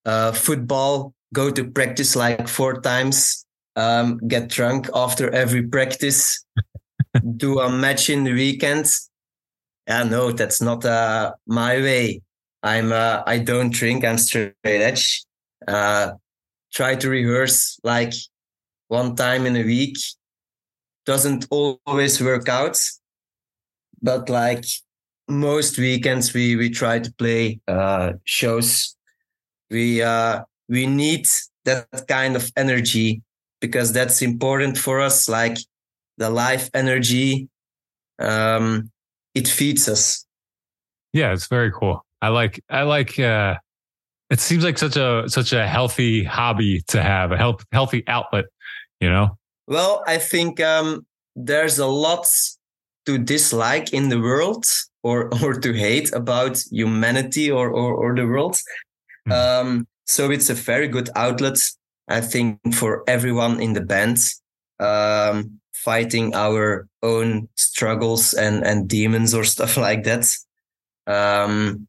uh, 0.04 0.32
football, 0.32 1.14
go 1.32 1.52
to 1.52 1.70
practice 1.70 2.16
like 2.16 2.48
four 2.48 2.82
times, 2.82 3.46
um, 3.76 4.18
get 4.28 4.50
drunk 4.50 4.90
after 4.96 5.30
every 5.30 5.62
practice, 5.62 6.44
do 7.38 7.60
a 7.60 7.70
match 7.70 8.10
in 8.10 8.24
the 8.24 8.34
weekend. 8.34 8.90
Yeah, 9.88 10.06
no, 10.10 10.32
that's 10.32 10.60
not 10.60 10.84
uh, 10.86 11.34
my 11.46 11.78
way. 11.78 12.25
I'm 12.66 12.92
uh, 12.92 13.22
I 13.28 13.38
don't 13.38 13.72
drink. 13.72 14.04
I'm 14.04 14.18
straight 14.18 14.56
edge. 14.64 15.24
Uh, 15.68 16.14
try 16.74 16.96
to 16.96 17.10
rehearse 17.10 17.80
like 17.84 18.14
one 18.88 19.16
time 19.16 19.46
in 19.46 19.56
a 19.56 19.64
week. 19.64 19.98
Doesn't 21.06 21.46
always 21.52 22.20
work 22.20 22.50
out, 22.50 22.82
but 24.02 24.30
like 24.30 24.66
most 25.28 25.78
weekends, 25.78 26.34
we 26.34 26.56
we 26.56 26.72
try 26.72 26.98
to 26.98 27.14
play 27.14 27.60
uh, 27.68 28.14
shows. 28.24 28.98
We 29.70 30.02
uh, 30.02 30.42
we 30.68 30.88
need 30.88 31.28
that 31.66 32.08
kind 32.08 32.36
of 32.36 32.52
energy 32.58 33.22
because 33.62 33.94
that's 33.94 34.24
important 34.24 34.80
for 34.80 35.02
us. 35.02 35.30
Like 35.30 35.60
the 36.18 36.32
life 36.32 36.72
energy, 36.74 37.48
um, 38.18 38.90
it 39.36 39.48
feeds 39.48 39.88
us. 39.88 40.26
Yeah, 41.14 41.32
it's 41.32 41.48
very 41.48 41.72
cool. 41.72 42.05
I 42.22 42.30
like 42.30 42.64
I 42.70 42.84
like 42.84 43.20
uh 43.20 43.56
it 44.30 44.40
seems 44.40 44.64
like 44.64 44.78
such 44.78 44.98
a 44.98 45.24
such 45.28 45.54
a 45.54 45.68
healthy 45.68 46.24
hobby 46.24 46.82
to 46.88 47.02
have, 47.02 47.32
a 47.32 47.38
health, 47.38 47.64
healthy 47.72 48.04
outlet, 48.08 48.46
you 49.00 49.10
know? 49.10 49.38
Well, 49.68 50.04
I 50.08 50.18
think 50.18 50.60
um 50.60 51.06
there's 51.36 51.80
a 51.80 51.86
lot 51.88 52.28
to 53.06 53.18
dislike 53.18 53.94
in 53.94 54.10
the 54.10 54.20
world 54.20 54.66
or 55.04 55.30
or 55.44 55.54
to 55.60 55.74
hate 55.74 56.14
about 56.14 56.64
humanity 56.72 57.52
or 57.52 57.70
or, 57.70 57.94
or 57.94 58.16
the 58.16 58.26
world. 58.26 58.60
Hmm. 59.26 59.32
Um 59.32 59.88
so 60.08 60.32
it's 60.32 60.50
a 60.50 60.54
very 60.54 60.88
good 60.88 61.10
outlet, 61.16 61.58
I 62.08 62.22
think, 62.22 62.60
for 62.74 63.04
everyone 63.08 63.60
in 63.60 63.74
the 63.74 63.82
band. 63.82 64.18
Um 64.80 65.60
fighting 65.74 66.34
our 66.34 66.88
own 67.04 67.48
struggles 67.56 68.34
and 68.34 68.66
and 68.66 68.88
demons 68.88 69.36
or 69.36 69.44
stuff 69.56 69.78
like 69.78 70.04
that. 70.04 70.26
Um 71.06 71.88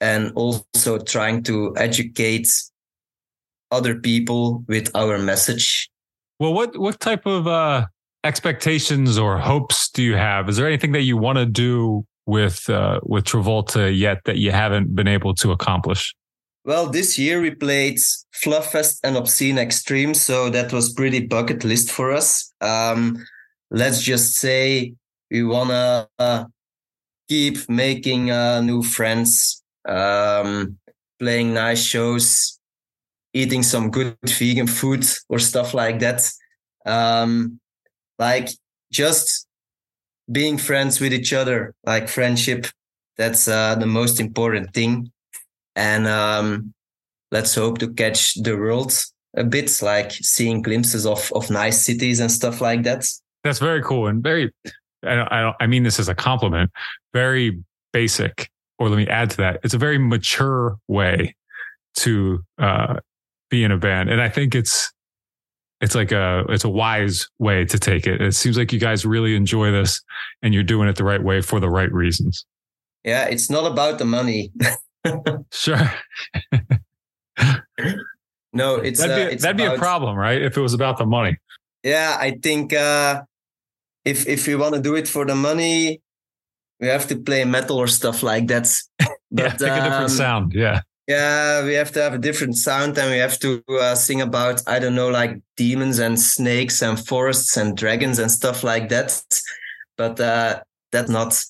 and 0.00 0.32
also 0.34 0.98
trying 0.98 1.42
to 1.44 1.74
educate 1.76 2.48
other 3.70 3.96
people 3.96 4.64
with 4.68 4.90
our 4.94 5.18
message. 5.18 5.90
Well, 6.38 6.52
what 6.52 6.76
what 6.78 7.00
type 7.00 7.26
of 7.26 7.46
uh, 7.46 7.86
expectations 8.24 9.18
or 9.18 9.38
hopes 9.38 9.90
do 9.90 10.02
you 10.02 10.16
have? 10.16 10.48
Is 10.48 10.56
there 10.56 10.66
anything 10.66 10.92
that 10.92 11.02
you 11.02 11.16
want 11.16 11.38
to 11.38 11.46
do 11.46 12.04
with 12.26 12.68
uh, 12.68 13.00
with 13.02 13.24
Travolta 13.24 13.96
yet 13.96 14.18
that 14.24 14.36
you 14.36 14.50
haven't 14.50 14.94
been 14.94 15.08
able 15.08 15.34
to 15.34 15.52
accomplish? 15.52 16.14
Well, 16.64 16.88
this 16.88 17.18
year 17.18 17.42
we 17.42 17.50
played 17.50 17.98
Fluff 18.32 18.72
Fest 18.72 19.00
and 19.04 19.16
Obscene 19.16 19.58
Extreme, 19.58 20.14
so 20.14 20.48
that 20.48 20.72
was 20.72 20.94
pretty 20.94 21.26
bucket 21.26 21.62
list 21.62 21.90
for 21.90 22.10
us. 22.10 22.52
Um, 22.62 23.22
let's 23.70 24.00
just 24.00 24.36
say 24.36 24.94
we 25.30 25.44
wanna 25.44 26.08
uh, 26.18 26.44
keep 27.28 27.68
making 27.68 28.30
uh, 28.30 28.62
new 28.62 28.82
friends, 28.82 29.62
um, 29.86 30.78
playing 31.18 31.54
nice 31.54 31.82
shows, 31.82 32.58
eating 33.32 33.62
some 33.62 33.90
good 33.90 34.16
vegan 34.26 34.66
food 34.66 35.04
or 35.28 35.38
stuff 35.38 35.74
like 35.74 35.98
that. 36.00 36.30
Um, 36.86 37.60
like 38.18 38.48
just 38.92 39.46
being 40.30 40.58
friends 40.58 41.00
with 41.00 41.12
each 41.12 41.32
other, 41.32 41.74
like 41.84 42.08
friendship. 42.08 42.66
That's 43.16 43.46
uh, 43.46 43.76
the 43.76 43.86
most 43.86 44.20
important 44.20 44.74
thing. 44.74 45.12
And 45.76 46.06
um, 46.06 46.74
let's 47.30 47.54
hope 47.54 47.78
to 47.78 47.92
catch 47.92 48.34
the 48.34 48.56
world 48.56 48.92
a 49.36 49.44
bit, 49.44 49.82
like 49.82 50.12
seeing 50.12 50.62
glimpses 50.62 51.06
of, 51.06 51.32
of 51.32 51.50
nice 51.50 51.84
cities 51.84 52.20
and 52.20 52.30
stuff 52.30 52.60
like 52.60 52.82
that. 52.84 53.06
That's 53.42 53.58
very 53.58 53.82
cool 53.82 54.06
and 54.06 54.22
very. 54.22 54.52
I, 55.04 55.52
I, 55.60 55.66
mean 55.66 55.82
this 55.82 56.00
as 56.00 56.08
a 56.08 56.14
compliment. 56.14 56.70
Very 57.12 57.62
basic 57.92 58.48
or 58.78 58.88
let 58.88 58.96
me 58.96 59.06
add 59.06 59.30
to 59.30 59.36
that, 59.38 59.60
it's 59.62 59.74
a 59.74 59.78
very 59.78 59.98
mature 59.98 60.76
way 60.88 61.36
to 61.96 62.42
uh, 62.58 62.96
be 63.50 63.64
in 63.64 63.70
a 63.70 63.78
band, 63.78 64.10
and 64.10 64.20
I 64.20 64.28
think 64.28 64.54
it's 64.54 64.92
it's 65.80 65.94
like 65.94 66.12
a 66.12 66.44
it's 66.48 66.64
a 66.64 66.68
wise 66.68 67.28
way 67.38 67.64
to 67.66 67.78
take 67.78 68.06
it. 68.06 68.20
It 68.20 68.34
seems 68.34 68.56
like 68.56 68.72
you 68.72 68.80
guys 68.80 69.04
really 69.04 69.36
enjoy 69.36 69.70
this, 69.70 70.02
and 70.42 70.54
you're 70.54 70.62
doing 70.62 70.88
it 70.88 70.96
the 70.96 71.04
right 71.04 71.22
way 71.22 71.40
for 71.40 71.60
the 71.60 71.68
right 71.68 71.92
reasons. 71.92 72.46
Yeah, 73.04 73.26
it's 73.26 73.50
not 73.50 73.70
about 73.70 73.98
the 73.98 74.06
money. 74.06 74.50
sure. 75.52 75.92
no, 78.52 78.76
it's 78.76 79.00
that'd 79.00 79.16
be, 79.16 79.22
uh, 79.22 79.26
it's 79.26 79.42
that'd 79.42 79.56
be 79.56 79.64
about, 79.64 79.76
a 79.76 79.78
problem, 79.78 80.16
right? 80.16 80.40
If 80.40 80.56
it 80.56 80.60
was 80.60 80.74
about 80.74 80.96
the 80.98 81.06
money. 81.06 81.36
Yeah, 81.82 82.16
I 82.18 82.38
think 82.42 82.72
uh, 82.72 83.22
if 84.04 84.26
if 84.26 84.48
you 84.48 84.58
want 84.58 84.74
to 84.74 84.80
do 84.80 84.94
it 84.94 85.06
for 85.06 85.26
the 85.26 85.34
money, 85.34 86.00
we 86.84 86.90
have 86.90 87.06
to 87.08 87.16
play 87.16 87.44
metal 87.44 87.78
or 87.78 87.86
stuff 87.86 88.22
like 88.22 88.46
that. 88.48 88.70
But, 88.98 89.08
yeah, 89.30 89.50
pick 89.52 89.60
a 89.62 89.84
different 89.88 90.02
um, 90.02 90.08
sound. 90.08 90.52
Yeah. 90.54 90.80
Yeah, 91.06 91.64
we 91.64 91.74
have 91.74 91.92
to 91.92 92.02
have 92.02 92.14
a 92.14 92.18
different 92.18 92.56
sound 92.56 92.98
and 92.98 93.10
we 93.10 93.18
have 93.18 93.38
to 93.40 93.62
uh, 93.68 93.94
sing 93.94 94.20
about, 94.20 94.62
I 94.66 94.78
don't 94.78 94.94
know, 94.94 95.08
like 95.08 95.40
demons 95.56 95.98
and 95.98 96.18
snakes 96.18 96.82
and 96.82 96.98
forests 96.98 97.56
and 97.56 97.76
dragons 97.76 98.18
and 98.18 98.30
stuff 98.30 98.64
like 98.64 98.88
that. 98.88 99.22
But 99.96 100.18
uh, 100.18 100.60
that's 100.92 101.10
not 101.10 101.42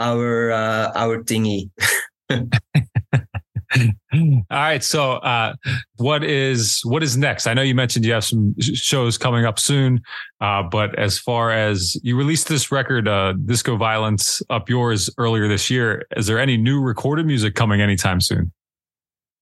our 0.00 0.50
uh, 0.50 0.92
our 0.94 1.22
thingy. 1.22 1.70
All 3.76 4.44
right. 4.50 4.82
So, 4.82 5.12
uh, 5.12 5.54
what 5.96 6.24
is 6.24 6.80
what 6.84 7.02
is 7.02 7.16
next? 7.16 7.46
I 7.46 7.54
know 7.54 7.62
you 7.62 7.74
mentioned 7.74 8.04
you 8.04 8.12
have 8.12 8.24
some 8.24 8.54
shows 8.60 9.16
coming 9.16 9.44
up 9.44 9.58
soon, 9.58 10.02
uh, 10.40 10.62
but 10.64 10.98
as 10.98 11.18
far 11.18 11.52
as 11.52 11.96
you 12.02 12.16
released 12.16 12.48
this 12.48 12.72
record, 12.72 13.06
uh, 13.06 13.34
Discoviolence, 13.44 14.42
up 14.50 14.68
yours 14.68 15.08
earlier 15.18 15.46
this 15.46 15.70
year, 15.70 16.06
is 16.16 16.26
there 16.26 16.38
any 16.38 16.56
new 16.56 16.80
recorded 16.80 17.26
music 17.26 17.54
coming 17.54 17.80
anytime 17.80 18.20
soon? 18.20 18.52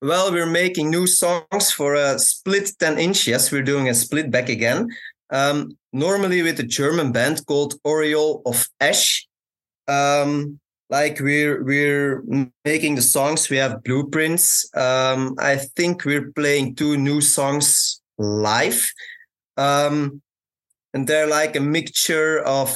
Well, 0.03 0.31
we're 0.31 0.47
making 0.47 0.91
new 0.91 1.07
songs 1.07 1.73
for 1.73 1.95
a 1.95 2.19
split 2.19 2.71
10 2.79 2.99
inch. 2.99 3.27
Yes, 3.27 3.51
we're 3.51 3.63
doing 3.63 3.89
a 3.89 3.95
split 3.95 4.31
back 4.31 4.49
again. 4.49 4.89
Um, 5.31 5.77
normally 5.93 6.43
with 6.43 6.61
a 6.61 6.63
German 6.63 7.13
band 7.13 7.45
called 7.47 7.75
Oriole 7.85 8.43
of 8.47 8.69
Ash. 8.81 9.27
Um, 9.89 10.61
like 10.91 11.21
we're 11.21 11.63
we're 11.63 12.23
making 12.65 12.95
the 12.95 13.03
songs. 13.03 13.51
We 13.51 13.59
have 13.59 13.83
blueprints. 13.85 14.71
Um 14.75 15.35
i 15.39 15.57
think 15.57 16.05
we're 16.05 16.33
playing 16.33 16.75
two 16.75 16.97
new 16.97 17.21
songs 17.21 18.01
live. 18.19 18.91
Um 19.57 20.23
and 20.95 21.07
they're 21.07 21.29
like 21.29 21.57
a 21.57 21.61
mixture 21.61 22.41
of 22.41 22.75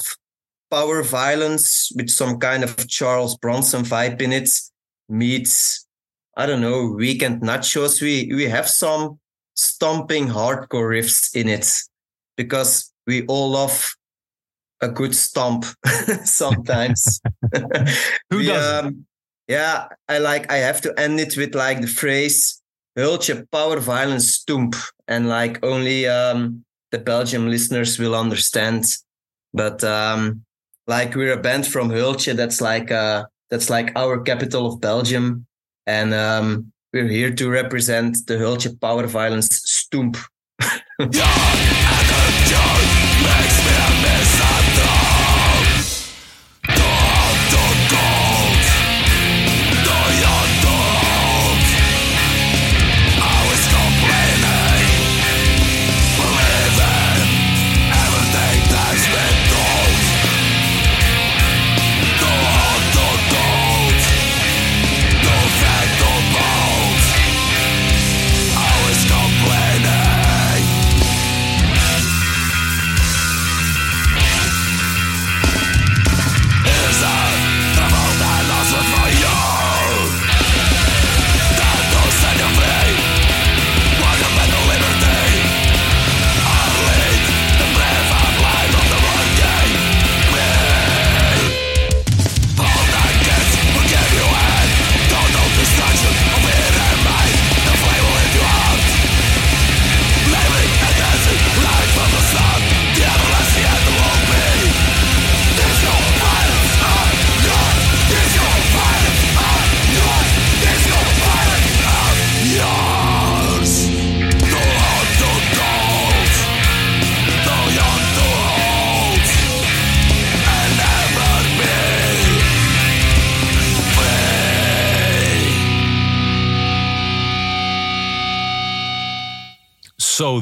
power 0.69 1.03
violence 1.03 1.91
with 1.95 2.09
some 2.09 2.39
kind 2.39 2.63
of 2.63 2.87
charles 2.87 3.37
bronson 3.37 3.83
vibe 3.83 4.19
in 4.21 4.33
it 4.33 4.49
meets 5.07 5.87
i 6.35 6.47
don't 6.47 6.61
know 6.61 6.87
weekend 6.97 7.41
nachos. 7.41 8.01
We 8.01 8.33
we 8.33 8.45
have 8.45 8.67
some 8.67 9.19
stomping 9.55 10.27
hardcore 10.27 10.89
riffs 10.97 11.35
in 11.35 11.47
it 11.47 11.67
because 12.37 12.91
we 13.05 13.25
all 13.27 13.51
love 13.51 13.95
a 14.83 14.89
good 14.89 15.15
stomp 15.15 15.65
sometimes. 16.23 17.21
Who 18.29 18.37
We, 18.37 18.47
does? 18.47 18.85
um, 18.85 19.05
yeah, 19.47 19.87
I 20.07 20.19
like. 20.19 20.51
I 20.51 20.57
have 20.57 20.81
to 20.81 20.93
end 20.99 21.19
it 21.19 21.35
with 21.37 21.55
like 21.55 21.81
the 21.81 21.87
phrase 21.87 22.61
Hultje 22.97 23.49
Power 23.51 23.79
Violence 23.79 24.37
Stoomp, 24.37 24.75
and 25.07 25.27
like 25.27 25.63
only 25.65 26.07
um, 26.07 26.63
the 26.91 26.99
Belgium 26.99 27.49
listeners 27.49 27.97
will 27.99 28.15
understand. 28.15 28.85
But 29.53 29.83
um, 29.83 30.43
like 30.87 31.15
we're 31.15 31.33
a 31.33 31.41
band 31.41 31.67
from 31.67 31.89
Hultje, 31.89 32.35
that's 32.35 32.61
like 32.61 32.91
uh, 32.91 33.25
that's 33.49 33.69
like 33.69 33.91
our 33.95 34.21
capital 34.21 34.65
of 34.67 34.79
Belgium, 34.81 35.45
and 35.87 36.13
um, 36.13 36.71
we're 36.93 37.07
here 37.07 37.33
to 37.33 37.49
represent 37.49 38.17
the 38.27 38.35
Hultje 38.35 38.79
Power 38.79 39.07
Violence 39.07 39.49
Stoomp. 39.65 40.17
So 40.99 41.09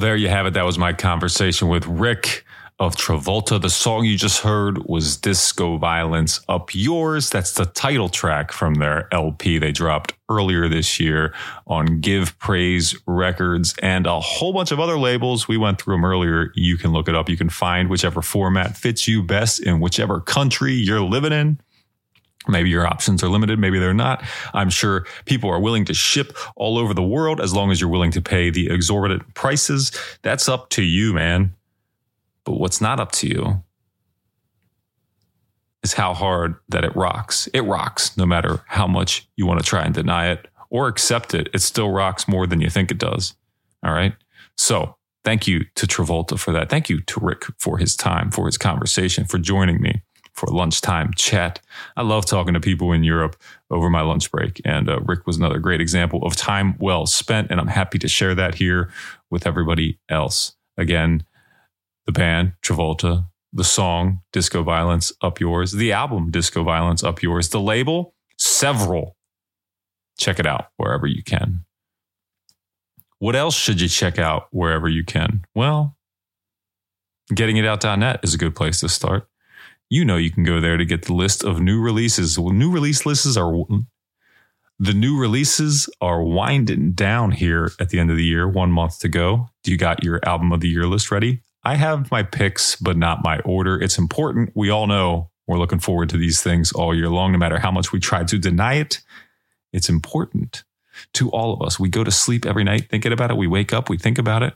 there 0.01 0.15
you 0.15 0.29
have 0.29 0.47
it. 0.47 0.55
That 0.55 0.65
was 0.65 0.77
my 0.79 0.93
conversation 0.93 1.67
with 1.67 1.85
Rik 1.85 2.43
of 2.79 2.95
Travolta. 2.95 3.61
The 3.61 3.69
song 3.69 4.03
you 4.05 4.17
just 4.17 4.41
heard 4.41 4.79
was 4.87 5.15
Discoviolence 5.15 6.43
Up 6.49 6.73
Yours. 6.73 7.29
That's 7.29 7.53
the 7.53 7.65
title 7.65 8.09
track 8.09 8.51
from 8.51 8.73
their 8.73 9.07
LP 9.13 9.59
they 9.59 9.71
dropped 9.71 10.13
earlier 10.27 10.67
this 10.67 10.99
year 10.99 11.35
on 11.67 11.99
Give 11.99 12.37
Praise 12.39 12.95
Records 13.05 13.75
and 13.83 14.07
a 14.07 14.19
whole 14.19 14.51
bunch 14.51 14.71
of 14.71 14.79
other 14.79 14.97
labels. 14.97 15.47
We 15.47 15.57
went 15.57 15.79
through 15.79 15.97
them 15.97 16.05
earlier. 16.05 16.51
You 16.55 16.77
can 16.77 16.91
look 16.91 17.07
it 17.07 17.13
up. 17.13 17.29
You 17.29 17.37
can 17.37 17.49
find 17.49 17.87
whichever 17.87 18.23
format 18.23 18.75
fits 18.75 19.07
you 19.07 19.21
best 19.21 19.59
in 19.61 19.79
whichever 19.79 20.19
country 20.19 20.73
you're 20.73 21.01
living 21.01 21.31
in. 21.31 21.59
Maybe 22.47 22.69
your 22.69 22.87
options 22.87 23.23
are 23.23 23.29
limited, 23.29 23.59
maybe 23.59 23.77
they're 23.77 23.93
not. 23.93 24.23
I'm 24.53 24.69
sure 24.69 25.05
people 25.25 25.49
are 25.49 25.59
willing 25.59 25.85
to 25.85 25.93
ship 25.93 26.35
all 26.55 26.77
over 26.77 26.93
the 26.93 27.03
world 27.03 27.39
as 27.39 27.53
long 27.53 27.71
as 27.71 27.79
you're 27.79 27.89
willing 27.89 28.11
to 28.11 28.21
pay 28.21 28.49
the 28.49 28.69
exorbitant 28.71 29.35
prices. 29.35 29.91
That's 30.23 30.49
up 30.49 30.69
to 30.71 30.81
you, 30.81 31.13
man. 31.13 31.53
But 32.43 32.53
what's 32.53 32.81
not 32.81 32.99
up 32.99 33.11
to 33.13 33.27
you 33.27 33.63
is 35.83 35.93
how 35.93 36.13
hard 36.13 36.55
that 36.69 36.83
it 36.83 36.95
rocks. 36.95 37.47
It 37.53 37.61
rocks 37.61 38.17
no 38.17 38.25
matter 38.25 38.63
how 38.67 38.87
much 38.87 39.27
you 39.35 39.45
want 39.45 39.59
to 39.59 39.65
try 39.65 39.83
and 39.83 39.93
deny 39.93 40.31
it 40.31 40.47
or 40.69 40.87
accept 40.87 41.33
it. 41.33 41.49
It 41.53 41.61
still 41.61 41.91
rocks 41.91 42.27
more 42.27 42.47
than 42.47 42.61
you 42.61 42.69
think 42.69 42.89
it 42.89 42.97
does. 42.97 43.35
All 43.83 43.93
right. 43.93 44.13
So 44.57 44.95
thank 45.23 45.47
you 45.47 45.65
to 45.75 45.85
Travolta 45.85 46.39
for 46.39 46.51
that. 46.53 46.69
Thank 46.69 46.89
you 46.89 47.01
to 47.01 47.19
Rik 47.19 47.45
for 47.59 47.77
his 47.77 47.95
time, 47.95 48.31
for 48.31 48.47
his 48.47 48.57
conversation, 48.57 49.25
for 49.25 49.37
joining 49.37 49.81
me 49.81 50.01
for 50.33 50.47
lunchtime 50.47 51.11
chat. 51.15 51.59
I 51.97 52.01
love 52.03 52.25
talking 52.25 52.53
to 52.53 52.59
people 52.59 52.91
in 52.91 53.03
Europe 53.03 53.35
over 53.69 53.89
my 53.89 54.01
lunch 54.01 54.31
break. 54.31 54.61
And 54.65 54.89
uh, 54.89 54.99
Rik 55.01 55.27
was 55.27 55.37
another 55.37 55.59
great 55.59 55.81
example 55.81 56.23
of 56.25 56.35
time 56.35 56.75
well 56.79 57.05
spent. 57.05 57.51
And 57.51 57.59
I'm 57.59 57.67
happy 57.67 57.99
to 57.99 58.07
share 58.07 58.35
that 58.35 58.55
here 58.55 58.91
with 59.29 59.45
everybody 59.45 59.99
else. 60.09 60.53
Again, 60.77 61.23
the 62.05 62.11
band, 62.11 62.53
Travolta, 62.63 63.27
the 63.53 63.63
song, 63.63 64.21
Discoviolence, 64.33 65.11
Up 65.21 65.39
Yours, 65.39 65.73
the 65.73 65.91
album, 65.91 66.31
Discoviolence, 66.31 67.03
Up 67.03 67.21
Yours, 67.21 67.49
the 67.49 67.59
label, 67.59 68.15
several. 68.37 69.17
Check 70.17 70.39
it 70.39 70.45
out 70.45 70.67
wherever 70.77 71.07
you 71.07 71.23
can. 71.23 71.65
What 73.19 73.35
else 73.35 73.55
should 73.55 73.81
you 73.81 73.87
check 73.87 74.17
out 74.17 74.47
wherever 74.51 74.89
you 74.89 75.03
can? 75.03 75.45
Well, 75.53 75.95
gettingitout.net 77.31 78.21
is 78.23 78.33
a 78.33 78.37
good 78.37 78.55
place 78.55 78.79
to 78.79 78.89
start 78.89 79.27
you 79.91 80.05
know 80.05 80.15
you 80.15 80.31
can 80.31 80.45
go 80.45 80.61
there 80.61 80.77
to 80.77 80.85
get 80.85 81.03
the 81.03 81.13
list 81.13 81.43
of 81.43 81.59
new 81.59 81.81
releases. 81.81 82.39
Well, 82.39 82.53
new 82.53 82.71
release 82.71 83.05
lists 83.05 83.35
are 83.35 83.51
the 84.79 84.93
new 84.93 85.19
releases 85.19 85.89
are 85.99 86.23
winding 86.23 86.93
down 86.93 87.31
here 87.31 87.71
at 87.77 87.89
the 87.89 87.99
end 87.99 88.09
of 88.09 88.15
the 88.15 88.23
year, 88.23 88.47
one 88.47 88.71
month 88.71 88.99
to 88.99 89.09
go. 89.09 89.49
Do 89.63 89.71
you 89.71 89.77
got 89.77 90.01
your 90.01 90.21
album 90.25 90.53
of 90.53 90.61
the 90.61 90.69
year 90.69 90.87
list 90.87 91.11
ready? 91.11 91.41
I 91.65 91.75
have 91.75 92.09
my 92.09 92.23
picks, 92.23 92.77
but 92.77 92.95
not 92.95 93.21
my 93.21 93.39
order. 93.41 93.81
It's 93.81 93.97
important. 93.97 94.51
We 94.55 94.69
all 94.69 94.87
know 94.87 95.29
we're 95.45 95.59
looking 95.59 95.79
forward 95.79 96.07
to 96.09 96.17
these 96.17 96.41
things 96.41 96.71
all 96.71 96.95
year 96.95 97.09
long, 97.09 97.33
no 97.33 97.37
matter 97.37 97.59
how 97.59 97.69
much 97.69 97.91
we 97.91 97.99
try 97.99 98.23
to 98.23 98.37
deny 98.39 98.75
it. 98.75 99.01
It's 99.73 99.89
important 99.89 100.63
to 101.15 101.29
all 101.31 101.53
of 101.53 101.61
us. 101.61 101.77
We 101.77 101.89
go 101.89 102.05
to 102.05 102.11
sleep 102.11 102.45
every 102.45 102.63
night 102.63 102.87
thinking 102.89 103.11
about 103.11 103.29
it. 103.29 103.35
We 103.35 103.47
wake 103.47 103.73
up, 103.73 103.89
we 103.89 103.97
think 103.97 104.17
about 104.17 104.41
it, 104.41 104.53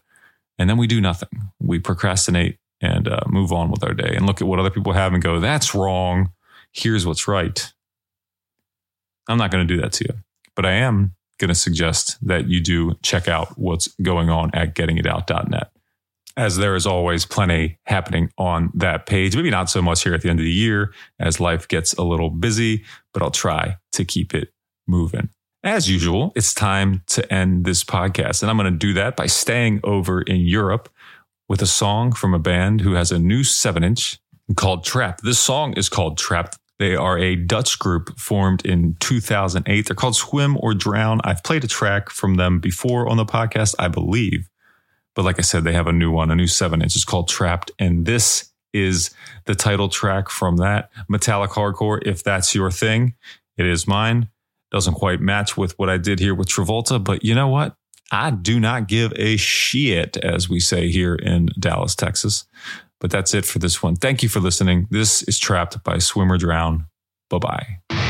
and 0.58 0.70
then 0.70 0.78
we 0.78 0.88
do 0.88 1.02
nothing. 1.02 1.52
We 1.60 1.78
procrastinate 1.80 2.58
and 2.86 3.08
uh, 3.08 3.22
move 3.28 3.52
on 3.52 3.72
with 3.72 3.84
our 3.84 3.94
day 3.94 4.16
and 4.16 4.26
look 4.26 4.42
at 4.42 4.48
what 4.48 4.60
other 4.60 4.70
people 4.70 4.94
have 4.94 5.14
and 5.14 5.24
go, 5.24 5.40
that's 5.40 5.74
wrong. 5.74 6.32
Here's 6.72 7.06
what's 7.06 7.28
right. 7.28 7.74
I'm 9.28 9.38
not 9.38 9.52
going 9.52 9.68
to 9.68 9.74
do 9.74 9.82
that 9.82 9.92
to 9.94 10.06
you, 10.06 10.20
but 10.56 10.66
I 10.66 10.74
am 10.74 11.16
going 11.40 11.50
to 11.50 11.56
suggest 11.56 12.18
that 12.26 12.48
you 12.48 12.62
do 12.62 12.96
check 13.02 13.28
out 13.28 13.58
what's 13.58 13.88
going 14.02 14.30
on 14.30 14.52
at 14.54 14.76
gettingitout.net. 14.76 15.72
As 16.38 16.58
there 16.58 16.76
is 16.76 16.86
always 16.86 17.26
plenty 17.26 17.80
happening 17.86 18.30
on 18.38 18.70
that 18.76 19.06
page. 19.06 19.36
Maybe 19.36 19.50
not 19.50 19.70
so 19.70 19.82
much 19.82 20.04
here 20.04 20.14
at 20.14 20.22
the 20.22 20.30
end 20.30 20.40
of 20.40 20.44
the 20.44 20.52
year 20.52 20.94
as 21.20 21.40
life 21.40 21.68
gets 21.68 21.94
a 21.94 22.04
little 22.04 22.30
busy, 22.30 22.84
but 23.14 23.24
I'll 23.24 23.32
try 23.32 23.78
to 23.94 24.06
keep 24.06 24.34
it 24.34 24.54
moving. 24.86 25.30
As 25.64 25.90
usual, 25.90 26.32
it's 26.36 26.54
time 26.54 27.04
to 27.08 27.34
end 27.34 27.66
this 27.66 27.84
podcast. 27.84 28.44
And 28.44 28.52
I'm 28.52 28.58
going 28.58 28.72
to 28.72 28.78
do 28.78 28.94
that 28.94 29.16
by 29.16 29.26
staying 29.28 29.80
over 29.84 30.22
in 30.22 30.42
Europe 30.42 30.90
with 31.48 31.62
a 31.62 31.68
song 31.68 32.12
from 32.12 32.34
a 32.34 32.40
band 32.40 32.82
who 32.82 32.94
has 32.94 33.12
a 33.12 33.20
new 33.20 33.44
seven 33.44 33.84
inch 33.84 34.20
called 34.56 34.84
Trap. 34.84 35.22
This 35.22 35.40
song 35.40 35.74
is 35.74 35.90
called 35.90 36.18
Trapped. 36.18 36.58
They 36.78 36.96
are 36.96 37.18
a 37.18 37.36
Dutch 37.36 37.80
group 37.80 38.20
formed 38.20 38.66
in 38.66 38.96
2008. 39.00 39.88
They're 39.88 39.96
called 39.96 40.16
Swim 40.16 40.58
or 40.60 40.74
Drown. 40.74 41.22
I've 41.24 41.44
played 41.44 41.64
a 41.64 41.68
track 41.68 42.10
from 42.10 42.36
them 42.36 42.60
before 42.60 43.08
on 43.08 43.18
the 43.18 43.26
podcast, 43.26 43.76
I 43.80 43.88
believe. 43.88 44.50
But 45.16 45.24
like 45.24 45.40
I 45.40 45.44
said, 45.44 45.64
they 45.64 45.74
have 45.74 45.88
a 45.88 45.94
new 45.94 46.12
one, 46.12 46.32
a 46.32 46.36
new 46.36 46.48
seven 46.48 46.82
inch. 46.82 46.96
It's 46.96 47.06
called 47.06 47.30
Trapped. 47.30 47.72
And 47.80 48.06
this 48.06 48.52
is 48.74 49.12
the 49.46 49.56
title 49.56 49.88
track 49.88 50.30
from 50.30 50.58
that 50.58 50.90
metallic 51.08 51.52
hardcore. 51.52 52.06
If 52.06 52.24
that's 52.24 52.54
your 52.54 52.70
thing, 52.70 53.14
it 53.58 53.66
is 53.66 53.88
mine. 53.88 54.30
Doesn't 54.72 54.96
quite 54.96 55.22
match 55.22 55.56
with 55.56 55.80
what 55.80 55.90
I 55.90 55.98
did 55.98 56.20
here 56.20 56.36
with 56.36 56.50
Travolta, 56.50 57.02
but 57.02 57.24
you 57.24 57.34
know 57.34 57.48
what? 57.48 57.78
I 58.12 58.32
do 58.32 58.60
not 58.60 58.88
give 58.88 59.14
a 59.16 59.38
shit, 59.38 60.18
as 60.18 60.50
we 60.50 60.60
say 60.60 60.90
here 60.90 61.16
in 61.16 61.50
Dallas, 61.60 61.96
Texas. 61.96 62.46
But 63.00 63.12
that's 63.12 63.34
it 63.34 63.46
for 63.46 63.60
this 63.60 63.84
one. 63.84 63.96
Thank 63.96 64.24
you 64.24 64.30
for 64.30 64.40
listening. 64.40 64.88
This 64.90 65.22
is 65.24 65.38
Trapped 65.38 65.84
by 65.84 65.98
Swim 65.98 66.32
or 66.32 66.38
Drown. 66.38 66.86
Bye 67.30 67.40
bye. 67.40 68.05